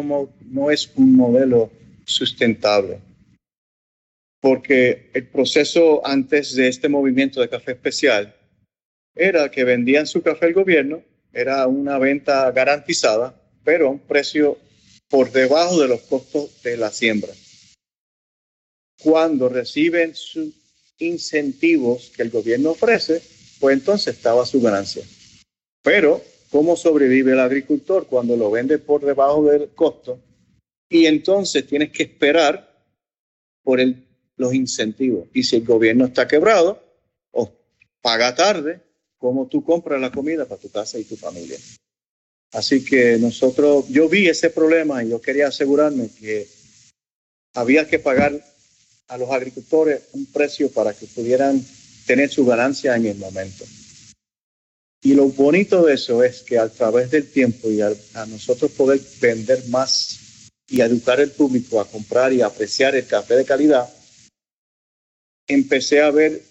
no 0.50 0.70
es 0.70 0.90
un 0.94 1.16
modelo 1.16 1.70
sustentable 2.04 3.00
porque 4.40 5.10
el 5.12 5.26
proceso 5.28 6.04
antes 6.06 6.54
de 6.56 6.68
este 6.68 6.88
movimiento 6.88 7.40
de 7.40 7.48
café 7.48 7.72
especial 7.72 8.34
era 9.14 9.50
que 9.50 9.64
vendían 9.64 10.06
su 10.06 10.22
café 10.22 10.46
al 10.46 10.54
gobierno, 10.54 11.02
era 11.32 11.66
una 11.66 11.98
venta 11.98 12.50
garantizada, 12.50 13.39
pero 13.64 13.88
a 13.88 13.90
un 13.90 13.98
precio 13.98 14.58
por 15.08 15.32
debajo 15.32 15.80
de 15.80 15.88
los 15.88 16.00
costos 16.02 16.62
de 16.62 16.76
la 16.76 16.90
siembra. 16.90 17.32
Cuando 19.02 19.48
reciben 19.48 20.14
sus 20.14 20.54
incentivos 20.98 22.12
que 22.14 22.22
el 22.22 22.30
gobierno 22.30 22.70
ofrece, 22.70 23.22
pues 23.58 23.76
entonces 23.76 24.16
estaba 24.16 24.46
su 24.46 24.60
ganancia. 24.60 25.04
Pero, 25.82 26.22
¿cómo 26.50 26.76
sobrevive 26.76 27.32
el 27.32 27.40
agricultor 27.40 28.06
cuando 28.06 28.36
lo 28.36 28.50
vende 28.50 28.78
por 28.78 29.04
debajo 29.04 29.44
del 29.44 29.70
costo? 29.70 30.20
Y 30.88 31.06
entonces 31.06 31.66
tienes 31.66 31.90
que 31.90 32.04
esperar 32.04 32.70
por 33.62 33.80
los 34.36 34.54
incentivos. 34.54 35.28
Y 35.32 35.42
si 35.44 35.56
el 35.56 35.64
gobierno 35.64 36.06
está 36.06 36.26
quebrado 36.26 36.82
o 37.30 37.52
paga 38.00 38.34
tarde, 38.34 38.80
¿cómo 39.18 39.46
tú 39.46 39.64
compras 39.64 40.00
la 40.00 40.10
comida 40.10 40.46
para 40.46 40.60
tu 40.60 40.70
casa 40.70 40.98
y 40.98 41.04
tu 41.04 41.16
familia? 41.16 41.58
Así 42.52 42.84
que 42.84 43.16
nosotros, 43.18 43.86
yo 43.88 44.08
vi 44.08 44.28
ese 44.28 44.50
problema 44.50 45.04
y 45.04 45.10
yo 45.10 45.20
quería 45.20 45.48
asegurarme 45.48 46.08
que 46.08 46.48
había 47.54 47.86
que 47.88 47.98
pagar 47.98 48.44
a 49.08 49.18
los 49.18 49.30
agricultores 49.30 50.02
un 50.12 50.26
precio 50.26 50.70
para 50.70 50.94
que 50.94 51.06
pudieran 51.06 51.64
tener 52.06 52.30
su 52.30 52.44
ganancia 52.44 52.96
en 52.96 53.06
el 53.06 53.18
momento. 53.18 53.64
Y 55.02 55.14
lo 55.14 55.28
bonito 55.28 55.84
de 55.84 55.94
eso 55.94 56.22
es 56.22 56.42
que 56.42 56.58
a 56.58 56.68
través 56.68 57.10
del 57.10 57.30
tiempo 57.30 57.70
y 57.70 57.80
a, 57.80 57.94
nosotros 58.26 58.70
poder 58.72 59.00
vender 59.20 59.66
más 59.68 60.50
y 60.68 60.80
educar 60.80 61.20
al 61.20 61.30
público 61.30 61.80
a 61.80 61.88
comprar 61.88 62.32
y 62.32 62.42
apreciar 62.42 62.94
el 62.94 63.06
café 63.06 63.34
de 63.34 63.44
calidad, 63.44 63.88
empecé 65.48 66.02
a 66.02 66.10
ver 66.10 66.42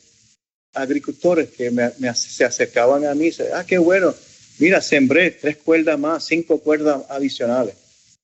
agricultores 0.74 1.50
que 1.50 1.72
me, 1.72 1.92
se 2.16 2.44
acercaban 2.44 3.06
a 3.06 3.14
mí 3.14 3.26
y 3.26 3.30
decían, 3.30 3.50
ah, 3.54 3.66
qué 3.66 3.78
bueno, 3.78 4.16
mira, 4.60 4.82
sembré 4.82 5.32
tres 5.32 5.58
cuerdas 5.58 5.98
más, 5.98 6.26
cinco 6.26 6.60
cuerdas 6.60 7.04
adicionales. 7.10 7.76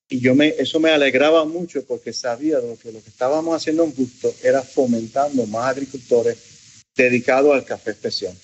Y 0.08 0.20
yo 0.20 0.36
me, 0.36 0.50
eso 0.50 0.80
me 0.80 0.92
alegraba 0.92 1.46
mucho 1.46 1.84
porque 1.86 2.14
sabía 2.14 2.60
lo 2.60 2.78
que 2.78 2.92
lo 2.92 3.02
que 3.02 3.10
estábamos 3.10 3.56
haciendo 3.56 3.84
en 3.84 3.94
gusto 3.94 4.34
era 4.44 4.62
fomentando 4.62 5.48
más 5.48 5.72
agricultores 5.72 6.38
dedicados 6.96 7.54
al 7.56 7.66
café 7.66 7.92
especial. 7.92 8.36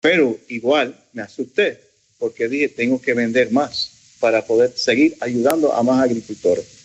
Pero 0.00 0.38
igual 0.48 0.98
me 1.12 1.22
asusté 1.22 1.80
porque 2.18 2.48
dije, 2.48 2.68
tengo 2.68 3.00
que 3.00 3.14
vender 3.14 3.52
más 3.52 4.16
para 4.18 4.44
poder 4.46 4.72
seguir 4.76 5.16
ayudando 5.20 5.72
a 5.72 5.82
más 5.82 6.02
agricultores. 6.02 6.78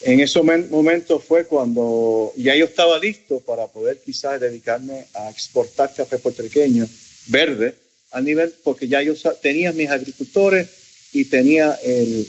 En 0.00 0.20
ese 0.20 0.40
momento 0.42 1.18
fue 1.20 1.46
cuando 1.46 2.32
ya 2.36 2.54
yo 2.54 2.66
estaba 2.66 2.98
listo 2.98 3.40
para 3.40 3.66
poder 3.66 4.00
quizás 4.04 4.40
dedicarme 4.40 5.06
a 5.14 5.30
exportar 5.30 5.94
café 5.94 6.18
puertorriqueño 6.18 6.86
verde 7.28 7.74
a 8.16 8.20
nivel, 8.22 8.54
porque 8.64 8.88
ya 8.88 9.02
yo 9.02 9.14
tenía 9.42 9.72
mis 9.72 9.90
agricultores 9.90 10.68
y 11.12 11.26
tenía 11.26 11.78
el, 11.84 12.26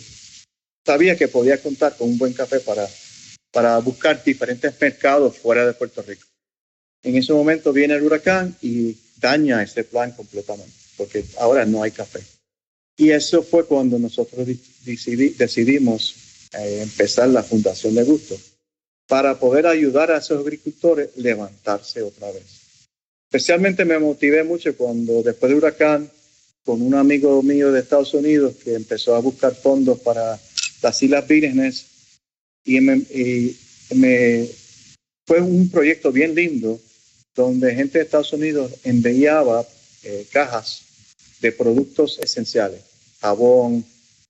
sabía 0.86 1.16
que 1.16 1.30
podía 1.30 1.62
contar 1.62 1.96
con 1.96 2.10
un 2.10 2.18
buen 2.18 2.34
café 2.34 2.60
para, 2.60 2.86
para 3.52 3.78
buscar 3.78 4.22
diferentes 4.22 4.74
mercados 4.82 5.38
fuera 5.38 5.66
de 5.66 5.72
Puerto 5.74 6.02
Rico. 6.02 6.28
En 7.04 7.16
ese 7.16 7.32
momento 7.32 7.72
viene 7.72 7.94
el 7.94 8.04
huracán 8.04 8.54
y 8.62 8.98
daña 9.16 9.64
ese 9.64 9.86
plan 9.86 10.12
completamente, 10.12 10.74
porque 10.98 11.24
ahora 11.38 11.66
no 11.66 11.84
hay 11.84 11.92
café. 11.92 12.20
Y 12.98 13.12
eso 13.12 13.42
fue 13.42 13.66
cuando 13.66 13.98
nosotros 13.98 14.46
decidimos 14.84 16.16
eh, 16.52 16.80
empezar 16.82 17.30
la 17.30 17.44
Fundación 17.44 17.96
de 17.96 18.04
Gusto 18.04 18.38
para 19.08 19.40
poder 19.40 19.68
ayudar 19.68 20.12
a 20.12 20.18
esos 20.18 20.42
agricultores 20.42 21.12
a 21.16 21.22
levantarse 21.22 22.02
otra 22.02 22.30
vez. 22.32 22.57
Especialmente 23.30 23.84
me 23.84 24.00
motivé 24.00 24.44
mucho 24.44 24.76
cuando 24.78 25.22
después 25.22 25.50
del 25.50 25.58
huracán, 25.58 26.10
con 26.64 26.82
un 26.82 26.96
amigo 26.96 27.42
mío 27.44 27.72
de 27.72 27.82
Estados 27.82 28.14
Unidos 28.14 28.56
que 28.64 28.74
empezó 28.74 29.16
a 29.16 29.20
buscar 29.20 29.56
fondos 29.56 30.00
para 30.00 30.40
las 30.82 31.04
Islas 31.04 31.28
Vírgenes 31.28 31.86
y 32.64 32.82
me, 32.82 33.02
me, 33.96 34.50
fue 35.26 35.42
un 35.42 35.70
proyecto 35.70 36.12
bien 36.12 36.36
lindo 36.36 36.80
donde 37.36 37.76
gente 37.76 37.98
de 37.98 38.04
Estados 38.06 38.34
Unidos 38.34 38.72
enviaba 38.84 39.66
eh, 40.04 40.26
cajas 40.32 40.82
de 41.40 41.52
productos 41.52 42.20
esenciales, 42.20 42.82
jabón, 43.22 43.86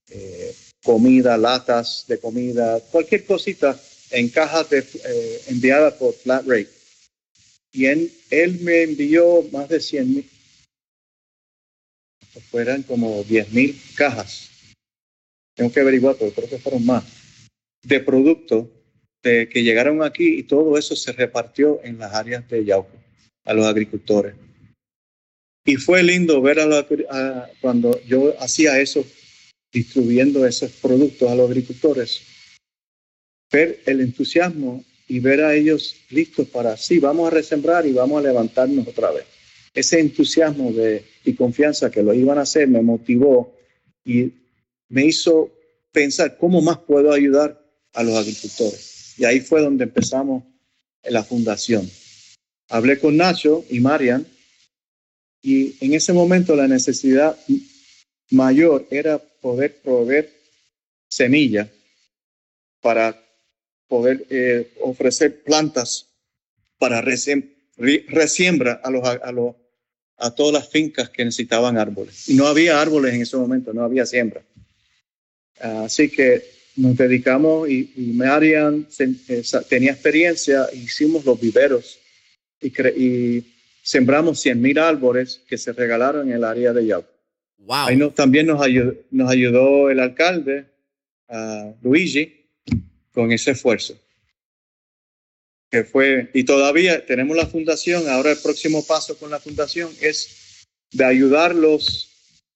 eh, 0.10 0.56
comida, 0.84 1.38
latas 1.38 2.06
de 2.08 2.20
comida, 2.20 2.80
cualquier 2.92 3.26
cosita 3.26 3.80
en 4.12 4.30
cajas 4.30 4.70
de, 4.70 4.80
eh, 4.80 5.42
enviadas 5.48 5.94
por 5.94 6.14
flat 6.14 6.46
rate. 6.48 6.77
Y 7.78 7.86
él, 7.86 8.60
me 8.62 8.82
envió 8.82 9.44
más 9.52 9.70
de 9.70 9.80
100 9.80 10.16
mil, 10.16 10.30
fueran 12.50 12.82
como 12.82 13.24
10 13.24 13.52
mil 13.52 13.80
cajas. 13.96 14.50
Tengo 15.56 15.72
que 15.72 15.82
averiguar, 15.82 16.16
pero 16.18 16.32
creo 16.32 16.50
que 16.50 16.58
fueron 16.58 16.84
más, 16.88 17.04
de 17.84 18.00
productos 18.00 18.66
de, 19.22 19.48
que 19.48 19.62
llegaron 19.62 20.02
aquí 20.02 20.40
y 20.40 20.44
todo 20.44 20.76
eso 20.76 20.96
se 20.96 21.12
repartió 21.12 21.80
en 21.84 22.00
las 22.00 22.16
áreas 22.16 22.50
de 22.50 22.66
Yauco 22.66 22.98
a 23.46 23.54
los 23.54 23.68
agricultores. 23.68 24.34
Y 25.64 25.76
fue 25.76 26.02
lindo 26.02 26.42
ver 26.42 26.60
a, 26.62 26.66
la, 26.66 26.88
a 27.12 27.52
cuando 27.62 28.02
yo 28.06 28.34
hacía 28.42 28.80
eso 28.80 29.06
distribuyendo 29.72 30.48
esos 30.48 30.72
productos 30.72 31.30
a 31.30 31.36
los 31.36 31.48
agricultores, 31.48 32.24
ver 33.52 33.84
el 33.86 34.02
entusiasmo 34.02 34.84
y 35.08 35.20
ver 35.20 35.42
a 35.44 35.56
ellos 35.56 35.96
listos 36.10 36.48
para, 36.48 36.76
sí, 36.76 37.00
vamos 37.00 37.28
a 37.28 37.36
resembrar 37.36 37.86
y 37.86 37.94
vamos 37.94 38.20
a 38.20 38.28
levantarnos 38.28 38.88
otra 38.88 39.12
vez. 39.12 39.26
Ese 39.74 40.00
entusiasmo 40.00 40.72
de, 40.72 41.06
y 41.24 41.34
confianza 41.34 41.90
que 41.90 42.04
lo 42.04 42.14
iban 42.14 42.38
a 42.38 42.42
hacer 42.42 42.68
me 42.68 42.82
motivó 42.82 43.56
y 44.04 44.34
me 44.90 45.06
hizo 45.06 45.52
pensar 45.92 46.38
cómo 46.38 46.62
más 46.62 46.78
puedo 46.80 47.14
ayudar 47.14 47.62
a 47.94 48.04
los 48.04 48.16
agricultores. 48.16 49.14
Y 49.18 49.26
ahí 49.26 49.40
fue 49.40 49.62
donde 49.62 49.86
empezamos 49.86 50.44
la 51.04 51.24
fundación. 51.24 51.90
Hablé 52.70 53.00
con 53.00 53.16
Nacho 53.16 53.66
y 53.70 53.80
Marian 53.80 54.28
y 55.42 55.76
en 55.84 55.94
ese 55.94 56.12
momento 56.12 56.56
la 56.56 56.68
necesidad 56.68 57.38
mayor 58.30 58.88
era 58.92 59.18
poder 59.18 59.78
proveer 59.82 60.34
semilla 61.08 61.72
para 62.82 63.27
poder 63.88 64.26
eh, 64.30 64.72
ofrecer 64.82 65.44
plantas 65.44 66.08
para 66.78 67.02
resiembra 67.02 68.82
a, 68.84 68.92
los, 68.92 69.08
a, 69.08 69.32
los, 69.32 69.56
a 70.18 70.32
todas 70.32 70.54
las 70.54 70.70
fincas 70.70 71.10
que 71.10 71.26
necesitaban 71.26 71.78
árboles. 71.78 72.28
Y 72.30 72.36
no 72.36 72.48
había 72.48 72.82
árboles 72.82 73.14
en 73.14 73.22
ese 73.22 73.38
momento, 73.38 73.74
no 73.74 73.84
había 73.84 74.06
siembra. 74.06 74.44
Así 75.60 76.10
que 76.10 76.44
nos 76.76 76.96
dedicamos 76.96 77.68
y, 77.70 77.92
y 77.96 78.14
Marian 78.14 78.88
eh, 79.00 79.44
tenía 79.68 79.92
experiencia, 79.92 80.68
hicimos 80.74 81.26
los 81.26 81.40
viveros 81.40 81.98
y, 82.62 82.68
y 82.90 83.54
sembramos 83.82 84.40
100 84.40 84.62
mil 84.62 84.78
árboles 84.78 85.42
que 85.48 85.58
se 85.58 85.74
regalaron 85.74 86.28
en 86.28 86.36
el 86.36 86.44
área 86.44 86.74
de 86.74 86.86
Yauco. 86.86 87.10
Wow. 87.60 87.88
Ahí 87.88 88.12
también 88.12 88.46
nos 88.48 88.62
ayudó, 88.62 88.94
nos 89.12 89.30
ayudó 89.32 89.90
el 89.90 90.00
alcalde, 90.00 90.66
uh, 91.30 91.74
Luigi, 91.82 92.47
con 93.18 93.32
ese 93.32 93.50
esfuerzo. 93.50 93.98
Que 95.72 95.84
fue, 95.84 96.30
y 96.36 96.44
todavía 96.44 97.04
tenemos 97.04 97.36
la 97.36 97.48
fundación, 97.48 98.08
ahora 98.08 98.30
el 98.30 98.38
próximo 98.38 98.86
paso 98.86 99.18
con 99.18 99.32
la 99.32 99.40
fundación 99.40 99.90
es 100.00 100.68
de 100.92 101.04
ayudarlos 101.04 102.12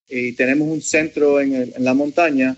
y 0.07 0.33
tenemos 0.33 0.67
un 0.67 0.83
centro 0.83 1.41
en, 1.41 1.73
la 1.79 1.95
montaña 1.95 2.55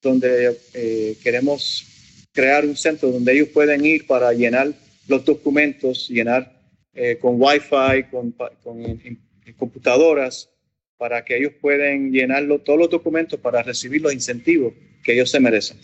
donde 0.00 0.58
eh, 0.72 1.18
queremos 1.22 1.84
crear 2.32 2.64
un 2.64 2.74
centro 2.74 3.10
donde 3.10 3.34
ellos 3.34 3.48
pueden 3.48 3.84
ir 3.84 4.06
para 4.06 4.32
llenar 4.32 4.72
los 5.06 5.22
documentos, 5.22 6.08
llenar 6.08 6.58
eh, 6.94 7.18
con 7.20 7.34
Wi-Fi, 7.38 8.04
con, 8.10 8.32
con 8.62 9.10
computadoras, 9.58 10.48
para 10.96 11.22
que 11.22 11.36
ellos 11.36 11.52
puedan 11.60 12.12
llenarlo, 12.12 12.60
todos 12.60 12.78
los 12.78 12.88
documentos 12.88 13.38
para 13.38 13.62
recibir 13.62 14.00
los 14.00 14.14
incentivos 14.14 14.72
que 15.04 15.12
ellos 15.12 15.30
se 15.30 15.38
merecen. 15.38 15.76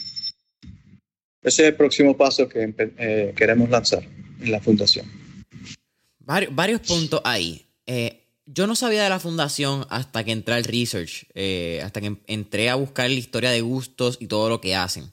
Ese 1.48 1.62
es 1.62 1.68
el 1.70 1.76
próximo 1.76 2.14
paso 2.14 2.46
que 2.46 2.74
eh, 2.98 3.32
queremos 3.34 3.70
lanzar 3.70 4.06
en 4.38 4.52
la 4.52 4.60
fundación. 4.60 5.10
Varios, 6.20 6.82
puntos 6.82 7.22
ahí. 7.24 7.64
Eh, 7.86 8.22
yo 8.44 8.66
no 8.66 8.76
sabía 8.76 9.02
de 9.02 9.08
la 9.08 9.18
fundación 9.18 9.86
hasta 9.88 10.24
que 10.24 10.32
entré 10.32 10.56
al 10.56 10.64
research, 10.64 11.26
eh, 11.34 11.80
hasta 11.82 12.02
que 12.02 12.18
entré 12.26 12.68
a 12.68 12.74
buscar 12.74 13.08
la 13.08 13.16
historia 13.16 13.50
de 13.50 13.62
gustos 13.62 14.18
y 14.20 14.26
todo 14.26 14.50
lo 14.50 14.60
que 14.60 14.76
hacen. 14.76 15.10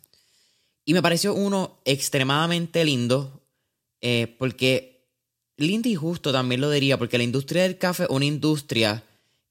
Y 0.83 0.93
me 0.93 1.01
pareció 1.01 1.33
uno 1.33 1.79
extremadamente 1.85 2.83
lindo, 2.83 3.41
porque 4.37 5.07
lindo 5.55 5.87
y 5.87 5.95
justo 5.95 6.33
también 6.33 6.59
lo 6.59 6.69
diría, 6.69 6.97
porque 6.97 7.17
la 7.17 7.23
industria 7.23 7.63
del 7.63 7.77
café 7.77 8.03
es 8.03 8.09
una 8.09 8.25
industria 8.25 9.03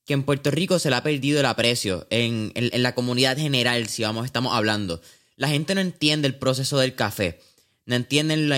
que 0.04 0.12
en 0.12 0.22
Puerto 0.22 0.50
Rico 0.50 0.78
se 0.78 0.90
le 0.90 0.96
ha 0.96 1.02
perdido 1.02 1.40
el 1.40 1.46
aprecio 1.46 2.06
en, 2.10 2.52
en, 2.54 2.82
la 2.82 2.94
comunidad 2.94 3.38
general, 3.38 3.88
si 3.88 4.02
vamos, 4.02 4.26
estamos 4.26 4.54
hablando. 4.54 5.00
La 5.36 5.48
gente 5.48 5.74
no 5.74 5.80
entiende 5.80 6.28
el 6.28 6.36
proceso 6.36 6.78
del 6.78 6.94
café, 6.94 7.40
no 7.86 7.94
entienden 7.96 8.48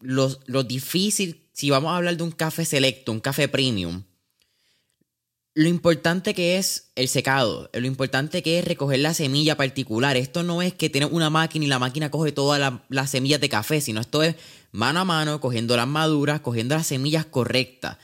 lo, 0.00 0.62
difícil, 0.64 1.48
si 1.52 1.70
vamos 1.70 1.92
a 1.92 1.96
hablar 1.96 2.16
de 2.16 2.22
un 2.22 2.32
café 2.32 2.64
selecto, 2.64 3.12
un 3.12 3.20
café 3.20 3.48
premium, 3.48 4.02
lo 5.56 5.68
importante 5.68 6.34
que 6.34 6.58
es 6.58 6.90
el 6.96 7.06
secado, 7.06 7.70
lo 7.72 7.86
importante 7.86 8.42
que 8.42 8.58
es 8.58 8.64
recoger 8.64 8.98
la 8.98 9.14
semilla 9.14 9.56
particular. 9.56 10.16
Esto 10.16 10.42
no 10.42 10.62
es 10.62 10.74
que 10.74 10.90
tienes 10.90 11.12
una 11.12 11.30
máquina 11.30 11.64
y 11.64 11.68
la 11.68 11.78
máquina 11.78 12.10
coge 12.10 12.32
todas 12.32 12.72
las 12.88 13.10
semillas 13.10 13.40
de 13.40 13.48
café, 13.48 13.80
sino 13.80 14.00
esto 14.00 14.24
es 14.24 14.34
mano 14.72 14.98
a 14.98 15.04
mano, 15.04 15.40
cogiendo 15.40 15.76
las 15.76 15.86
maduras, 15.86 16.40
cogiendo 16.40 16.74
las 16.74 16.88
semillas 16.88 17.24
correctas. 17.24 17.98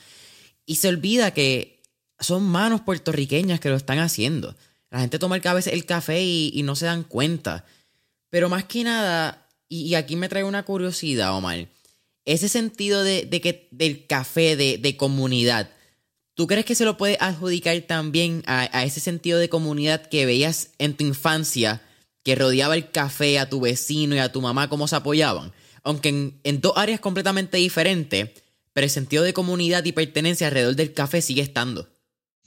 Y 0.64 0.76
se 0.76 0.88
olvida 0.88 1.34
que 1.34 1.82
son 2.20 2.44
manos 2.44 2.82
puertorriqueñas 2.82 3.58
que 3.58 3.70
lo 3.70 3.76
están 3.76 3.98
haciendo. 3.98 4.54
La 4.90 5.00
gente 5.00 5.18
toma 5.18 5.36
el, 5.36 5.42
el 5.72 5.84
café 5.86 6.22
y, 6.22 6.62
no 6.62 6.76
se 6.76 6.86
dan 6.86 7.02
cuenta. 7.02 7.64
Pero 8.30 8.48
más 8.48 8.64
que 8.64 8.84
nada, 8.84 9.46
y, 9.68 9.94
aquí 9.94 10.16
me 10.16 10.28
trae 10.28 10.44
una 10.44 10.64
curiosidad, 10.64 11.36
Omar, 11.36 11.68
ese 12.24 12.48
sentido 12.48 13.02
de, 13.02 13.28
que 13.28 13.68
del 13.70 14.06
café 14.06 14.56
de, 14.56 14.78
de 14.78 14.96
comunidad 14.96 15.70
¿Tú 16.40 16.46
crees 16.46 16.64
que 16.64 16.74
se 16.74 16.86
lo 16.86 16.96
puede 16.96 17.18
adjudicar 17.20 17.78
también 17.82 18.42
a, 18.46 18.82
ese 18.82 18.98
sentido 18.98 19.38
de 19.38 19.50
comunidad 19.50 20.06
que 20.06 20.24
veías 20.24 20.70
en 20.78 20.94
tu 20.94 21.04
infancia, 21.04 21.82
que 22.22 22.34
rodeaba 22.34 22.74
el 22.76 22.90
café 22.90 23.38
a 23.38 23.50
tu 23.50 23.60
vecino 23.60 24.14
y 24.16 24.20
a 24.20 24.32
tu 24.32 24.40
mamá, 24.40 24.70
cómo 24.70 24.88
se 24.88 24.96
apoyaban? 24.96 25.52
Aunque 25.82 26.32
en, 26.42 26.60
dos 26.62 26.72
áreas 26.76 26.98
completamente 26.98 27.58
diferentes, 27.58 28.30
pero 28.72 28.86
el 28.86 28.90
sentido 28.90 29.22
de 29.22 29.34
comunidad 29.34 29.84
y 29.84 29.92
pertenencia 29.92 30.46
alrededor 30.46 30.76
del 30.76 30.94
café 30.94 31.20
sigue 31.20 31.42
estando. 31.42 31.90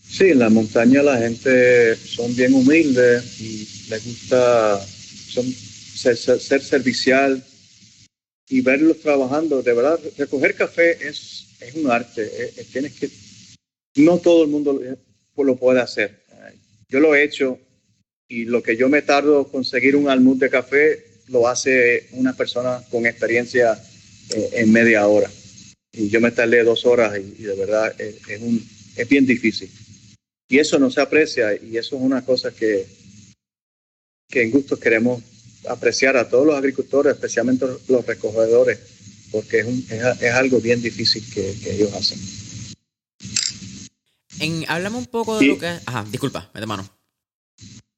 Sí, 0.01 0.31
en 0.31 0.39
la 0.39 0.49
montaña 0.49 1.03
la 1.03 1.19
gente 1.19 1.95
son 1.95 2.36
bien 2.36 2.55
humildes 2.55 3.39
y 3.39 3.89
les 3.89 4.05
gusta 4.05 4.84
ser, 5.95 6.61
servicial 6.61 7.43
y 8.49 8.61
verlos 8.61 8.99
trabajando. 9.01 9.61
De 9.61 9.73
verdad, 9.73 9.99
recoger 10.17 10.55
café 10.55 11.07
es, 11.07 11.47
es 11.59 11.75
un 11.75 11.89
arte. 11.89 12.53
tienes 12.71 12.93
que 12.93 13.09
no 13.95 14.17
todo 14.19 14.43
el 14.43 14.49
mundo 14.49 14.79
lo 15.35 15.55
puede 15.55 15.81
hacer. 15.81 16.23
Yo 16.89 16.99
lo 16.99 17.15
he 17.15 17.23
hecho 17.23 17.59
y 18.27 18.45
lo 18.45 18.63
que 18.63 18.77
yo 18.77 18.89
me 18.89 19.01
tardo 19.01 19.47
conseguir 19.49 19.95
un 19.95 20.09
almud 20.09 20.37
de 20.37 20.49
café 20.49 21.05
lo 21.27 21.47
hace 21.47 22.07
una 22.11 22.35
persona 22.35 22.83
con 22.89 23.05
experiencia 23.05 23.81
eh, 24.29 24.49
en 24.53 24.71
media 24.71 25.07
hora. 25.07 25.29
Y 25.91 26.09
yo 26.09 26.19
me 26.19 26.31
tardé 26.31 26.63
dos 26.63 26.85
horas 26.85 27.17
y, 27.17 27.43
de 27.43 27.55
verdad 27.55 27.93
es, 27.99 28.41
un, 28.41 28.63
es 28.95 29.07
bien 29.07 29.25
difícil. 29.25 29.69
Y 30.49 30.59
eso 30.59 30.79
no 30.79 30.89
se 30.91 31.01
aprecia 31.01 31.55
y 31.55 31.77
eso 31.77 31.95
es 31.95 32.01
una 32.01 32.23
cosa 32.23 32.51
que, 32.51 32.85
que 34.29 34.41
en 34.41 34.51
gusto 34.51 34.79
queremos 34.79 35.23
apreciar 35.68 36.18
a 36.18 36.30
todos 36.30 36.45
los 36.45 36.55
agricultores, 36.55 37.14
especialmente 37.14 37.66
los 37.88 38.05
recogedores, 38.05 38.80
porque 39.32 39.59
es, 39.59 39.66
un, 39.66 39.86
es, 39.89 40.32
algo 40.32 40.59
bien 40.59 40.82
difícil 40.82 41.24
que 41.34 41.55
ellos 41.66 41.93
hacen. 41.93 42.20
En, 44.39 44.66
háblame 44.68 44.97
un 44.97 45.05
poco 45.05 45.39
de 45.39 45.45
lo 45.45 45.57
que... 45.57 45.68
Ajá, 45.86 46.05
disculpa, 46.09 46.49
me 46.53 46.66
mano. 46.66 46.88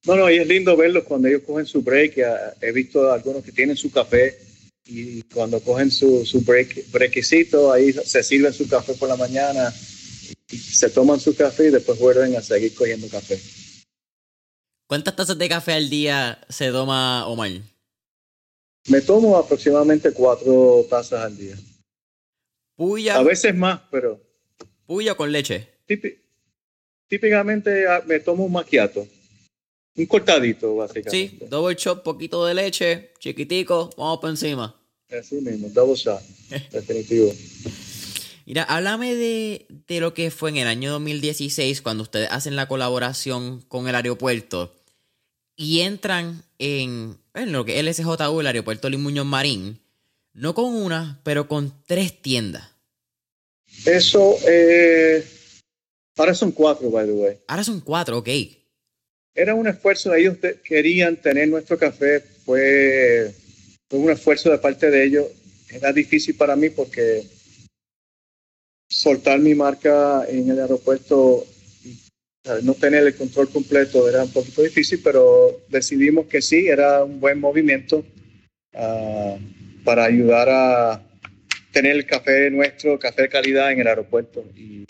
No, 0.05 0.16
no, 0.16 0.30
y 0.30 0.38
es 0.38 0.47
lindo 0.47 0.78
verlos 0.78 1.03
cuando 1.03 1.28
ellos 1.28 1.41
cogen 1.45 1.66
su 1.66 1.82
break. 1.82 2.18
He 2.61 2.72
visto 2.72 3.11
algunos 3.11 3.43
que 3.43 3.51
tienen 3.51 3.76
su 3.76 3.89
café 3.89 4.38
y 4.86 5.24
cuando 5.24 5.59
cogen 5.61 5.89
su, 5.89 6.26
su 6.26 6.41
break, 6.41 6.91
brequecito, 6.91 7.72
ahí 7.72 7.91
se 7.91 8.22
sirven 8.22 8.53
su 8.53 8.68
café 8.68 8.93
por 8.93 9.09
la 9.09 9.16
mañana 9.16 9.74
y 10.51 10.57
se 10.57 10.89
toman 10.89 11.20
su 11.20 11.36
café 11.36 11.68
y 11.68 11.72
después 11.72 11.97
vuelven 11.97 12.36
a 12.36 12.41
seguir 12.41 12.76
cogiendo 12.76 13.07
café. 13.09 13.39
¿Cuántas 14.88 15.15
tazas 15.15 15.38
de 15.38 15.49
café 15.49 15.73
al 15.73 15.89
día 15.89 16.39
se 16.49 16.71
toma 16.71 17.27
Omar? 17.27 17.51
Me 18.88 19.01
tomo 19.01 19.38
aproximadamente 19.38 20.11
cuatro 20.11 20.86
tazas 20.89 21.23
al 21.23 21.38
día. 21.38 21.55
Puya. 22.75 23.17
A 23.17 23.23
veces 23.23 23.55
más, 23.55 23.81
pero. 23.89 24.21
Puya 24.86 25.15
con 25.15 25.31
leche 25.31 25.75
típicamente 27.07 27.88
ah, 27.88 28.03
me 28.05 28.19
tomo 28.19 28.45
un 28.45 28.51
maquiato. 28.51 29.07
Un 29.97 30.05
cortadito, 30.07 30.75
básicamente. 30.75 31.11
Sí, 31.11 31.39
double 31.49 31.75
chop, 31.75 32.03
poquito 32.03 32.45
de 32.45 32.53
leche, 32.53 33.13
chiquitico, 33.19 33.89
vamos 33.97 34.19
por 34.19 34.29
encima. 34.29 34.75
Así 35.09 35.36
mismo, 35.36 35.69
double 35.69 35.95
shot, 35.95 36.21
definitivo. 36.71 37.31
Mira, 38.45 38.63
háblame 38.63 39.15
de, 39.15 39.65
de, 39.87 39.99
lo 39.99 40.13
que 40.13 40.29
fue 40.31 40.51
en 40.51 40.57
el 40.57 40.67
año 40.67 40.91
2016 40.91 41.81
cuando 41.81 42.03
ustedes 42.03 42.29
hacen 42.31 42.55
la 42.55 42.67
colaboración 42.67 43.61
con 43.67 43.87
el 43.87 43.95
aeropuerto 43.95 44.75
y 45.55 45.81
entran 45.81 46.43
en, 46.59 47.17
en 47.33 47.51
lo 47.51 47.65
que 47.65 47.73
es 47.73 47.79
el 47.79 47.93
SJU, 47.93 48.39
el 48.39 48.47
aeropuerto 48.47 48.89
Limuño 48.89 49.25
Marín, 49.25 49.79
no 50.33 50.53
con 50.53 50.75
una, 50.75 51.19
pero 51.23 51.47
con 51.47 51.73
tres 51.87 52.21
tiendas. 52.21 52.69
Eso, 53.85 54.37
eh, 54.47 55.25
Ahora 56.17 56.33
son 56.33 56.51
cuatro, 56.51 56.89
by 56.89 57.05
the 57.05 57.11
way. 57.11 57.37
Ahora 57.47 57.63
son 57.63 57.81
cuatro, 57.81 58.17
ok. 58.19 58.29
Era 59.33 59.53
un 59.53 59.67
esfuerzo, 59.67 60.13
ellos 60.13 60.37
querían 60.63 61.17
tener 61.17 61.49
nuestro 61.49 61.77
café, 61.77 62.21
fue, 62.45 63.33
fue 63.89 63.99
un 63.99 64.09
esfuerzo 64.09 64.49
de 64.49 64.57
parte 64.57 64.89
de 64.89 65.03
ellos. 65.03 65.25
Era 65.69 65.91
difícil 65.91 66.35
para 66.35 66.55
mí 66.55 66.69
porque 66.69 67.25
soltar 69.05 69.39
mi 69.39 69.53
marca 69.53 70.25
en 70.27 70.49
el 70.49 70.59
aeropuerto 70.59 71.45
y 71.83 71.95
no 72.63 72.73
tener 72.73 73.05
el 73.05 73.15
control 73.15 73.49
completo 73.49 74.09
era 74.09 74.23
un 74.23 74.31
poquito 74.31 74.61
difícil, 74.63 74.99
pero 75.03 75.61
decidimos 75.69 76.25
que 76.25 76.41
sí, 76.41 76.67
era 76.67 77.03
un 77.03 77.19
buen 77.19 77.39
movimiento 77.39 78.03
uh, 78.73 79.37
para 79.83 80.05
ayudar 80.05 80.47
a 80.49 81.03
tener 81.71 81.95
el 81.95 82.05
café 82.05 82.49
nuestro, 82.49 82.97
café 82.97 83.23
de 83.23 83.29
calidad 83.29 83.71
en 83.71 83.81
el 83.81 83.87
aeropuerto. 83.87 84.43
Y 84.55 84.85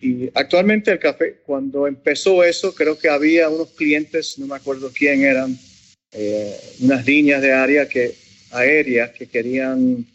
y 0.00 0.30
actualmente 0.34 0.92
el 0.92 0.98
café, 0.98 1.40
cuando 1.44 1.86
empezó 1.86 2.44
eso, 2.44 2.74
creo 2.74 2.98
que 2.98 3.08
había 3.08 3.48
unos 3.48 3.70
clientes, 3.70 4.38
no 4.38 4.46
me 4.46 4.54
acuerdo 4.54 4.92
quién 4.96 5.24
eran, 5.24 5.58
eh, 6.12 6.56
unas 6.80 7.04
líneas 7.04 7.42
de 7.42 7.52
área 7.52 7.88
que, 7.88 8.14
aéreas 8.52 9.10
que 9.10 9.26
querían 9.26 10.06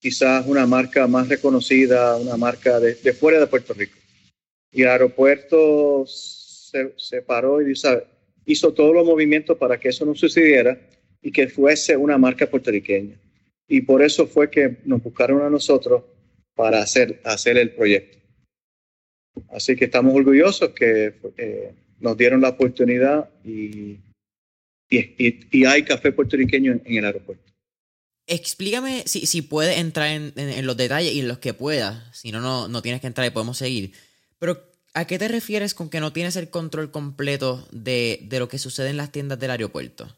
quizás 0.00 0.46
una 0.46 0.66
marca 0.66 1.06
más 1.06 1.28
reconocida, 1.28 2.16
una 2.16 2.36
marca 2.36 2.80
de, 2.80 2.94
fuera 3.12 3.38
de 3.38 3.46
Puerto 3.46 3.74
Rico. 3.74 3.96
Y 4.72 4.82
el 4.82 4.88
aeropuerto 4.88 6.04
se, 6.06 6.94
se 6.96 7.22
paró 7.22 7.62
y 7.62 7.72
hizo, 7.72 8.02
hizo 8.44 8.72
todos 8.72 8.94
los 8.94 9.06
movimientos 9.06 9.56
para 9.58 9.78
que 9.78 9.90
eso 9.90 10.04
no 10.04 10.14
sucediera 10.14 10.80
y 11.22 11.30
que 11.30 11.48
fuese 11.48 11.96
una 11.96 12.18
marca 12.18 12.48
puertorriqueña. 12.48 13.16
Y 13.68 13.82
por 13.82 14.02
eso 14.02 14.26
fue 14.26 14.50
que 14.50 14.78
nos 14.84 15.02
buscaron 15.02 15.42
a 15.42 15.50
nosotros 15.50 16.02
para 16.54 16.82
hacer, 16.82 17.20
hacer 17.24 17.56
el 17.56 17.70
proyecto. 17.70 18.18
Así 19.50 19.76
que 19.76 19.84
estamos 19.84 20.14
orgullosos 20.14 20.70
que 20.70 21.14
eh, 21.36 21.72
nos 22.00 22.16
dieron 22.16 22.40
la 22.40 22.50
oportunidad 22.50 23.30
y, 23.44 23.98
y, 24.88 25.64
hay 25.64 25.84
café 25.84 26.12
puertorriqueño 26.12 26.80
en, 26.84 26.96
el 26.98 27.04
aeropuerto. 27.04 27.49
Explícame 28.30 29.02
si, 29.06 29.26
si 29.26 29.42
puedes 29.42 29.76
entrar 29.76 30.08
en, 30.08 30.66
los 30.66 30.76
detalles 30.76 31.12
y 31.12 31.20
en 31.20 31.28
los 31.28 31.38
que 31.38 31.52
puedas. 31.52 32.16
Si 32.16 32.32
no, 32.32 32.40
no, 32.40 32.68
no 32.68 32.80
tienes 32.80 33.00
que 33.00 33.08
entrar 33.08 33.26
y 33.26 33.30
podemos 33.30 33.58
seguir. 33.58 33.92
Pero, 34.38 34.62
¿a 34.94 35.06
qué 35.06 35.18
te 35.18 35.28
refieres 35.28 35.74
con 35.74 35.90
que 35.90 36.00
no 36.00 36.12
tienes 36.12 36.36
el 36.36 36.48
control 36.48 36.90
completo 36.90 37.68
de, 37.72 38.20
de 38.22 38.38
lo 38.38 38.48
que 38.48 38.58
sucede 38.58 38.90
en 38.90 38.96
las 38.96 39.12
tiendas 39.12 39.38
del 39.40 39.50
aeropuerto? 39.50 40.16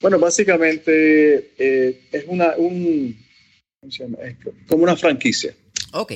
Bueno, 0.00 0.18
básicamente 0.18 1.52
eh, 1.58 2.08
es 2.12 2.24
una 2.26 2.54
un, 2.56 3.16
es 3.82 4.36
como 4.66 4.84
una 4.84 4.96
franquicia. 4.96 5.54
Ok. 5.92 6.12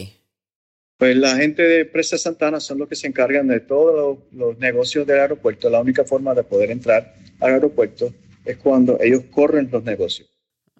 Pues 0.98 1.16
la 1.16 1.36
gente 1.36 1.62
de 1.62 1.86
Presa 1.86 2.18
Santana 2.18 2.60
son 2.60 2.78
los 2.78 2.88
que 2.88 2.94
se 2.94 3.06
encargan 3.06 3.48
de 3.48 3.60
todos 3.60 4.18
los, 4.32 4.58
negocios 4.58 5.06
del 5.06 5.20
aeropuerto. 5.20 5.70
La 5.70 5.80
única 5.80 6.04
forma 6.04 6.34
de 6.34 6.44
poder 6.44 6.70
entrar 6.70 7.14
al 7.40 7.54
aeropuerto 7.54 8.12
es 8.44 8.58
cuando 8.58 8.98
ellos 9.00 9.22
corren 9.30 9.70
los 9.72 9.82
negocios. 9.82 10.28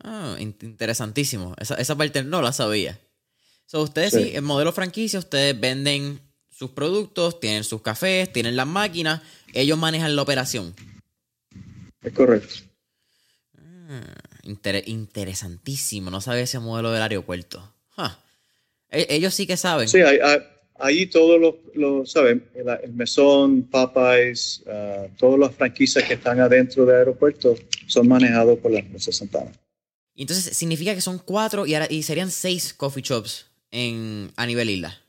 Ah, 0.02 0.36
interesantísimo. 0.38 1.54
Esa, 1.58 1.74
esa 1.74 1.96
parte 1.96 2.22
no 2.22 2.42
la 2.42 2.52
sabía. 2.52 2.98
So, 3.66 3.82
ustedes 3.82 4.14
sí. 4.14 4.32
en 4.34 4.44
modelo 4.44 4.72
franquicia, 4.72 5.18
ustedes 5.18 5.58
venden 5.58 6.20
sus 6.50 6.70
productos, 6.70 7.40
tienen 7.40 7.64
sus 7.64 7.82
cafés, 7.82 8.32
tienen 8.32 8.56
las 8.56 8.66
máquinas, 8.66 9.22
ellos 9.54 9.78
manejan 9.78 10.16
la 10.16 10.22
operación. 10.22 10.74
Es 12.02 12.12
correcto. 12.12 12.54
Ah, 13.58 14.02
interesantísimo. 14.44 16.10
No 16.10 16.20
sabía 16.20 16.42
ese 16.42 16.58
modelo 16.58 16.90
del 16.90 17.02
aeropuerto. 17.02 17.72
E-, 18.90 19.06
ellos 19.10 19.34
sí 19.34 19.46
que 19.46 19.56
saben. 19.56 19.88
Sí, 19.88 19.98
ahí 20.78 21.06
todos 21.06 21.40
los, 21.40 21.54
lo 21.74 22.06
saben, 22.06 22.44
el, 22.54 22.92
Mesón, 22.92 23.62
Popeyes, 23.62 24.62
uh, 24.66 25.08
todas 25.18 25.38
las 25.38 25.54
franquicias 25.54 26.04
que 26.04 26.14
están 26.14 26.40
adentro 26.40 26.86
del 26.86 26.96
aeropuerto 26.96 27.54
son 27.86 28.08
manejados 28.08 28.58
por 28.58 28.72
la 28.72 28.80
empresa 28.80 29.12
Santana. 29.12 29.52
Entonces, 30.16 30.56
significa 30.56 30.94
que 30.94 31.00
son 31.00 31.18
cuatro 31.18 31.66
y, 31.66 31.74
ahora, 31.74 31.86
y 31.90 32.02
serían 32.02 32.30
seis 32.30 32.74
coffee 32.74 33.02
shops 33.02 33.46
en, 33.70 34.32
a 34.36 34.46
nivel 34.46 34.70
isla. 34.70 35.00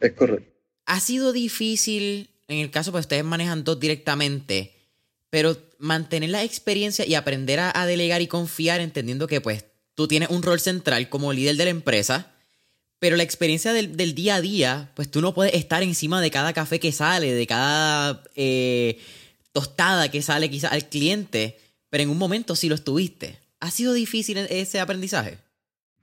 Es 0.00 0.12
correcto. 0.12 0.50
Ha 0.86 1.00
sido 1.00 1.32
difícil, 1.32 2.30
en 2.48 2.58
el 2.58 2.70
caso, 2.70 2.92
pues 2.92 3.04
ustedes 3.04 3.24
manejan 3.24 3.64
dos 3.64 3.78
directamente, 3.78 4.74
pero 5.30 5.56
mantener 5.78 6.30
la 6.30 6.44
experiencia 6.44 7.04
y 7.06 7.14
aprender 7.14 7.60
a, 7.60 7.72
a 7.74 7.86
delegar 7.86 8.22
y 8.22 8.26
confiar, 8.26 8.80
entendiendo 8.80 9.26
que 9.26 9.40
pues 9.40 9.64
tú 9.96 10.06
tienes 10.06 10.28
un 10.30 10.42
rol 10.42 10.60
central 10.60 11.08
como 11.08 11.32
líder 11.32 11.56
de 11.56 11.64
la 11.64 11.70
empresa, 11.70 12.32
Pero 12.98 13.16
la 13.16 13.24
experiencia 13.24 13.72
del, 13.72 14.14
día 14.14 14.36
a 14.36 14.40
día, 14.40 14.90
pues 14.94 15.10
tú 15.10 15.20
no 15.20 15.34
puedes 15.34 15.54
estar 15.54 15.82
encima 15.82 16.20
de 16.20 16.30
cada 16.30 16.52
café 16.52 16.80
que 16.80 16.92
sale, 16.92 17.34
de 17.34 17.46
cada 17.46 18.22
eh, 18.36 18.98
tostada 19.52 20.10
que 20.10 20.22
sale 20.22 20.48
quizás 20.48 20.72
al 20.72 20.88
cliente, 20.88 21.58
pero 21.90 22.02
en 22.04 22.10
un 22.10 22.16
momento 22.16 22.56
sí 22.56 22.68
lo 22.68 22.74
estuviste. 22.74 23.38
¿Ha 23.60 23.70
sido 23.70 23.92
difícil 23.94 24.38
ese 24.38 24.80
aprendizaje? 24.80 25.38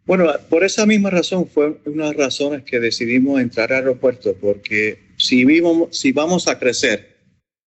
Bueno, 0.06 0.32
por 0.49 0.64
esa 0.64 0.86
misma 0.86 1.10
razón 1.10 1.47
fue 1.47 1.80
una 1.86 2.06
de 2.06 2.10
las 2.10 2.18
razones 2.18 2.64
que 2.64 2.80
decidimos 2.80 3.39
entrar 3.39 3.72
al 3.72 3.80
aeropuerto, 3.80 4.36
porque 4.39 4.99
si, 5.18 5.45
vivimos, 5.45 5.97
si 5.97 6.12
vamos 6.12 6.47
a 6.47 6.60
crecer, 6.60 7.18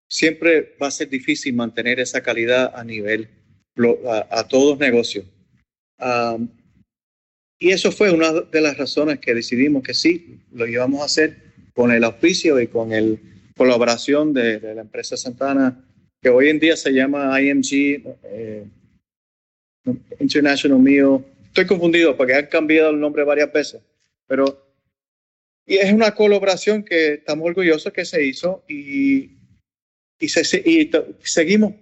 siempre 0.07 0.75
va 0.81 0.87
a 0.87 0.91
ser 0.91 1.09
difícil 1.09 1.55
mantener 1.55 1.99
esa 1.99 2.21
calidad 2.21 2.73
a 2.75 2.83
nivel, 2.83 3.29
a, 4.07 4.39
a 4.39 4.47
todos 4.47 4.77
negocios. 4.77 5.25
y 7.59 7.69
eso 7.71 7.91
fue 7.91 8.11
una 8.11 8.31
de 8.33 8.61
las 8.61 8.77
razones 8.77 9.19
que 9.19 9.33
decidimos 9.33 9.81
que 9.81 9.95
sí, 9.95 10.41
lo 10.51 10.67
íbamos 10.67 11.01
a 11.01 11.05
hacer 11.05 11.47
con 11.73 11.91
el 11.91 12.03
auspicio 12.03 12.59
y 12.59 12.67
con 12.67 12.89
la 12.89 13.17
colaboración 13.55 14.33
de, 14.33 14.59
la 14.73 14.81
empresa 14.81 15.17
Santana, 15.17 15.83
que 16.21 16.29
hoy 16.29 16.49
en 16.49 16.59
día 16.59 16.75
se 16.75 16.91
llama 16.91 17.39
IMG 17.41 18.01
eh, 18.23 18.65
International 20.19 20.79
Meal 20.79 21.23
estoy 21.45 21.65
confundido 21.65 22.15
porque 22.15 22.35
han 22.35 22.47
cambiado 22.47 22.91
el 22.91 22.99
nombre 22.99 23.23
varias 23.23 23.51
veces, 23.51 23.81
pero 24.27 24.67
y 25.65 25.75
es 25.75 25.91
una 25.91 26.15
colaboración 26.15 26.83
que 26.83 27.15
estamos 27.15 27.45
orgullosos 27.45 27.91
que 27.91 28.05
se 28.05 28.23
hizo 28.23 28.63
y, 28.69 29.31
y, 30.17 30.29
seguimos 31.23 31.73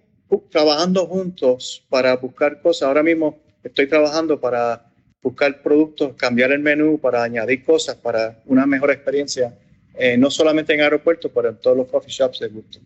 trabajando 0.49 1.05
juntos 1.05 1.85
para 1.87 2.15
buscar 2.15 2.61
cosas. 2.61 2.87
Ahora 2.87 3.03
mismo 3.03 3.39
estoy 3.63 3.85
trabajando 3.85 4.39
para 4.39 4.91
buscar 5.21 5.61
productos, 5.61 6.15
cambiar 6.15 6.51
el 6.51 6.59
menú, 6.59 6.99
para 6.99 7.21
añadir 7.21 7.63
cosas, 7.63 7.95
para 7.95 8.41
una 8.45 8.65
mejor 8.65 8.89
experiencia, 8.89 9.55
eh, 9.93 10.17
no 10.17 10.31
solamente 10.31 10.73
en 10.73 10.81
aeropuertos, 10.81 11.31
pero 11.33 11.49
en 11.49 11.57
todos 11.57 11.77
los 11.77 11.87
coffee 11.87 12.11
shops 12.11 12.39
de 12.39 12.47
gusto. 12.47 12.79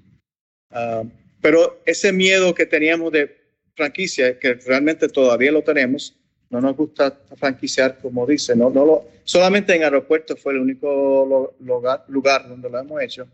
Ah, 0.71 1.03
pero 1.41 1.81
ese 1.85 2.11
miedo 2.11 2.53
que 2.53 2.65
teníamos 2.65 3.13
de 3.13 3.38
franquicia, 3.79 4.37
que 4.37 4.55
realmente 4.55 5.07
todavía 5.07 5.51
lo 5.51 5.63
tenemos, 5.63 6.15
no 6.49 6.59
nos 6.59 6.75
gusta 6.75 7.17
franquiciar, 7.37 7.97
como 8.01 8.25
dice, 8.25 8.55
no, 8.55 8.69
no 8.69 8.85
lo, 8.85 9.05
solamente 9.23 9.73
en 9.73 9.83
aeropuertos 9.83 10.39
fue 10.41 10.53
el 10.53 10.59
único 10.59 11.55
lugar, 11.59 12.03
lugar, 12.09 12.49
donde 12.49 12.69
lo 12.69 12.79
hemos 12.79 13.01
hecho. 13.01 13.27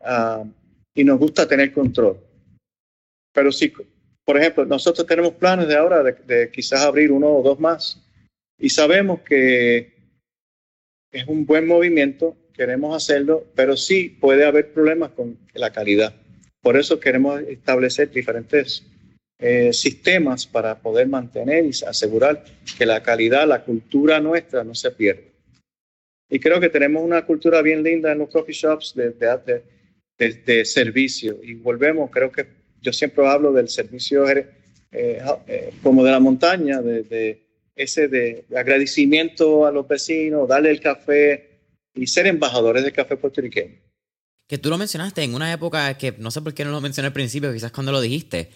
Ah, 0.00 0.44
y 0.94 1.04
nos 1.04 1.18
gusta 1.18 1.48
tener 1.48 1.72
control. 1.72 2.18
Pero 3.32 3.50
sí, 3.50 3.72
por 4.24 4.36
ejemplo, 4.36 4.66
nosotros 4.66 5.06
tenemos 5.06 5.32
planes 5.34 5.68
de 5.68 5.76
ahora 5.76 6.02
de, 6.02 6.50
quizás 6.50 6.82
abrir 6.82 7.10
uno 7.10 7.28
o 7.28 7.42
dos 7.42 7.58
más 7.58 8.04
y 8.58 8.68
sabemos 8.68 9.20
que 9.22 9.94
es 11.10 11.26
un 11.26 11.46
buen 11.46 11.66
movimiento, 11.66 12.36
queremos 12.52 12.94
hacerlo, 12.94 13.46
pero 13.54 13.76
sí 13.76 14.10
puede 14.20 14.44
haber 14.44 14.72
problemas 14.72 15.12
con 15.12 15.38
la 15.54 15.72
calidad. 15.72 16.14
Por 16.60 16.76
eso 16.76 17.00
queremos 17.00 17.40
establecer 17.42 18.10
diferentes 18.10 18.86
eh, 19.44 19.72
sistemas 19.72 20.46
para 20.46 20.78
poder 20.78 21.08
mantener 21.08 21.64
y 21.64 21.70
asegurar 21.84 22.44
que 22.78 22.86
la 22.86 23.02
calidad, 23.02 23.44
la 23.44 23.64
cultura 23.64 24.20
nuestra 24.20 24.62
no 24.62 24.72
se 24.72 24.92
pierda. 24.92 25.22
Y 26.30 26.38
creo 26.38 26.60
que 26.60 26.68
tenemos 26.68 27.02
una 27.02 27.26
cultura 27.26 27.60
bien 27.60 27.82
linda 27.82 28.12
en 28.12 28.18
los 28.20 28.30
coffee 28.30 28.54
shops 28.54 28.94
de, 28.94 29.10
de, 29.10 30.32
de, 30.46 30.64
servicio. 30.64 31.40
Y 31.42 31.54
volvemos, 31.54 32.08
creo 32.12 32.30
que 32.30 32.46
yo 32.80 32.92
siempre 32.92 33.26
hablo 33.26 33.52
del 33.52 33.68
servicio 33.68 34.30
eh, 34.30 34.46
eh, 34.92 35.74
como 35.82 36.04
de 36.04 36.12
la 36.12 36.20
montaña, 36.20 36.80
de, 36.80 37.42
ese 37.74 38.06
de 38.06 38.44
agradecimiento 38.56 39.66
a 39.66 39.72
los 39.72 39.88
vecinos, 39.88 40.46
darle 40.46 40.70
el 40.70 40.80
café 40.80 41.58
y 41.96 42.06
ser 42.06 42.28
embajadores 42.28 42.84
del 42.84 42.92
café 42.92 43.16
puertorriqueño. 43.16 43.74
Que 44.46 44.58
tú 44.58 44.70
lo 44.70 44.78
mencionaste 44.78 45.24
en 45.24 45.34
una 45.34 45.52
época 45.52 45.98
que 45.98 46.14
no 46.16 46.30
sé 46.30 46.42
por 46.42 46.54
qué 46.54 46.64
no 46.64 46.70
lo 46.70 46.80
mencioné 46.80 47.08
al 47.08 47.12
principio, 47.12 47.52
quizás 47.52 47.72
cuando 47.72 47.90
lo 47.90 48.00
dijiste, 48.00 48.50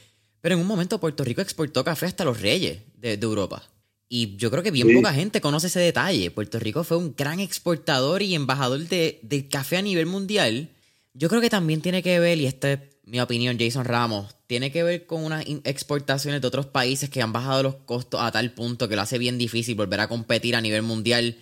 pero 0.46 0.54
en 0.54 0.60
un 0.60 0.68
momento 0.68 1.00
Puerto 1.00 1.24
Rico 1.24 1.40
exportó 1.40 1.82
café 1.82 2.06
hasta 2.06 2.24
los 2.24 2.40
reyes 2.40 2.78
de, 2.98 3.14
Europa. 3.14 3.64
Y 4.08 4.36
yo 4.36 4.48
creo 4.48 4.62
que 4.62 4.70
bien 4.70 4.94
poca 4.94 5.12
gente 5.12 5.40
conoce 5.40 5.66
ese 5.66 5.80
detalle. 5.80 6.30
Puerto 6.30 6.60
Rico 6.60 6.84
fue 6.84 6.98
un 6.98 7.16
gran 7.16 7.40
exportador 7.40 8.22
y 8.22 8.32
embajador 8.36 8.86
de, 8.86 9.48
café 9.50 9.78
a 9.78 9.82
nivel 9.82 10.06
mundial. 10.06 10.68
Yo 11.14 11.28
creo 11.28 11.40
que 11.40 11.50
también 11.50 11.80
tiene 11.80 12.00
que 12.00 12.20
ver, 12.20 12.38
y 12.38 12.46
esta 12.46 12.74
es 12.74 12.78
mi 13.02 13.18
opinión, 13.18 13.58
Jason 13.58 13.86
Ramos, 13.86 14.36
tiene 14.46 14.70
que 14.70 14.84
ver 14.84 15.04
con 15.06 15.24
unas 15.24 15.44
exportaciones 15.64 16.40
de 16.40 16.46
otros 16.46 16.66
países 16.66 17.10
que 17.10 17.22
han 17.22 17.32
bajado 17.32 17.64
los 17.64 17.74
costos 17.84 18.20
a 18.20 18.30
tal 18.30 18.52
punto 18.52 18.88
que 18.88 18.94
lo 18.94 19.02
hace 19.02 19.18
bien 19.18 19.38
difícil 19.38 19.74
volver 19.74 19.98
a 19.98 20.06
competir 20.06 20.54
a 20.54 20.60
nivel 20.60 20.82
mundial 20.82 21.38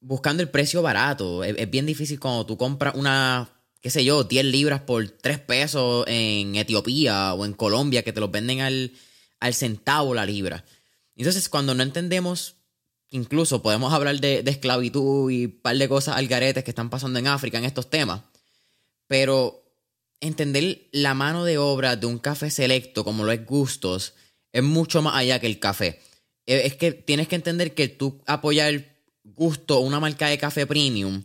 buscando 0.00 0.42
el 0.42 0.48
precio 0.48 0.82
barato. 0.82 1.44
es 1.44 1.70
bien 1.70 1.86
difícil 1.86 2.18
cuando 2.18 2.44
tú 2.44 2.56
compras 2.56 2.96
una 2.96 3.55
qué 3.86 3.90
sé 3.90 4.04
yo, 4.04 4.24
10 4.24 4.46
libras 4.46 4.80
por 4.80 5.08
3 5.08 5.38
pesos 5.38 6.04
en 6.08 6.56
Etiopía 6.56 7.34
o 7.34 7.44
en 7.44 7.52
Colombia, 7.52 8.02
que 8.02 8.12
te 8.12 8.18
los 8.18 8.32
venden 8.32 8.60
al, 8.60 8.90
al 9.38 9.54
centavo 9.54 10.12
la 10.12 10.26
libra. 10.26 10.64
Entonces, 11.14 11.48
cuando 11.48 11.72
no 11.72 11.84
entendemos, 11.84 12.56
incluso 13.10 13.62
podemos 13.62 13.92
hablar 13.92 14.18
de, 14.18 14.42
esclavitud 14.44 15.30
y 15.30 15.44
un 15.44 15.60
par 15.60 15.78
de 15.78 15.88
cosas 15.88 16.16
al 16.16 16.26
garete 16.26 16.64
que 16.64 16.72
están 16.72 16.90
pasando 16.90 17.20
en 17.20 17.28
África 17.28 17.58
en 17.58 17.64
estos 17.64 17.88
temas, 17.88 18.22
pero 19.06 19.62
entender 20.18 20.88
la 20.90 21.14
mano 21.14 21.44
de 21.44 21.58
obra 21.58 21.94
de 21.94 22.06
un 22.06 22.18
café 22.18 22.50
selecto, 22.50 23.04
como 23.04 23.22
lo 23.22 23.30
es 23.30 23.46
Gustos, 23.46 24.14
es 24.50 24.64
mucho 24.64 25.00
más 25.00 25.14
allá 25.14 25.38
que 25.38 25.46
el 25.46 25.60
café. 25.60 26.00
Es 26.44 26.74
que 26.74 26.90
tienes 26.90 27.28
que 27.28 27.36
entender 27.36 27.72
que 27.72 27.86
tú 27.86 28.20
apoyar 28.26 28.96
Gusto, 29.22 29.78
una 29.78 30.00
marca 30.00 30.26
de 30.26 30.38
café 30.38 30.66
premium, 30.66 31.22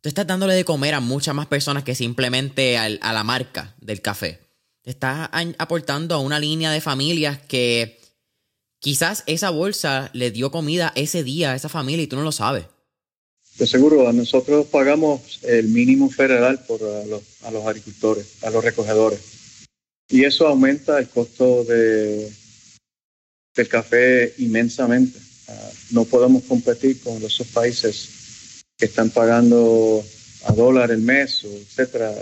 Tú 0.00 0.08
estás 0.08 0.26
dándole 0.26 0.54
de 0.54 0.64
comer 0.64 0.94
a 0.94 1.00
muchas 1.00 1.34
más 1.34 1.46
personas 1.46 1.82
que 1.82 1.94
simplemente 1.94 2.78
a 2.78 2.88
la 2.88 3.24
marca 3.24 3.74
del 3.80 4.00
café. 4.00 4.38
Te 4.82 4.90
estás 4.90 5.28
aportando 5.58 6.14
a 6.14 6.20
una 6.20 6.38
línea 6.38 6.70
de 6.70 6.80
familias 6.80 7.38
que 7.48 7.98
quizás 8.78 9.24
esa 9.26 9.50
bolsa 9.50 10.10
le 10.12 10.30
dio 10.30 10.52
comida 10.52 10.92
ese 10.94 11.24
día 11.24 11.52
a 11.52 11.56
esa 11.56 11.68
familia 11.68 12.04
y 12.04 12.06
tú 12.06 12.16
no 12.16 12.22
lo 12.22 12.32
sabes. 12.32 12.64
De 13.58 13.66
seguro, 13.66 14.12
nosotros 14.12 14.66
pagamos 14.66 15.40
el 15.42 15.66
mínimo 15.66 16.08
federal 16.08 16.64
por 16.64 16.80
a 16.84 17.50
los, 17.50 17.66
agricultores, 17.66 18.44
a 18.44 18.50
los 18.50 18.62
recogedores. 18.62 19.18
Y 20.08 20.24
eso 20.24 20.46
aumenta 20.46 20.96
el 21.00 21.08
costo 21.08 21.64
de, 21.64 22.32
del 23.56 23.68
café 23.68 24.32
inmensamente. 24.38 25.18
Ah, 25.48 25.70
no 25.90 26.04
podemos 26.04 26.44
competir 26.44 27.00
con 27.00 27.20
esos 27.20 27.48
países 27.48 28.17
que 28.78 28.86
están 28.86 29.10
pagando 29.10 30.04
a 30.44 30.52
dólar 30.52 30.90
el 30.92 31.00
mes, 31.00 31.44
etcétera. 31.44 32.14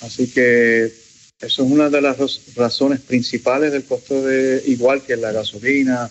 Así 0.00 0.32
que 0.32 0.86
eso 0.86 1.64
es 1.64 1.70
una 1.70 1.90
de 1.90 2.00
las 2.00 2.16
razones 2.54 3.00
principales 3.00 3.72
del 3.72 3.84
costo 3.84 4.22
de, 4.22 4.62
igual 4.66 5.02
que 5.02 5.16
la 5.16 5.32
gasolina 5.32 6.10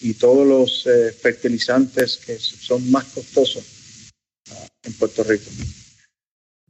y 0.00 0.14
todos 0.14 0.46
los 0.46 0.86
eh, 0.86 1.12
fertilizantes 1.12 2.16
que 2.16 2.38
son 2.38 2.90
más 2.90 3.04
costosos 3.04 3.62
ah, 4.50 4.66
en 4.82 4.92
Puerto 4.94 5.22
Rico. 5.22 5.44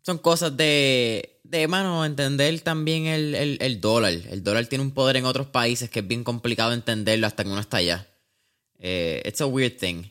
Son 0.05 0.19
cosas 0.19 0.57
de, 0.57 1.41
de 1.45 1.69
mano, 1.69 2.05
entender 2.05 2.61
también 2.61 3.07
el, 3.07 3.59
el, 3.61 3.81
dólar. 3.81 4.13
El 4.13 4.43
dólar 4.43 4.67
tiene 4.67 4.83
un 4.83 4.93
poder 4.93 5.17
en 5.17 5.25
otros 5.25 5.47
países 5.47 5.89
que 5.89 6.01
es 6.01 6.07
bien 6.07 6.25
complicado 6.25 6.73
entenderlo 6.73 7.27
hasta 7.27 7.45
que 7.45 7.51
uno 7.51 7.61
está 7.61 7.79
allá. 7.79 8.09
Eh, 8.79 9.23
it's 9.25 9.41
a 9.41 9.47
weird 9.47 9.77
thing. 9.77 10.05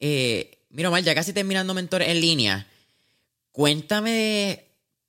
Eh, 0.00 0.57
Mira, 0.70 0.88
Omar, 0.88 1.02
ya 1.02 1.14
casi 1.14 1.32
terminando 1.32 1.74
Mentores 1.74 2.08
en 2.08 2.20
línea, 2.20 2.66
cuéntame 3.52 4.64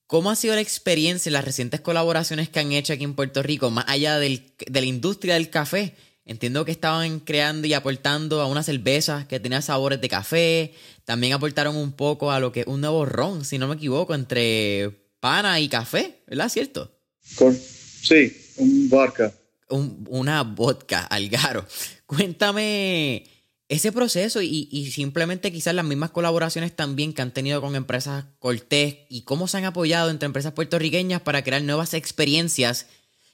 cómo 0.07 0.32
ha 0.32 0.36
sido 0.36 0.55
la 0.55 0.62
experiencia 0.62 1.30
en 1.30 1.34
las 1.34 1.45
recientes 1.45 1.82
colaboraciones 1.82 2.49
que 2.49 2.60
han 2.60 2.72
hecho 2.72 2.93
aquí 2.93 3.03
en 3.03 3.14
Puerto 3.14 3.43
Rico, 3.43 3.70
más 3.70 3.86
allá 3.88 4.18
de 4.18 4.41
la 4.68 4.82
industria 4.82 5.36
del 5.36 5.49
café. 5.49 5.95
Entiendo 6.26 6.64
que 6.64 6.72
estaban 6.72 7.20
creando 7.20 7.68
y 7.68 7.74
aportando 7.74 8.39
a 8.41 8.45
una 8.45 8.62
cerveza 8.62 9.28
que 9.28 9.39
tenía 9.39 9.62
sabores 9.62 9.99
de 9.99 10.10
café. 10.10 10.74
También 11.03 11.34
aportaron 11.34 11.76
un 11.76 11.91
poco 11.91 12.32
a 12.32 12.39
lo 12.39 12.51
que 12.51 12.62
es 12.62 12.68
un 12.68 12.82
nuevo 12.82 13.05
ron, 13.05 13.43
si 13.43 13.57
no 13.57 13.68
me 13.68 13.76
equivoco, 13.76 14.14
entre 14.14 15.10
pana 15.20 15.60
y 15.60 15.68
café, 15.68 16.22
¿verdad? 16.28 16.49
¿Cierto? 16.49 16.91
sí, 17.22 18.32
un 18.57 18.89
vodka. 18.89 19.34
una 19.70 20.43
vodka, 20.43 21.03
Algaro. 21.05 21.66
Cuéntame 22.05 23.24
ese 23.70 23.91
proceso 23.91 24.41
y, 24.41 24.91
simplemente 24.91 25.51
quizás 25.51 25.76
las 25.76 25.86
mismas 25.86 26.09
colaboraciones 26.09 26.76
también 26.76 27.13
que 27.13 27.22
han 27.22 27.32
tenido 27.32 27.61
con 27.61 27.76
empresas 27.76 28.26
Cortés 28.39 28.97
y 29.09 29.22
cómo 29.22 29.47
se 29.47 29.57
han 29.57 29.65
apoyado 29.65 30.09
entre 30.09 30.26
empresas 30.26 30.53
puertorriqueñas 30.53 31.22
para 31.22 31.43
crear 31.43 31.61
nuevas 31.61 31.93
experiencias 31.93 32.88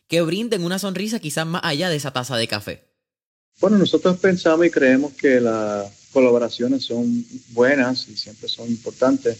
que 0.09 0.21
brinden 0.21 0.65
una 0.65 0.77
sonrisa 0.77 1.19
quizás 1.19 1.47
más 1.47 1.61
allá 1.63 1.89
de 1.89 1.95
esa 1.95 2.11
taza 2.11 2.35
de 2.35 2.49
café. 2.49 2.83
Bueno, 3.61 3.77
nosotros 3.77 4.17
pensamos 4.17 4.65
y 4.65 4.69
creemos 4.69 5.13
que 5.13 5.39
las 5.39 5.89
colaboraciones 6.11 6.83
son 6.83 7.25
buenas 7.51 8.09
y 8.09 8.17
siempre 8.17 8.49
son 8.49 8.67
importantes. 8.67 9.37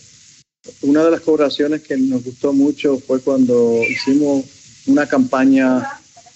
Una 0.82 1.04
de 1.04 1.12
las 1.12 1.20
colaboraciones 1.20 1.82
que 1.82 1.98
nos 1.98 2.24
gustó 2.24 2.54
mucho 2.54 2.98
fue 3.00 3.20
cuando 3.20 3.82
hicimos 3.84 4.46
una 4.88 5.06
campaña 5.06 5.84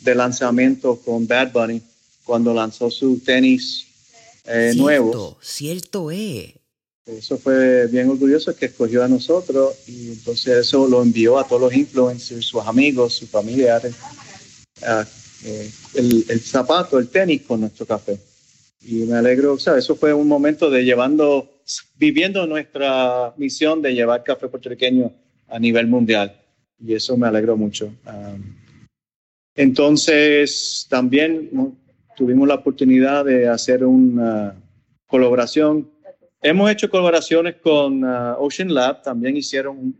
de 0.02 0.16
lanzamiento 0.16 0.98
con 0.98 1.26
Bad 1.26 1.54
Bunny, 1.54 1.82
cuando 2.26 2.54
lanzó 2.54 2.92
su 2.92 3.20
tenis 3.20 3.89
eh, 4.50 4.74
cierto, 4.74 5.38
Cierto 5.42 6.12
es. 6.12 6.54
Eso 7.06 7.38
fue 7.38 7.88
bien 7.88 8.10
orgulloso 8.10 8.56
que 8.56 8.68
escogió 8.68 9.04
a 9.04 9.08
nosotros 9.08 9.76
y 9.88 10.10
entonces 10.10 10.58
eso 10.58 10.88
lo 10.88 11.02
envió 11.02 11.40
a 11.40 11.48
todos 11.48 11.62
los 11.62 11.74
influencers, 11.74 12.46
sus 12.46 12.66
amigos, 12.66 13.14
sus 13.14 13.30
familiares, 13.30 13.96
eh, 14.82 15.72
el, 15.96 16.26
el, 16.30 16.40
zapato, 16.40 17.00
el 17.00 17.10
tenis 17.10 17.42
con 17.44 17.62
nuestro 17.62 17.86
café. 17.86 18.20
Y 18.82 19.06
me 19.06 19.16
alegro, 19.16 19.54
o 19.54 19.60
sea, 19.60 19.78
eso 19.78 19.96
fue 19.96 20.14
un 20.14 20.28
momento 20.28 20.70
de 20.70 20.84
llevando, 20.84 21.62
viviendo 21.98 22.46
nuestra 22.46 23.34
misión 23.38 23.82
de 23.82 23.94
llevar 23.94 24.24
café 24.24 24.48
puertorriqueño 24.48 25.12
a 25.48 25.60
nivel 25.60 25.88
mundial. 25.88 26.40
Y 26.80 26.94
eso 26.94 27.18
me 27.18 27.28
alegró 27.28 27.58
mucho. 27.58 27.92
entonces, 29.56 30.86
también 30.90 31.50
tuvimos 32.20 32.46
la 32.48 32.56
oportunidad 32.56 33.24
de 33.24 33.48
hacer 33.48 33.84
una 33.86 34.54
colaboración 35.08 35.88
Hemos 36.42 36.72
hecho 36.72 36.90
colaboraciones 36.90 37.56
con 37.58 38.02
uh, 38.02 38.36
Ocean 38.40 38.74
Lab, 38.74 39.04
también 39.04 39.36
hicieron 39.36 39.94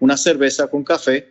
una 0.00 0.16
cerveza 0.16 0.66
con 0.66 0.82
café, 0.82 1.28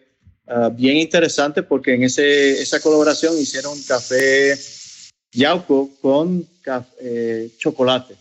uh, 0.47 0.69
bien 0.69 0.95
interesante 0.95 1.63
porque 1.63 1.95
en 1.95 2.03
ese, 2.03 2.61
esa 2.61 2.80
colaboración 2.80 3.38
hicieron 3.38 3.73
café 3.86 4.57
Yauco 5.34 5.89
con 6.01 6.47
eh, 7.01 7.51
chocolate. 7.57 8.15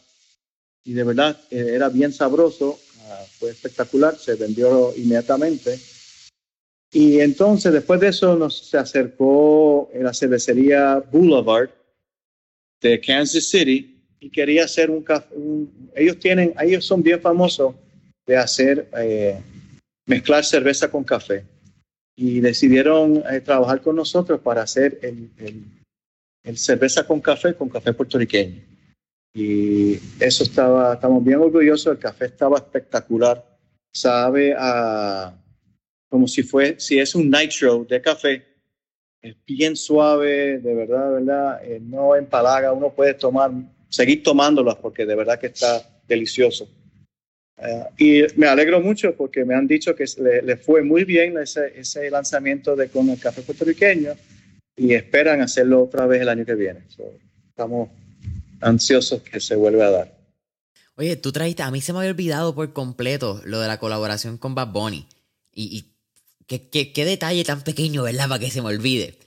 Y 0.83 0.95
de 0.95 1.05
verdad 1.05 1.41
eh, 1.49 1.75
era 1.75 1.89
bien 1.91 2.13
sabroso, 2.13 2.71
uh, 2.71 3.27
fue 3.39 3.51
espectacular, 3.51 4.19
se 4.19 4.35
vendió 4.35 4.93
inmediatamente. 4.97 5.79
Y 6.91 7.21
entonces 7.21 7.73
después 7.73 8.01
de 8.01 8.09
eso 8.09 8.35
nos 8.35 8.67
se 8.69 8.79
acercó 8.79 9.91
la 9.95 10.13
cervecería 10.13 11.01
Boulevard 11.13 11.71
de 12.81 13.01
Kansas 13.01 13.49
City 13.49 13.97
y 14.21 14.31
quería 14.31 14.65
hacer 14.65 14.91
un 14.91 15.03
café. 15.03 15.35
ellos 15.95 16.19
tienen, 16.19 16.55
ellos 16.61 16.85
son 16.85 17.03
bien 17.03 17.21
famosos 17.21 17.75
de 18.27 18.37
hacer, 18.37 18.89
eh, 18.99 19.41
mezclar 20.07 20.45
cerveza 20.45 20.91
con 20.91 21.05
café. 21.05 21.45
Y 22.17 22.41
decidieron 22.41 23.23
eh, 23.31 23.41
trabajar 23.41 23.81
con 23.83 23.97
nosotros 23.97 24.41
para 24.41 24.63
hacer 24.63 24.99
el, 25.03 25.31
el, 26.45 26.57
cerveza 26.57 27.07
con 27.07 27.21
café, 27.21 27.55
con 27.55 27.69
café 27.69 27.93
puertorriqueño. 27.93 28.63
Y 29.35 29.97
eso 30.19 30.45
estaba, 30.45 30.95
estamos 30.95 31.23
bien 31.23 31.39
orgullosos, 31.39 31.93
el 31.93 31.99
café 31.99 32.27
estaba 32.27 32.57
espectacular. 32.57 33.45
Sabe 33.93 34.55
a, 34.57 35.37
como 36.09 36.27
si 36.27 36.43
fue, 36.43 36.77
si 36.79 36.99
es 36.99 37.15
un 37.15 37.31
nitro 37.31 37.85
de 37.85 38.01
café, 38.01 38.56
bien 39.47 39.77
suave, 39.77 40.59
de 40.59 40.75
verdad, 40.75 41.09
de 41.09 41.15
verdad, 41.15 41.65
eh, 41.65 41.81
no 41.81 42.15
empalaga, 42.15 42.73
uno 42.73 42.93
puede 42.93 43.15
tomar 43.15 43.51
seguir 43.89 44.23
tomándolas 44.23 44.77
porque 44.77 45.07
de 45.07 45.15
verdad 45.15 45.39
que 45.39 45.47
está 45.47 45.83
delicioso. 46.07 46.69
Eh, 47.59 47.85
y 47.99 48.39
me 48.39 48.47
alegro 48.47 48.81
mucho 48.81 49.15
porque 49.17 49.45
me 49.45 49.55
han 49.55 49.67
dicho 49.67 49.95
que 49.95 50.05
le, 50.19 50.57
fue 50.57 50.83
muy 50.83 51.05
bien 51.05 51.39
ese, 51.39 51.73
ese, 51.79 52.11
lanzamiento 52.11 52.77
de 52.77 52.89
con 52.89 53.09
el 53.09 53.19
café 53.19 53.43
puertorriqueño 53.43 54.13
y 54.77 54.93
esperan 54.93 55.41
hacerlo 55.41 55.85
otra 55.85 56.07
vez 56.07 56.21
el 56.21 56.29
año 56.29 56.45
que 56.45 56.55
viene. 56.55 56.81
estamos 57.49 57.89
ansiosos 58.61 59.23
que 59.23 59.41
se 59.41 59.57
vuelva 59.57 59.87
a 59.87 59.91
dar. 59.91 60.17
Oye, 60.97 61.17
tú 61.17 61.33
trajiste, 61.33 61.63
a 61.63 61.71
mí 61.71 61.81
se 61.81 61.93
me 61.93 62.01
había 62.01 62.11
olvidado 62.11 62.55
por 62.55 62.73
completo 62.73 63.41
lo 63.45 63.61
de 63.61 63.69
la 63.69 63.79
colaboración 63.79 64.39
con 64.39 64.55
Bad 64.55 64.73
Bunny. 64.73 65.07
Y 65.59 65.96
qué, 66.47 66.69
qué, 66.69 66.93
qué, 66.93 67.05
detalle 67.05 67.45
tan 67.45 67.63
pequeño, 67.63 68.03
¿verdad? 68.03 68.29
Para 68.29 68.41
que 68.41 68.51
se 68.51 68.63
me 68.63 68.69
olvide. 68.69 69.19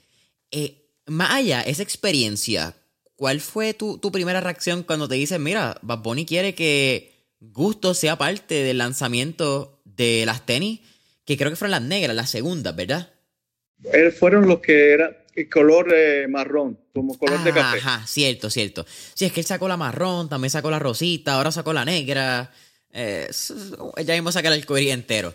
Eh, 0.50 0.88
más 1.06 1.30
allá, 1.32 1.62
esa 1.62 1.82
experiencia 1.82 2.74
¿Cuál 3.20 3.42
fue 3.42 3.74
tu, 3.74 4.00
primera 4.10 4.40
reacción 4.40 4.82
cuando 4.82 5.06
te 5.06 5.16
dicen, 5.16 5.42
mira, 5.42 5.76
Bad 5.82 5.98
Bunny 5.98 6.24
quiere 6.24 6.54
que 6.54 7.12
Gusto 7.38 7.92
sea 7.92 8.16
parte 8.16 8.54
del 8.64 8.78
lanzamiento 8.78 9.82
de 9.84 10.24
las 10.24 10.46
tenis? 10.46 10.80
Que 11.26 11.36
creo 11.36 11.50
que 11.50 11.56
fueron 11.56 11.72
las 11.72 11.82
negras, 11.82 12.16
las 12.16 12.30
segundas, 12.30 12.74
¿verdad? 12.74 13.12
Eh, 13.92 14.10
fueron 14.10 14.48
los 14.48 14.60
que 14.60 14.92
eran 14.92 15.14
el 15.34 15.50
color 15.50 15.92
eh, 15.94 16.28
marrón, 16.28 16.80
como 16.94 17.18
color 17.18 17.44
de 17.44 17.52
café. 17.52 17.76
Ajá, 17.76 18.06
cierto, 18.06 18.48
cierto. 18.48 18.86
Sí, 19.12 19.26
es 19.26 19.32
que 19.32 19.40
él 19.40 19.46
sacó 19.46 19.68
la 19.68 19.76
marrón, 19.76 20.30
también 20.30 20.50
sacó 20.50 20.70
la 20.70 20.78
rosita, 20.78 21.34
ahora 21.34 21.52
sacó 21.52 21.74
la 21.74 21.84
negra. 21.84 22.50
Eh, 22.90 23.28
ya 24.02 24.14
mismo 24.14 24.32
sacar 24.32 24.54
el 24.54 24.64
cohería 24.64 24.94
entero. 24.94 25.34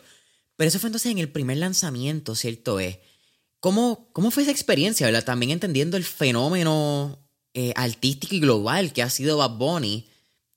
Pero 0.56 0.68
eso 0.68 0.80
fue 0.80 0.90
entonces 0.90 1.12
en 1.12 1.18
el 1.18 1.30
primer 1.30 1.58
lanzamiento, 1.58 2.36
¿cierto 2.36 2.80
es? 2.80 2.98
¿Cómo, 3.60 4.10
¿Cómo 4.14 4.32
fue 4.32 4.44
esa 4.44 4.52
experiencia, 4.52 5.08
verdad? 5.08 5.26
También 5.26 5.52
entendiendo 5.52 5.98
el 5.98 6.04
fenómeno 6.04 7.20
eh, 7.54 7.74
artístico 7.76 8.36
y 8.36 8.40
global 8.40 8.94
que 8.94 9.02
ha 9.02 9.10
sido 9.10 9.38
Bad 9.38 9.58
Bunny 9.58 10.08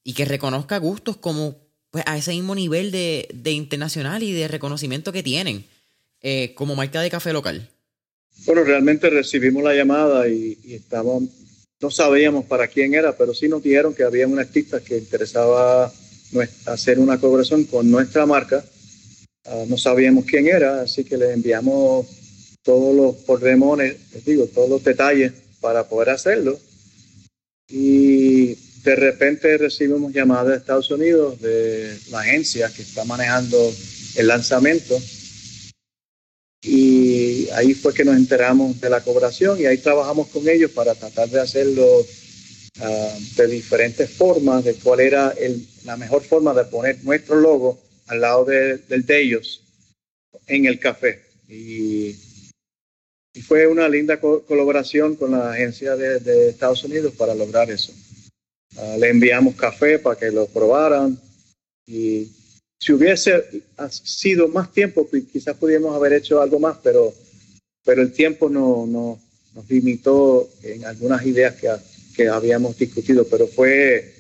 y 0.05 0.15
que 0.15 0.25
reconozca 0.25 0.79
gustos 0.79 1.17
como 1.17 1.57
pues, 1.91 2.05
a 2.07 2.17
ese 2.17 2.33
mismo 2.33 2.55
nivel 2.55 2.91
de, 2.91 3.29
internacional 3.51 4.23
y 4.23 4.33
de 4.33 4.49
reconocimiento 4.49 5.13
que 5.13 5.23
tienen 5.23 5.65
eh, 6.21 6.55
como 6.55 6.75
marca 6.75 7.01
de 7.01 7.11
café 7.11 7.33
local. 7.33 7.69
Bueno, 8.45 8.65
realmente 8.65 9.11
recibimos 9.11 9.63
la 9.63 9.75
llamada 9.75 10.29
y, 10.29 10.59
estábamos, 10.65 11.25
no 11.81 11.91
sabíamos 11.91 12.45
para 12.47 12.69
quién 12.69 12.95
era, 12.95 13.17
pero 13.17 13.35
sí 13.35 13.49
nos 13.49 13.63
dijeron 13.63 13.95
que 13.95 14.05
había 14.05 14.27
un 14.27 14.39
artista 14.39 14.81
que 14.81 14.99
interesaba 14.99 15.93
hacer 16.67 16.99
una 16.99 17.19
colaboración 17.19 17.65
con 17.65 17.91
nuestra 17.91 18.27
marca. 18.27 18.65
Ah, 19.47 19.65
no 19.67 19.79
sabíamos 19.79 20.25
quién 20.25 20.47
era, 20.49 20.83
así 20.83 21.05
que 21.05 21.17
le 21.17 21.33
enviamos 21.33 22.07
todos 22.63 22.95
los 22.95 23.17
porremones, 23.25 23.97
les 24.13 24.25
digo, 24.25 24.47
todos 24.47 24.69
los 24.69 24.85
detalles 24.85 25.33
para 25.61 25.89
poder 25.89 26.11
hacerlo. 26.11 26.59
Y 27.69 28.55
de 28.83 28.97
repente 28.97 29.57
recibimos 29.59 30.13
llamadas 30.13 30.49
de 30.49 30.57
Estados 30.57 30.91
Unidos 30.91 31.41
de 31.41 31.97
la 32.11 32.21
agencia 32.21 32.71
que 32.75 32.83
está 32.83 33.05
manejando 33.05 33.57
el 34.17 34.27
lanzamiento. 34.27 35.01
Y 36.63 37.49
ahí 37.51 37.73
fue 37.73 37.95
que 37.95 38.05
nos 38.05 38.17
enteramos 38.17 38.81
de 38.81 38.91
la 38.91 39.01
cobración 39.03 39.61
y 39.61 39.67
ahí 39.67 39.79
trabajamos 39.79 40.29
con 40.29 40.49
ellos 40.49 40.71
para 40.73 40.95
tratar 40.95 41.29
de 41.31 41.41
hacerlo 41.41 42.07
ah, 42.81 43.19
de 43.37 43.47
diferentes 43.47 44.11
formas, 44.11 44.65
de 44.65 44.75
cuál 44.75 45.01
era 45.01 45.35
la 45.85 45.97
mejor 45.97 46.23
forma 46.23 46.53
de 46.53 46.65
poner 46.65 47.03
nuestro 47.05 47.37
logo 47.37 47.88
al 48.09 48.21
lado 48.21 48.45
del 48.45 49.07
de 49.07 49.23
ellos 49.23 49.63
en 50.47 50.67
el 50.67 50.79
café. 50.79 51.23
Y 51.49 52.17
y 53.39 53.43
fue 53.43 53.69
una 53.69 53.89
linda 53.89 54.19
colaboración 54.19 55.15
con 55.15 55.31
la 55.31 55.53
agencia 55.53 55.95
de, 55.95 56.49
Estados 56.49 56.83
Unidos 56.83 57.15
para 57.17 57.37
lograr 57.37 57.71
eso. 57.71 57.93
Ah, 58.77 58.97
le 58.99 59.11
enviamos 59.11 59.55
café 59.55 60.01
para 60.01 60.19
que 60.19 60.33
lo 60.33 60.47
probaran 60.49 61.17
y 61.87 62.33
si 62.81 62.93
hubiese 62.93 63.45
sido 63.91 64.49
más 64.49 64.73
tiempo, 64.73 65.09
quizás 65.33 65.57
pudiéramos 65.57 65.95
haber 65.95 66.15
hecho 66.15 66.43
algo 66.43 66.59
más, 66.59 66.79
pero, 66.83 67.15
pero 67.85 68.03
el 68.03 68.13
tiempo 68.13 68.49
no, 68.49 68.87
no 68.89 69.21
nos 69.55 69.71
limitó 69.71 70.51
en 70.65 70.85
algunas 70.85 71.25
ideas 71.25 71.55
que, 71.55 71.71
que 72.17 72.29
habíamos 72.29 72.77
discutido, 72.77 73.25
pero 73.29 73.47
fue 73.47 74.15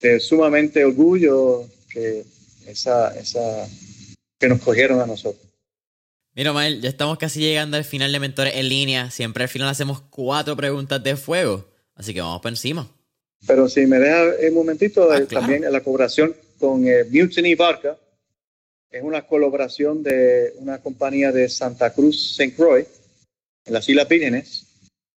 de 0.00 0.18
sumamente 0.18 0.84
orgullo 0.84 1.68
que, 1.88 2.24
esa, 2.66 3.18
esa, 3.18 3.68
que 4.38 4.48
nos 4.48 4.60
cogieron 4.60 5.00
a 5.00 5.06
nosotros. 5.06 5.44
Mira, 6.34 6.52
Mael, 6.52 6.80
ya 6.80 6.88
estamos 6.88 7.16
casi 7.18 7.40
llegando 7.40 7.76
al 7.76 7.84
final 7.84 8.10
de 8.10 8.18
Mentores 8.18 8.56
en 8.56 8.68
línea. 8.68 9.10
Siempre 9.10 9.44
al 9.44 9.48
final 9.48 9.68
hacemos 9.68 10.00
cuatro 10.10 10.56
preguntas 10.56 11.02
de 11.02 11.16
fuego. 11.16 11.64
Así 11.94 12.12
que 12.12 12.20
vamos 12.20 12.40
por 12.40 12.50
encima. 12.50 12.90
Pero 13.46 13.68
si 13.68 13.86
me 13.86 13.98
deja 13.98 14.48
un 14.48 14.54
momentito, 14.54 15.10
ah, 15.10 15.18
eh, 15.18 15.26
también 15.26 15.62
la 15.62 15.80
colaboración 15.80 16.34
con 16.58 16.86
eh, 16.88 17.04
Mutiny 17.04 17.54
Barca. 17.54 17.96
Es 18.90 19.02
una 19.02 19.22
colaboración 19.22 20.02
de 20.02 20.54
una 20.58 20.78
compañía 20.78 21.30
de 21.30 21.48
Santa 21.48 21.92
Cruz, 21.92 22.32
St. 22.38 22.54
Croix, 22.54 22.86
en 23.64 23.72
las 23.72 23.88
Islas 23.88 24.08
Vírgenes. 24.08 24.66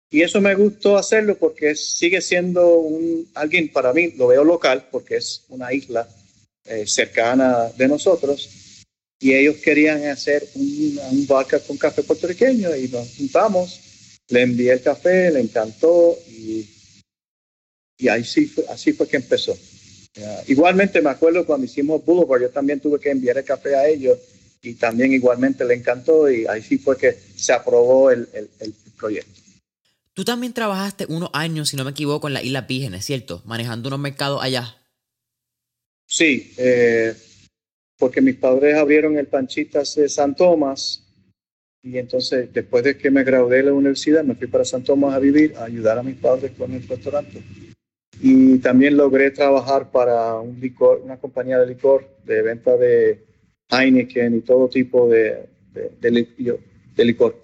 Y 0.09 0.21
eso 0.21 0.39
me 0.39 0.55
gustó 0.55 0.97
hacerlo 0.97 1.37
porque 1.37 1.75
sigue 1.75 2.21
siendo 2.21 2.77
un, 2.77 3.29
alguien, 3.33 3.69
para 3.71 3.91
mí, 3.91 4.13
lo 4.17 4.27
veo 4.27 4.43
local, 4.43 4.87
porque 4.91 5.17
es 5.17 5.43
una 5.49 5.73
isla 5.73 6.07
eh, 6.65 6.85
cercana 6.87 7.71
de 7.77 7.87
nosotros 7.87 8.49
y 9.19 9.33
ellos 9.33 9.57
querían 9.57 10.05
hacer 10.07 10.47
un, 10.55 10.99
un 11.11 11.27
vodka 11.27 11.59
con 11.59 11.77
café 11.77 12.03
puertorriqueño 12.03 12.75
y 12.75 12.87
nos 12.89 13.15
juntamos, 13.15 13.79
le 14.29 14.41
envié 14.41 14.73
el 14.73 14.81
café, 14.81 15.31
le 15.31 15.39
encantó 15.39 16.17
y, 16.27 16.67
y 17.97 18.07
ahí 18.07 18.23
sí 18.23 18.51
así 18.69 18.93
fue 18.93 19.07
que 19.07 19.17
empezó. 19.17 19.57
igualmente 20.47 21.01
me 21.01 21.09
acuerdo 21.09 21.45
cuando 21.45 21.65
hicimos 21.65 22.03
Boulevard, 22.03 22.41
yo 22.41 22.49
también 22.49 22.79
tuve 22.79 22.99
que 22.99 23.11
enviar 23.11 23.37
el 23.37 23.45
café 23.45 23.75
a 23.75 23.87
ellos 23.87 24.17
y 24.61 24.73
también 24.73 25.13
igualmente 25.13 25.63
le 25.63 25.75
encantó 25.75 26.29
y 26.29 26.45
ahí 26.47 26.61
sí 26.61 26.77
fue 26.77 26.97
que 26.97 27.17
se 27.35 27.53
aprobó 27.53 28.11
el, 28.11 28.27
el, 28.33 28.73
proyecto. 28.97 29.41
Tú 30.13 30.23
también 30.23 30.53
trabajaste 30.53 31.05
unos 31.09 31.29
años, 31.33 31.69
si 31.69 31.75
no 31.75 31.83
me 31.83 31.91
equivoco, 31.91 32.27
en 32.27 32.33
la 32.33 32.41
Isla 32.41 32.61
Vírgenes, 32.61 33.05
¿cierto? 33.05 33.41
Manejando 33.45 33.89
unos 33.89 33.99
mercados 33.99 34.41
allá. 34.41 34.77
Sí, 36.05 36.53
eh, 36.57 37.13
porque 37.97 38.21
mis 38.21 38.35
padres 38.35 38.75
abrieron 38.75 39.17
el 39.17 39.27
Panchitas 39.27 39.95
de 39.95 40.09
San 40.09 40.35
Tomás 40.35 41.01
y 41.81 41.97
entonces 41.97 42.51
después 42.51 42.83
de 42.83 42.97
que 42.97 43.11
me 43.11 43.23
gradué 43.23 43.57
de 43.57 43.63
la 43.63 43.73
universidad 43.73 44.23
me 44.23 44.35
fui 44.35 44.47
para 44.47 44.65
San 44.65 44.83
Tomás 44.83 45.13
a 45.13 45.19
vivir, 45.19 45.55
a 45.57 45.65
ayudar 45.65 45.99
a 45.99 46.03
mis 46.03 46.17
padres 46.17 46.51
con 46.57 46.73
el 46.73 46.87
restaurante. 46.87 47.43
Y 48.21 48.57
también 48.59 48.97
logré 48.97 49.31
trabajar 49.31 49.91
para 49.91 50.35
un 50.39 50.59
licor, 50.59 51.01
una 51.03 51.17
compañía 51.17 51.59
de 51.59 51.67
licor, 51.67 52.17
de 52.23 52.41
venta 52.41 52.75
de 52.77 53.25
Heineken 53.69 54.37
y 54.37 54.41
todo 54.41 54.69
tipo 54.69 55.09
de, 55.09 55.47
de, 55.73 57.05
licor. 57.05 57.35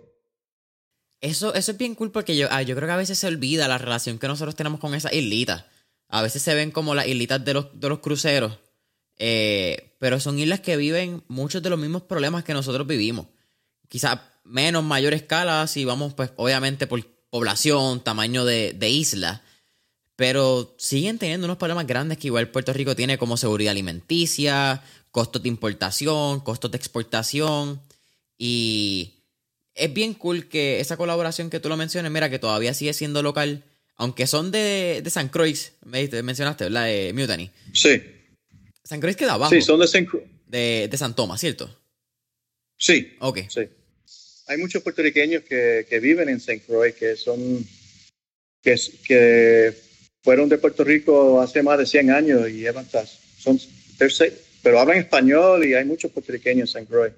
Eso, 1.20 1.54
eso 1.54 1.72
es 1.72 1.78
bien 1.78 1.94
cool 1.94 2.12
porque 2.12 2.36
yo, 2.36 2.48
ah, 2.50 2.62
yo 2.64 2.76
creo 2.76 2.88
que 2.88 2.94
a 2.94 2.98
veces 2.98 3.20
se 3.20 3.28
olvida 3.28 3.68
la 3.68 3.78
relación 3.78 4.18
que 4.18 4.28
nosotros 4.28 4.56
tenemos 4.56 4.80
con 4.80 4.96
esas 4.96 5.14
islitas. 5.14 5.66
A 6.12 6.22
veces 6.22 6.42
se 6.42 6.54
ven 6.54 6.72
como 6.72 6.94
las 6.94 7.08
islitas 7.08 7.44
de 7.44 7.54
los, 7.54 7.80
de 7.80 7.90
los 7.90 8.00
cruceros. 8.00 8.60
Eh, 9.18 9.96
pero 9.98 10.20
son 10.20 10.38
islas 10.40 10.60
que 10.60 10.78
viven 10.78 11.24
muchos 11.28 11.64
de 11.64 11.70
los 11.70 11.80
mismos 11.80 12.04
problemas 12.04 12.44
que 12.44 12.54
nosotros 12.54 12.86
vivimos. 12.86 13.28
Quizás 13.88 14.20
menos, 14.44 14.84
mayor 14.84 15.14
escala, 15.14 15.66
si 15.68 15.86
vamos, 15.86 16.14
pues, 16.14 16.32
obviamente 16.36 16.86
por 16.86 17.06
población, 17.30 18.04
tamaño 18.04 18.46
de, 18.46 18.74
de 18.74 18.90
isla. 18.90 19.42
Pero 20.18 20.76
siguen 20.78 21.18
teniendo 21.18 21.46
unos 21.46 21.58
problemas 21.58 21.88
grandes 21.88 22.18
que 22.18 22.28
igual 22.28 22.50
Puerto 22.50 22.74
Rico 22.74 22.96
tiene 22.96 23.18
como 23.18 23.38
seguridad 23.38 23.72
alimenticia, 23.72 24.84
costos 25.12 25.42
de 25.44 25.50
importación, 25.50 26.42
costos 26.42 26.72
de 26.72 26.78
exportación. 26.78 27.82
Y 28.38 29.24
es 29.76 29.94
bien 29.94 30.14
cool 30.14 30.50
que 30.50 30.80
esa 30.82 30.98
colaboración 30.98 31.50
que 31.50 31.60
tú 31.60 31.70
lo 31.70 31.78
menciones, 31.78 32.12
mira, 32.12 32.30
que 32.30 32.40
todavía 32.40 32.74
sigue 32.74 32.94
siendo 32.94 33.24
local, 33.24 33.64
aunque 34.02 34.26
son 34.26 34.50
de, 34.50 35.02
de 35.04 35.10
San 35.12 35.30
Croix, 35.30 35.74
me 35.86 36.08
mencionaste, 36.24 36.64
¿verdad? 36.64 36.86
De 36.86 37.14
Mutiny. 37.14 37.52
Sí. 37.72 38.02
San 38.84 39.00
Croix 39.00 39.16
queda 39.16 39.34
abajo. 39.34 39.54
Sí, 39.54 39.62
son 39.62 39.80
de 39.80 39.88
San 39.88 40.08
de, 40.48 40.88
de 40.90 40.98
San 40.98 41.16
Tomás, 41.16 41.40
¿cierto? 41.40 41.70
Sí. 42.80 43.16
Ok. 43.20 43.42
Sí. 43.48 43.62
Hay 44.48 44.58
muchos 44.58 44.82
puertorriqueños 44.82 45.44
que, 45.44 45.86
que 45.88 46.00
viven 46.00 46.30
en 46.30 46.40
San 46.40 46.58
Croix, 46.58 46.96
que 46.96 47.16
son, 47.16 47.64
que, 48.64 48.76
que 49.06 49.78
fueron 50.24 50.50
de 50.50 50.58
Puerto 50.58 50.84
Rico 50.84 51.40
hace 51.40 51.62
más 51.62 51.78
de 51.78 51.86
100 51.86 52.10
años 52.10 52.50
y 52.50 52.54
llevan, 52.54 52.88
son, 53.38 53.60
pero 54.64 54.80
hablan 54.80 54.98
español 54.98 55.64
y 55.64 55.76
hay 55.76 55.86
muchos 55.86 56.12
puertorriqueños 56.12 56.70
en 56.70 56.74
San 56.74 56.86
Croix. 56.88 57.14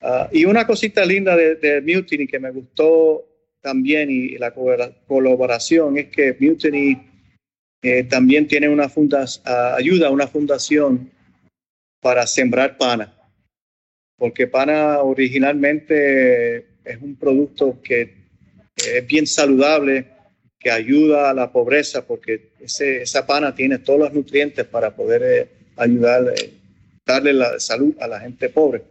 Ah, 0.00 0.30
y 0.30 0.44
una 0.44 0.68
cosita 0.68 1.04
linda 1.04 1.34
de, 1.34 1.56
de, 1.56 1.80
Mutiny 1.80 2.28
que 2.28 2.38
me 2.38 2.52
gustó 2.52 3.29
también 3.60 4.10
y 4.10 4.38
la 4.38 4.52
colaboración 5.06 5.98
es 5.98 6.08
que 6.08 6.36
Mutiny 6.38 7.10
eh, 7.82 8.04
también 8.04 8.46
tiene 8.46 8.68
una 8.68 8.88
fundación, 8.88 9.44
ayuda 9.46 10.08
a 10.08 10.10
una 10.10 10.26
fundación 10.26 11.10
para 12.00 12.26
sembrar 12.26 12.76
pana, 12.76 13.14
porque 14.16 14.46
pana 14.46 15.00
originalmente 15.00 16.58
es 16.84 17.00
un 17.00 17.16
producto 17.16 17.80
que 17.82 18.14
es 18.76 19.06
bien 19.06 19.26
saludable, 19.26 20.06
que 20.58 20.70
ayuda 20.70 21.30
a 21.30 21.34
la 21.34 21.50
pobreza, 21.50 22.06
porque 22.06 22.52
esa 22.60 23.26
pana 23.26 23.54
tiene 23.54 23.78
todos 23.78 24.00
los 24.00 24.12
nutrientes 24.12 24.66
para 24.66 24.94
poder 24.94 25.22
eh, 25.22 25.48
ayudar, 25.76 26.34
eh, 26.36 26.52
darle 27.06 27.32
la 27.32 27.58
salud 27.58 27.94
a 27.98 28.06
la 28.06 28.20
gente 28.20 28.50
pobre. 28.50 28.82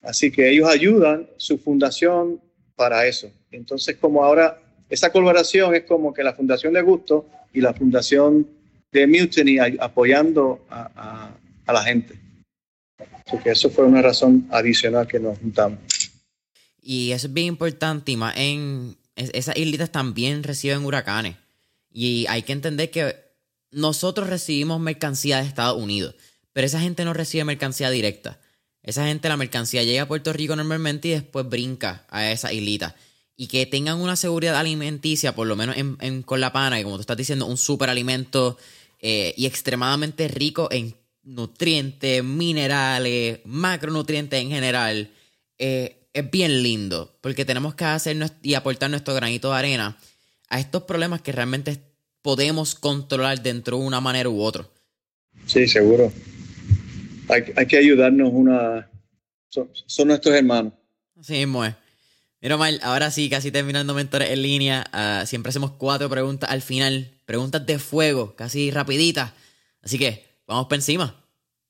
Así 0.00 0.30
que 0.30 0.48
ellos 0.48 0.68
ayudan 0.68 1.28
su 1.36 1.58
fundación 1.58 2.40
para 2.76 3.06
eso. 3.06 3.30
Entonces, 3.50 3.96
como 3.96 4.24
ahora 4.24 4.58
esa 4.92 5.10
colaboración 5.10 5.74
es 5.74 5.84
como 5.84 6.12
que 6.12 6.22
la 6.22 6.34
Fundación 6.34 6.74
de 6.74 6.82
Gusto 6.82 7.26
y 7.52 7.60
la 7.60 7.72
Fundación 7.72 8.46
de 8.92 9.06
Mutiny 9.06 9.58
apoyando 9.80 10.66
a, 10.68 11.30
la 11.66 11.82
gente. 11.82 12.20
Así 12.98 13.38
que 13.38 13.52
eso 13.52 13.70
fue 13.70 13.86
una 13.86 14.02
razón 14.02 14.46
adicional 14.50 15.08
que 15.08 15.18
nos 15.18 15.38
juntamos. 15.38 15.78
Y 16.82 17.12
eso 17.12 17.28
es 17.28 17.32
bien 17.32 17.46
importante, 17.46 18.12
y 18.12 18.16
más 18.18 18.34
en 18.36 18.96
esas 19.16 19.56
islitas 19.56 19.90
también 19.90 20.42
reciben 20.42 20.84
huracanes. 20.84 21.36
Y 21.90 22.26
hay 22.28 22.42
que 22.42 22.52
entender 22.52 22.90
que 22.90 23.16
nosotros 23.70 24.28
recibimos 24.28 24.78
mercancía 24.78 25.38
de 25.38 25.46
Estados 25.46 25.82
Unidos, 25.82 26.14
pero 26.52 26.66
esa 26.66 26.80
gente 26.80 27.06
no 27.06 27.14
recibe 27.14 27.44
mercancía 27.44 27.88
directa. 27.88 28.38
Esa 28.82 29.06
gente, 29.06 29.28
la 29.28 29.36
mercancía 29.36 29.84
llega 29.84 30.02
a 30.02 30.08
Puerto 30.08 30.32
Rico 30.32 30.56
normalmente 30.56 31.08
y 31.08 31.10
después 31.12 31.48
brinca 31.48 32.04
a 32.10 32.30
esa 32.30 32.52
islita. 32.52 32.96
Y 33.36 33.46
que 33.46 33.64
tengan 33.66 34.00
una 34.00 34.16
seguridad 34.16 34.56
alimenticia, 34.56 35.34
por 35.34 35.46
lo 35.46 35.56
menos 35.56 35.76
en, 35.76 36.22
con 36.22 36.40
la 36.40 36.52
pana, 36.52 36.80
y 36.80 36.82
como 36.82 36.96
tú 36.96 37.02
estás 37.02 37.16
diciendo, 37.16 37.46
un 37.46 37.56
superalimento 37.56 38.58
eh, 39.00 39.34
y 39.36 39.46
extremadamente 39.46 40.28
rico 40.28 40.68
en 40.70 40.94
nutrientes, 41.22 42.24
minerales, 42.24 43.40
macronutrientes 43.44 44.40
en 44.40 44.50
general, 44.50 45.10
eh, 45.58 46.08
es 46.12 46.30
bien 46.30 46.62
lindo. 46.62 47.16
Porque 47.20 47.44
tenemos 47.44 47.74
que 47.74 47.84
hacer 47.84 48.16
y 48.42 48.54
aportar 48.54 48.90
nuestro 48.90 49.14
granito 49.14 49.50
de 49.52 49.58
arena 49.58 49.96
a 50.48 50.60
estos 50.60 50.82
problemas 50.82 51.22
que 51.22 51.32
realmente 51.32 51.78
podemos 52.20 52.74
controlar 52.74 53.42
dentro 53.42 53.78
de 53.78 53.84
una 53.84 54.00
manera 54.00 54.28
u 54.28 54.42
otra. 54.42 54.68
Sí, 55.46 55.66
seguro 55.66 56.12
hay, 57.28 57.66
que 57.66 57.76
ayudarnos 57.76 58.30
una... 58.32 58.88
Son, 59.48 60.08
nuestros 60.08 60.34
hermanos. 60.34 60.72
Así 61.18 61.34
mismo 61.34 61.64
es. 61.64 61.74
Mira, 62.40 62.56
Mal, 62.56 62.80
ahora 62.82 63.10
sí, 63.10 63.28
casi 63.28 63.52
terminando 63.52 63.94
Mentores 63.94 64.30
en 64.30 64.42
línea. 64.42 64.84
Ah, 64.92 65.24
siempre 65.26 65.50
hacemos 65.50 65.72
cuatro 65.72 66.08
preguntas 66.08 66.50
al 66.50 66.62
final. 66.62 67.10
Preguntas 67.26 67.64
de 67.66 67.78
fuego, 67.78 68.34
casi 68.34 68.70
rapiditas. 68.70 69.32
Así 69.82 69.98
que, 69.98 70.24
vamos 70.46 70.66
para 70.66 70.76
encima. 70.76 71.24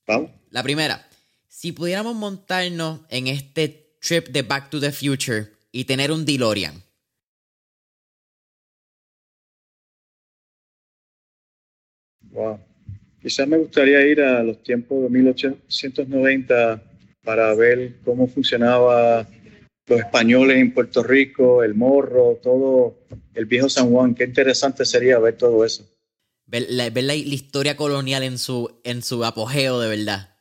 Vamos. 0.07 0.31
La 0.49 0.63
primera. 0.63 1.07
Si 1.47 1.71
pudiéramos 1.71 2.15
montarnos 2.15 3.01
en 3.09 3.27
este 3.27 3.97
trip 4.01 4.29
de 4.29 4.41
Back 4.41 4.69
to 4.69 4.79
the 4.79 4.91
Future 4.91 5.51
y 5.71 5.85
tener 5.85 6.11
un 6.11 6.25
DeLorean. 6.25 6.83
Wow. 12.31 12.59
Quizás 13.23 13.47
me 13.47 13.57
gustaría 13.57 14.05
ir 14.05 14.21
a 14.21 14.43
los 14.43 14.61
tiempos 14.61 15.01
de 15.01 15.09
1890 15.09 16.83
para 17.23 17.55
ver 17.55 17.95
cómo 18.03 18.27
funcionaba 18.27 19.25
los 19.87 19.99
españoles 19.99 20.57
en 20.57 20.73
Puerto 20.73 21.03
Rico, 21.03 21.63
el 21.63 21.73
morro, 21.73 22.37
todo 22.43 22.99
el 23.33 23.45
viejo 23.45 23.69
San 23.69 23.89
Juan. 23.89 24.13
Qué 24.13 24.25
interesante 24.25 24.83
sería 24.83 25.19
ver 25.19 25.37
todo 25.37 25.63
eso. 25.63 25.89
Ver 26.45 26.67
la, 26.69 27.15
historia 27.15 27.77
colonial 27.77 28.23
en 28.23 28.37
su, 28.37 28.69
en 28.83 29.01
su 29.01 29.23
apogeo 29.23 29.79
de 29.79 29.87
verdad. 29.87 30.35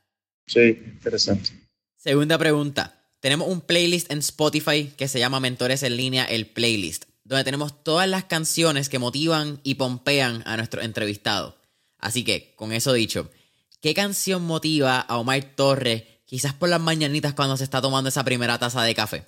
Sí, 0.49 0.83
interesante. 0.85 1.51
Segunda 1.97 2.37
pregunta. 2.37 2.99
Tenemos 3.21 3.47
un 3.47 3.61
playlist 3.61 4.11
en 4.11 4.19
Spotify 4.19 4.91
que 4.97 5.07
se 5.07 5.21
llama 5.21 5.39
Mentores 5.39 5.85
en 5.85 5.97
línea, 5.97 6.25
el 6.25 6.47
playlist, 6.47 7.05
donde 7.23 7.45
tenemos 7.45 7.85
todas 7.85 8.09
las 8.09 8.25
canciones 8.25 8.89
que 8.89 8.99
motivan 8.99 9.61
y 9.63 9.77
pompean 9.77 10.43
a 10.47 10.57
nuestros 10.57 10.85
entrevistados. 10.85 11.62
Así 12.03 12.25
que, 12.25 12.53
con 12.57 12.73
eso 12.73 12.93
dicho, 12.93 13.31
¿qué 13.81 13.95
canción 13.95 14.43
motiva 14.43 15.01
a 15.01 15.19
Omar 15.19 15.43
Torres, 15.55 16.03
quizás 16.27 16.53
por 16.53 16.69
las 16.69 16.81
mañanitas 16.81 17.33
cuando 17.33 17.57
se 17.57 17.65
está 17.65 17.81
tomando 17.81 18.09
esa 18.09 18.25
primera 18.25 18.59
taza 18.59 18.83
de 18.83 18.95
café? 18.95 19.25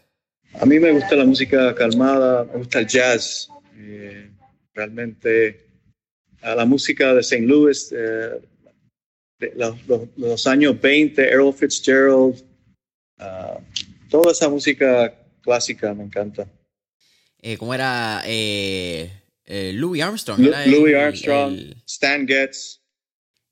A 0.61 0.67
mí 0.67 0.81
me 0.81 0.91
gusta 0.91 1.15
la 1.15 1.25
música 1.25 1.73
calmada, 1.75 2.45
me 2.45 2.59
gusta 2.59 2.81
el 2.81 2.89
jazz. 2.89 3.49
Eh, 3.77 4.29
realmente, 4.75 5.69
a 6.43 6.57
la 6.57 6.65
música 6.65 7.15
de 7.15 7.21
St. 7.21 7.47
Louis, 7.47 7.95
eh, 7.97 8.41
los, 10.17 10.47
años 10.49 10.81
20, 10.81 11.23
Earl 11.31 11.53
Fitzgerald, 11.53 12.43
uh, 13.21 13.61
toda 14.09 14.33
esa 14.33 14.49
música 14.49 15.15
clásica 15.43 15.95
me 15.95 16.05
encanta. 16.05 16.49
Eh, 17.41 17.57
¿Cómo 17.57 17.73
era? 17.73 18.23
Louis 19.47 20.03
Armstrong. 20.03 20.41
Louis 20.67 20.97
Armstrong, 20.97 21.74
Stan 21.95 22.27
Getz. 22.27 22.81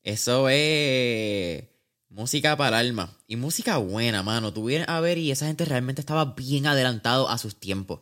Eso 0.02 0.48
es 0.48 1.64
música 2.08 2.56
para 2.56 2.80
el 2.80 2.88
alma. 2.88 3.16
Y 3.26 3.36
música 3.36 3.76
buena, 3.78 4.22
mano. 4.22 4.52
Tú 4.52 4.64
vienes 4.64 4.88
a 4.88 5.00
ver 5.00 5.18
y 5.18 5.30
esa 5.30 5.46
gente 5.46 5.64
realmente 5.64 6.00
estaba 6.00 6.34
bien 6.34 6.66
adelantado 6.66 7.28
a 7.28 7.38
sus 7.38 7.58
tiempos. 7.58 8.00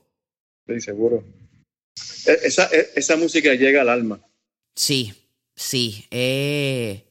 Sí, 0.66 0.80
seguro. 0.80 1.24
E, 2.26 2.32
esa, 2.44 2.70
e, 2.72 2.90
esa 2.96 3.16
música 3.16 3.54
llega 3.54 3.82
al 3.82 3.90
alma. 3.90 4.26
Sí, 4.74 5.12
sí. 5.54 6.06
Eh, 6.10 7.04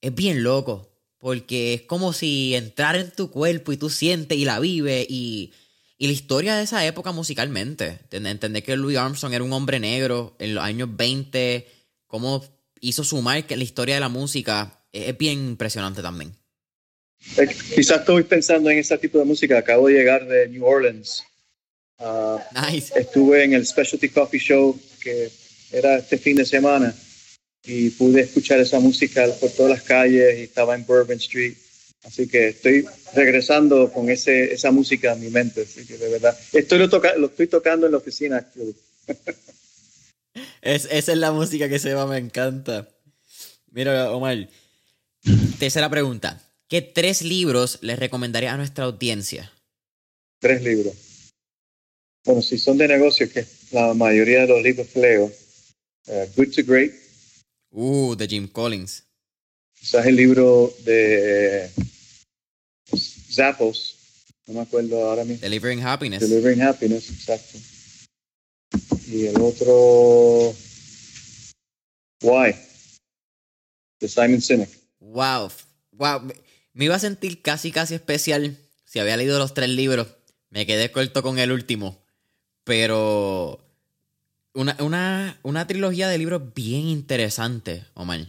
es 0.00 0.14
bien 0.14 0.42
loco. 0.42 0.90
Porque 1.18 1.74
es 1.74 1.82
como 1.82 2.12
si 2.12 2.54
entrar 2.54 2.96
en 2.96 3.10
tu 3.12 3.30
cuerpo 3.30 3.72
y 3.72 3.76
tú 3.76 3.88
sientes 3.88 4.36
y 4.36 4.44
la 4.44 4.60
vives 4.60 5.06
y 5.08 5.52
y 5.96 6.06
la 6.08 6.12
historia 6.12 6.56
de 6.56 6.64
esa 6.64 6.84
época 6.84 7.12
musicalmente, 7.12 8.00
entender 8.10 8.62
que 8.62 8.76
Louis 8.76 8.98
Armstrong 8.98 9.32
era 9.32 9.44
un 9.44 9.52
hombre 9.52 9.78
negro 9.78 10.34
en 10.38 10.54
los 10.54 10.64
años 10.64 10.88
20, 10.94 11.66
cómo 12.06 12.44
hizo 12.88 13.04
su 13.04 13.20
marca 13.22 13.54
en 13.54 13.60
la 13.60 13.64
historia 13.64 13.94
de 13.96 14.00
la 14.00 14.08
música, 14.08 14.84
es 14.92 15.16
bien 15.16 15.38
impresionante 15.48 16.02
también. 16.02 16.34
Eh, 17.36 17.48
quizás 17.74 18.00
estoy 18.00 18.22
pensando 18.24 18.70
en 18.70 18.78
ese 18.78 18.96
tipo 18.98 19.18
de 19.18 19.24
música. 19.24 19.58
Acabo 19.58 19.88
de 19.88 19.94
llegar 19.94 20.26
de 20.26 20.48
New 20.48 20.64
Orleans. 20.64 21.24
Ah, 21.98 22.38
nice. 22.70 22.92
Estuve 22.98 23.44
en 23.44 23.54
el 23.54 23.66
Specialty 23.66 24.08
Coffee 24.10 24.40
Show 24.40 24.78
que 25.00 25.30
era 25.72 25.96
este 25.96 26.18
fin 26.18 26.36
de 26.36 26.44
semana 26.44 26.94
y 27.64 27.90
pude 27.90 28.20
escuchar 28.22 28.60
esa 28.60 28.78
música 28.78 29.26
por 29.40 29.50
todas 29.50 29.70
las 29.70 29.82
calles 29.82 30.38
y 30.38 30.42
estaba 30.42 30.74
en 30.74 30.84
Bourbon 30.84 31.16
Street 31.16 31.54
Así 32.04 32.28
que 32.28 32.48
estoy 32.48 32.86
regresando 33.14 33.90
con 33.90 34.10
ese, 34.10 34.52
esa 34.52 34.70
música 34.70 35.12
a 35.12 35.16
mi 35.16 35.30
mente. 35.30 35.62
Así 35.62 35.86
que 35.86 35.96
de 35.96 36.10
verdad, 36.10 36.38
estoy 36.52 36.78
lo, 36.78 36.90
toca, 36.90 37.16
lo 37.16 37.28
estoy 37.28 37.46
tocando 37.46 37.86
en 37.86 37.92
la 37.92 37.98
oficina. 37.98 38.46
Es, 40.62 40.88
esa 40.90 41.12
es 41.12 41.18
la 41.18 41.32
música 41.32 41.68
que 41.68 41.78
se 41.78 41.94
va, 41.94 42.06
me 42.06 42.18
encanta. 42.18 42.88
Mira, 43.70 44.10
Omar. 44.12 44.48
Tercera 45.58 45.88
pregunta. 45.88 46.40
¿Qué 46.68 46.82
tres 46.82 47.22
libros 47.22 47.78
les 47.82 47.98
recomendaría 47.98 48.52
a 48.52 48.56
nuestra 48.56 48.84
audiencia? 48.84 49.52
Tres 50.40 50.62
libros. 50.62 50.94
Bueno, 52.24 52.42
si 52.42 52.58
son 52.58 52.78
de 52.78 52.88
negocio, 52.88 53.30
que 53.30 53.44
la 53.70 53.94
mayoría 53.94 54.42
de 54.42 54.48
los 54.48 54.62
libros 54.62 54.88
que 54.88 55.00
leo, 55.00 55.32
uh, 56.06 56.26
Good 56.36 56.54
to 56.54 56.62
Great. 56.64 56.92
Uh, 57.70 58.14
de 58.16 58.26
Jim 58.26 58.48
Collins. 58.48 59.04
Quizás 59.78 60.06
el 60.06 60.16
libro 60.16 60.74
de 60.84 61.70
Zappos, 62.96 63.96
no 64.46 64.54
me 64.54 64.60
acuerdo 64.60 65.06
ahora 65.06 65.24
mismo. 65.24 65.42
Delivering 65.42 65.82
Happiness. 65.82 66.20
Delivering 66.20 66.62
Happiness, 66.62 67.10
exacto. 67.10 67.58
Y 69.14 69.26
el 69.26 69.40
otro, 69.40 70.52
Why, 72.20 72.52
de 74.00 74.08
Simon 74.08 74.40
Sinek. 74.40 74.68
Wow, 74.98 75.52
wow. 75.92 76.32
Me 76.72 76.86
iba 76.86 76.96
a 76.96 76.98
sentir 76.98 77.40
casi, 77.40 77.70
casi 77.70 77.94
especial 77.94 78.58
si 78.84 78.98
había 78.98 79.16
leído 79.16 79.38
los 79.38 79.54
tres 79.54 79.68
libros. 79.68 80.08
Me 80.50 80.66
quedé 80.66 80.90
corto 80.90 81.22
con 81.22 81.38
el 81.38 81.52
último. 81.52 82.02
Pero 82.64 83.64
una, 84.52 84.76
una, 84.80 85.38
una 85.44 85.68
trilogía 85.68 86.08
de 86.08 86.18
libros 86.18 86.52
bien 86.52 86.88
interesante, 86.88 87.84
Omar. 87.94 88.26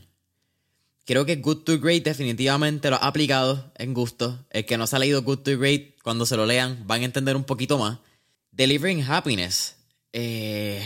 Creo 1.04 1.26
que 1.26 1.38
Good 1.38 1.64
to 1.64 1.80
Great 1.80 2.04
definitivamente 2.04 2.92
lo 2.92 2.98
ha 2.98 3.08
aplicado 3.08 3.72
en 3.80 3.96
gusto. 3.96 4.46
El 4.52 4.68
que 4.68 4.78
no 4.78 4.86
se 4.86 4.98
ha 4.98 5.00
leído 5.00 5.24
Good 5.24 5.40
to 5.40 5.58
Great, 5.58 6.00
cuando 6.04 6.28
se 6.28 6.38
lo 6.38 6.46
lean, 6.46 6.86
van 6.86 7.02
a 7.02 7.06
entender 7.06 7.36
un 7.36 7.44
poquito 7.44 7.80
más. 7.80 7.98
Delivering 8.52 9.02
Happiness. 9.02 9.75
Eh, 10.18 10.82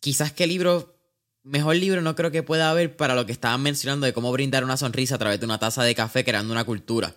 quizás 0.00 0.30
que 0.30 0.46
libro, 0.46 0.94
mejor 1.42 1.74
libro 1.76 2.02
no 2.02 2.14
creo 2.14 2.30
que 2.30 2.42
pueda 2.42 2.70
haber 2.70 2.94
para 2.94 3.14
lo 3.14 3.24
que 3.24 3.32
estaban 3.32 3.62
mencionando 3.62 4.04
de 4.04 4.12
cómo 4.12 4.30
brindar 4.30 4.62
una 4.62 4.76
sonrisa 4.76 5.14
a 5.14 5.18
través 5.18 5.40
de 5.40 5.46
una 5.46 5.58
taza 5.58 5.82
de 5.84 5.94
café 5.94 6.22
creando 6.22 6.52
una 6.52 6.64
cultura. 6.64 7.14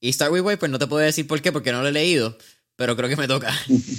Y 0.00 0.10
With 0.30 0.42
Way, 0.42 0.56
pues 0.58 0.70
no 0.70 0.78
te 0.78 0.86
puedo 0.86 1.02
decir 1.02 1.26
por 1.26 1.40
qué, 1.40 1.50
porque 1.50 1.72
no 1.72 1.80
lo 1.80 1.88
he 1.88 1.92
leído, 1.92 2.36
pero 2.76 2.94
creo 2.94 3.08
que 3.08 3.16
me 3.16 3.26
toca. 3.26 3.50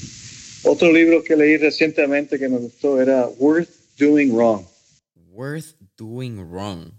Otro 0.64 0.94
libro 0.94 1.24
que 1.24 1.36
leí 1.36 1.58
recientemente 1.58 2.38
que 2.38 2.48
me 2.48 2.60
gustó 2.60 3.02
era 3.02 3.28
Worth 3.40 3.70
Doing 3.98 4.32
Wrong. 4.32 4.66
Worth 5.32 5.78
Doing 5.98 6.48
Wrong. 6.48 6.92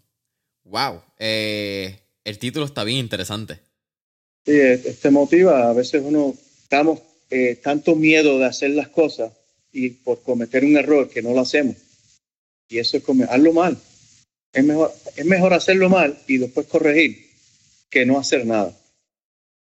Wow, 0.65 1.03
eh, 1.21 2.01
el 2.25 2.39
título 2.41 2.67
está 2.67 2.83
bien 2.83 2.99
interesante. 2.99 3.61
Sí, 4.45 4.59
te 5.01 5.11
motiva. 5.11 5.71
A 5.71 5.73
veces 5.73 6.03
uno 6.05 6.35
estamos 6.63 6.99
eh, 7.31 7.57
tanto 7.63 7.95
miedo 7.95 8.39
de 8.39 8.47
hacer 8.47 8.71
las 8.71 8.89
cosas 8.89 9.33
y 9.73 9.91
por 9.91 10.23
cometer 10.23 10.65
un 10.65 10.77
error 10.77 11.09
que 11.09 11.23
no 11.23 11.33
lo 11.33 11.41
hacemos. 11.41 11.77
Y 12.69 12.79
eso 12.79 12.97
es 12.97 13.03
como 13.03 13.25
hazlo 13.25 13.53
mal. 13.53 13.79
Es 14.53 14.65
mejor, 14.65 14.93
es 15.17 15.25
mejor 15.25 15.55
hacerlo 15.55 15.89
mal 15.89 16.19
y 16.27 16.39
después 16.39 16.67
corregir 16.67 17.31
que 17.89 18.05
no 18.05 18.19
hacer 18.19 18.45
nada. 18.47 18.77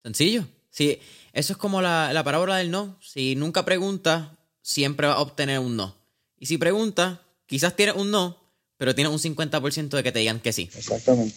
Sencillo. 0.04 0.48
Sí, 0.70 1.00
eso 1.34 1.54
es 1.54 1.58
como 1.58 1.82
la, 1.82 2.14
la 2.14 2.24
parábola 2.24 2.58
del 2.58 2.70
no. 2.70 3.00
Si 3.02 3.36
nunca 3.36 3.66
preguntas, 3.66 4.30
siempre 4.62 5.08
va 5.08 5.14
a 5.14 5.22
obtener 5.22 5.60
un 5.60 5.76
no. 5.76 5.96
Y 6.38 6.46
si 6.46 6.58
preguntas, 6.58 7.20
quizás 7.48 7.76
tienes 7.76 7.96
un 7.96 8.12
no, 8.12 8.38
pero 8.78 8.94
tienes 8.94 9.12
un 9.12 9.36
50% 9.36 9.90
de 9.90 10.04
que 10.04 10.12
te 10.12 10.20
digan 10.20 10.40
que 10.40 10.54
sí. 10.54 10.70
Exactamente. 10.76 11.36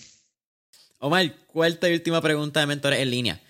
Omar, 0.99 1.35
cuarta 1.47 1.89
y 1.89 1.95
última 1.95 2.21
pregunta 2.21 2.61
de 2.61 2.67
mentores 2.67 3.01
en 3.01 3.11
línea. 3.11 3.41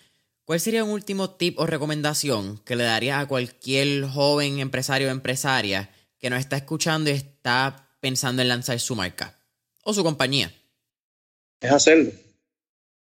¿Cuál 0.45 0.61
sería 0.61 0.85
un 0.85 0.91
último 0.91 1.31
tip 1.31 1.59
o 1.59 1.67
recomendación 1.67 2.59
que 2.65 2.77
le 2.77 2.85
darías 2.85 3.23
a 3.23 3.29
cualquier 3.29 4.07
joven 4.07 4.59
empresario 4.59 5.09
o 5.09 5.11
empresaria 5.11 5.91
que 6.19 6.31
nos 6.31 6.41
está 6.41 6.57
escuchando 6.57 7.11
y 7.11 7.15
está 7.15 7.97
pensando 8.01 8.43
en 8.43 8.49
lanzar 8.49 8.81
su 8.81 8.97
marca 8.97 9.39
o 9.85 9.95
su 9.95 10.03
compañía? 10.03 10.53
Es 11.61 11.71
hacerlo. 11.71 12.13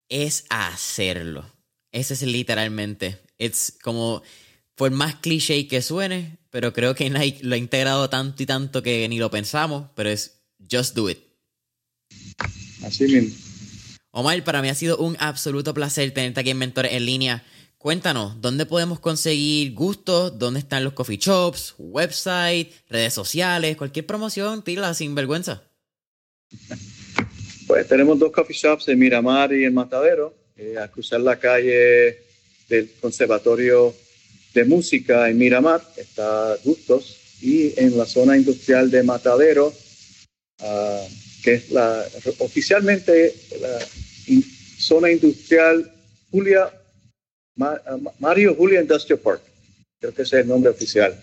Es 0.10 0.46
hacerlo. 0.50 1.52
Ese 1.92 2.14
es 2.14 2.22
literalmente. 2.24 3.20
Es 3.38 3.78
como, 3.82 4.22
por 4.76 4.92
más 4.92 5.16
cliché 5.16 5.68
que 5.68 5.82
suene, 5.82 6.38
pero 6.50 6.74
creo 6.74 6.94
que 6.94 7.10
Nike 7.10 7.44
lo 7.44 7.56
ha 7.56 7.58
integrado 7.58 8.10
tanto 8.10 8.44
y 8.44 8.46
tanto 8.46 8.84
que 8.84 9.08
ni 9.10 9.18
lo 9.18 9.32
pensamos, 9.32 9.90
pero 9.96 10.10
es 10.10 10.44
Just 10.70 10.96
do 10.96 11.10
it. 11.10 11.20
Así 12.84 13.06
mismo. 13.06 13.53
Omar, 14.16 14.44
para 14.44 14.62
mí 14.62 14.70
ha 14.70 14.76
sido 14.76 14.98
un 14.98 15.18
absoluto 15.20 15.74
placer 15.74 16.12
tenerte 16.12 16.40
aquí 16.40 16.52
en 16.52 16.60
Mentores 16.60 16.94
en 16.94 17.04
línea. 17.04 17.44
Cuéntanos, 17.80 18.40
¿dónde 18.40 18.68
podemos 18.68 19.00
conseguir 19.00 19.74
gustos? 19.74 20.38
¿Dónde 20.38 20.60
están 20.60 20.84
los 20.84 20.94
coffee 20.94 21.18
shops? 21.18 21.74
¿Website? 21.80 22.72
¿Redes 22.90 23.16
sociales? 23.16 23.76
Cualquier 23.76 24.06
promoción, 24.06 24.64
tírala 24.64 24.94
sin 24.94 25.16
vergüenza. 25.16 25.64
Pues 27.66 27.88
tenemos 27.88 28.20
dos 28.20 28.32
coffee 28.32 28.56
shops 28.56 28.88
en 28.88 29.00
Miramar 29.00 29.52
y 29.52 29.66
en 29.66 29.74
Matadero. 29.74 30.36
Eh, 30.56 30.78
a 30.78 30.88
cruzar 30.90 31.22
la 31.22 31.40
calle 31.40 32.20
del 32.70 32.92
Conservatorio 33.02 33.96
de 34.54 34.64
Música 34.64 35.28
en 35.28 35.40
Miramar 35.40 35.82
está 35.98 36.56
Gustos. 36.64 37.18
Y 37.42 37.74
en 37.80 37.98
la 37.98 38.06
zona 38.06 38.38
industrial 38.38 38.92
de 38.92 39.02
Matadero 39.02 39.74
Ah, 40.64 41.06
que 41.44 41.56
es 41.56 41.72
la, 41.72 42.06
oficialmente 42.40 43.36
la 43.60 43.80
zona 44.84 45.12
industrial 45.12 45.90
Julia, 46.32 46.72
ah, 47.62 47.98
Mario 48.20 48.56
Julia 48.56 48.82
Industrial 48.82 49.20
Park. 49.20 49.42
Creo 50.00 50.14
que 50.14 50.24
ese 50.24 50.38
es 50.38 50.42
el 50.44 50.50
nombre 50.50 50.72
oficial. 50.72 51.16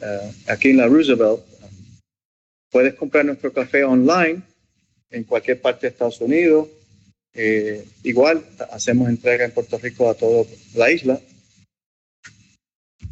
Ah, 0.00 0.30
aquí 0.48 0.70
en 0.70 0.78
la 0.78 0.86
Roosevelt. 0.86 1.40
Puedes 2.70 2.94
comprar 2.94 3.24
nuestro 3.24 3.52
café 3.52 3.84
online 3.84 4.42
en 5.10 5.24
cualquier 5.24 5.60
parte 5.60 5.86
de 5.86 5.90
Estados 5.90 6.20
Unidos. 6.20 6.68
Eh, 7.34 7.84
igual 8.02 8.42
hacemos 8.70 9.08
entrega 9.08 9.44
en 9.44 9.52
Puerto 9.52 9.78
Rico 9.78 10.08
a 10.08 10.14
toda 10.14 10.44
la 10.74 10.90
isla. 10.90 11.20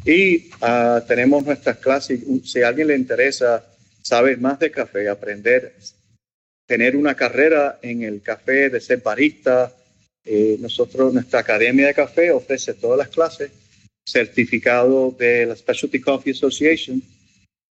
Y 0.03 0.49
tenemos 1.07 1.45
nuestras 1.45 1.77
clases. 1.77 2.21
Si 2.43 2.63
a 2.63 2.69
alguien 2.69 2.87
le 2.87 2.95
interesa 2.95 3.63
saber 4.01 4.39
más 4.39 4.57
de 4.57 4.71
café, 4.71 5.07
aprender, 5.07 5.75
tener 6.71 6.95
una 6.95 7.15
carrera 7.15 7.79
en 7.81 8.01
el 8.03 8.21
café, 8.21 8.69
de 8.69 8.79
ser 8.79 9.01
barista. 9.01 9.73
Eh, 10.23 10.55
nosotros, 10.61 11.13
nuestra 11.13 11.41
academia 11.41 11.87
de 11.87 11.93
café 11.93 12.31
ofrece 12.31 12.73
todas 12.75 12.97
las 12.97 13.09
clases, 13.09 13.51
certificado 14.05 15.13
de 15.19 15.47
la 15.47 15.55
Specialty 15.57 15.99
Coffee 15.99 16.31
Association, 16.31 17.03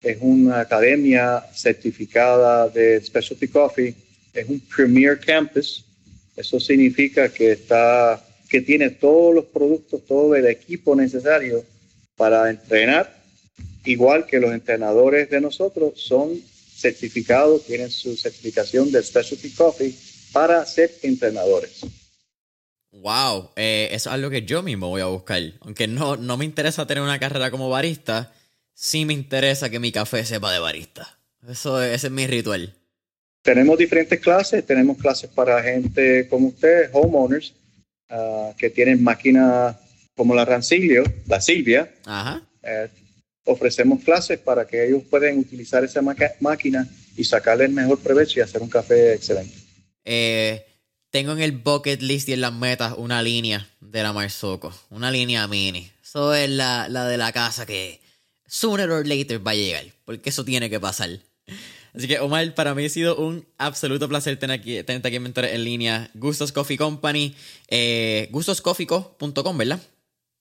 es 0.03 0.19
una 0.21 0.59
academia 0.59 1.45
certificada 1.55 2.69
de 2.71 3.01
Specialty 3.01 3.47
Coffee, 3.47 3.95
es 4.35 4.49
un 4.49 4.59
Premier 4.59 5.21
Campus, 5.21 5.85
eso 6.35 6.59
significa 6.59 7.29
que 7.29 7.53
está 7.53 8.21
que 8.51 8.63
tiene 8.63 8.91
todos 8.91 9.33
los 9.33 9.45
productos, 9.45 10.05
todo 10.07 10.35
el 10.35 10.47
equipo 10.47 10.97
necesario 10.97 11.65
para 12.17 12.51
entrenar 12.51 13.17
igual 13.85 14.27
que 14.27 14.41
los 14.41 14.53
entrenadores 14.53 15.31
de 15.31 15.41
nosotros, 15.41 15.93
son 15.95 16.43
certificados, 16.79 17.65
tienen 17.67 17.91
su 17.91 18.17
certificación 18.17 18.91
de 18.93 19.03
Specialty 19.03 19.51
Coffee 19.51 19.95
para 20.33 20.65
ser 20.65 20.95
entrenadores. 21.03 21.81
Wow, 22.93 23.51
eh, 23.57 23.89
eso 23.93 24.09
es 24.11 24.15
algo 24.15 24.31
que 24.31 24.43
yo 24.43 24.63
mismo 24.63 24.89
voy 24.89 25.03
a 25.03 25.07
buscar. 25.07 25.43
Aunque 25.61 25.87
no, 25.87 26.17
no 26.17 26.37
me 26.37 26.45
interesa 26.45 26.87
tener 26.87 27.03
una 27.03 27.19
carrera 27.19 27.51
como 27.51 27.69
barista, 27.69 28.33
sí 28.75 29.05
me 29.05 29.13
interesa 29.13 29.71
que 29.71 29.79
mi 29.79 29.93
café 29.93 30.25
sepa 30.25 30.53
de 30.53 30.59
barista. 30.59 31.19
Eso, 31.49 31.83
ese 31.83 32.07
es 32.07 32.13
mi 32.13 32.27
ritual. 32.27 32.75
Tenemos 33.43 33.79
diferentes 33.79 34.21
clases, 34.21 34.65
tenemos 34.67 34.99
clases 34.99 35.31
para 35.31 35.63
gente 35.63 36.29
como 36.29 36.49
ustedes, 36.49 36.91
homeowners, 36.93 37.55
ah, 38.09 38.53
que 38.59 38.71
tienen 38.71 39.03
máquinas 39.03 39.77
como 40.17 40.35
la 40.35 40.45
Rancilio, 40.45 41.05
la 41.27 41.41
Silvia. 41.41 41.93
Ajá. 42.05 42.43
Eh, 42.63 42.89
ofrecemos 43.49 44.05
clases 44.05 44.39
para 44.39 44.67
que 44.67 44.87
ellos 44.87 45.03
puedan 45.09 45.39
utilizar 45.39 45.83
esa 45.83 46.03
máquina 46.41 46.87
y 47.17 47.25
sacarle 47.25 47.65
el 47.65 47.73
mejor 47.73 47.99
provecho 47.99 48.39
y 48.39 48.43
hacer 48.43 48.63
un 48.63 48.69
café 48.69 49.15
excelente. 49.15 49.55
Eh, 50.05 50.65
tengo 51.11 51.33
en 51.33 51.41
el 51.41 51.53
bucket 51.53 52.03
list 52.03 52.29
y 52.29 52.35
en 52.35 52.43
las 52.43 52.53
metas 52.53 52.95
una 52.97 53.23
línea 53.23 53.67
de 53.81 54.03
la 54.03 54.13
Marzoco, 54.13 54.73
una 54.91 55.11
línea 55.11 55.49
mini. 55.49 55.91
Eso 56.03 56.35
es 56.35 56.51
la, 56.51 56.89
de 56.89 57.17
la 57.17 57.33
casa 57.33 57.65
que 57.65 58.01
sooner 58.47 58.91
or 58.91 59.07
later 59.07 59.45
va 59.45 59.53
a 59.53 59.55
llegar, 59.55 59.85
porque 60.05 60.29
eso 60.29 60.45
tiene 60.45 60.69
que 60.69 60.79
pasar. 60.79 61.11
Así 61.95 62.07
que, 62.07 62.21
Omar, 62.21 62.55
para 62.55 62.75
mí 62.75 62.85
ha 62.85 62.89
sido 62.91 63.17
un 63.17 63.47
absoluto 63.57 64.09
placer 64.09 64.39
tener 64.39 64.61
aquí, 64.61 64.83
tenerte 64.83 65.09
aquí 65.09 65.17
en 65.17 65.23
Mentores 65.23 65.55
en 65.55 65.65
línea. 65.65 66.11
Gustos 66.15 66.53
Coffee 66.53 66.77
Company, 66.77 67.35
eh, 67.69 68.29
gustoscofico.com, 68.31 69.59
¿verdad? 69.59 69.81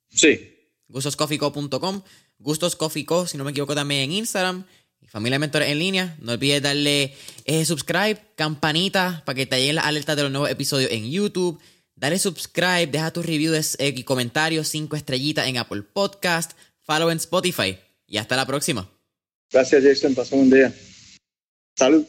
Sí. 0.10 0.54
Gustoscofico.com. 0.90 2.02
Gustos 2.40 2.76
Coffee 2.76 3.06
Co, 3.06 3.28
si 3.28 3.38
no 3.38 3.44
me 3.44 3.52
equivoco, 3.52 3.76
también 3.76 4.02
en 4.02 4.12
Instagram. 4.14 4.66
Y 5.02 5.08
familia 5.08 5.40
Mentores 5.40 5.70
en 5.70 5.80
línea. 5.80 6.18
No 6.20 6.34
olvides 6.34 6.62
darle 6.62 7.14
eh, 7.46 7.66
subscribe, 7.66 8.20
campanita, 8.36 9.24
para 9.26 9.36
que 9.36 9.46
te 9.46 9.60
lleguen 9.60 9.76
las 9.76 9.86
alertas 9.86 10.16
de 10.16 10.24
los 10.24 10.32
nuevos 10.32 10.50
episodios 10.50 10.92
en 10.92 11.10
YouTube. 11.10 11.60
Dale 11.96 12.20
subscribe, 12.20 12.88
deja 12.88 13.12
tus 13.12 13.26
reviews 13.26 13.76
y 13.80 14.04
comentarios, 14.04 14.68
cinco 14.68 14.96
estrellitas 14.96 15.48
en 15.48 15.58
Apple 15.58 15.82
Podcast, 15.82 16.52
follow 16.82 17.10
en 17.10 17.18
Spotify. 17.18 17.78
Y 18.06 18.18
hasta 18.18 18.36
la 18.36 18.46
próxima. 18.46 18.90
Gracias, 19.52 19.84
Jason. 19.84 20.14
Pasó 20.14 20.36
un 20.36 20.50
día. 20.50 20.74
Salud. 21.76 22.06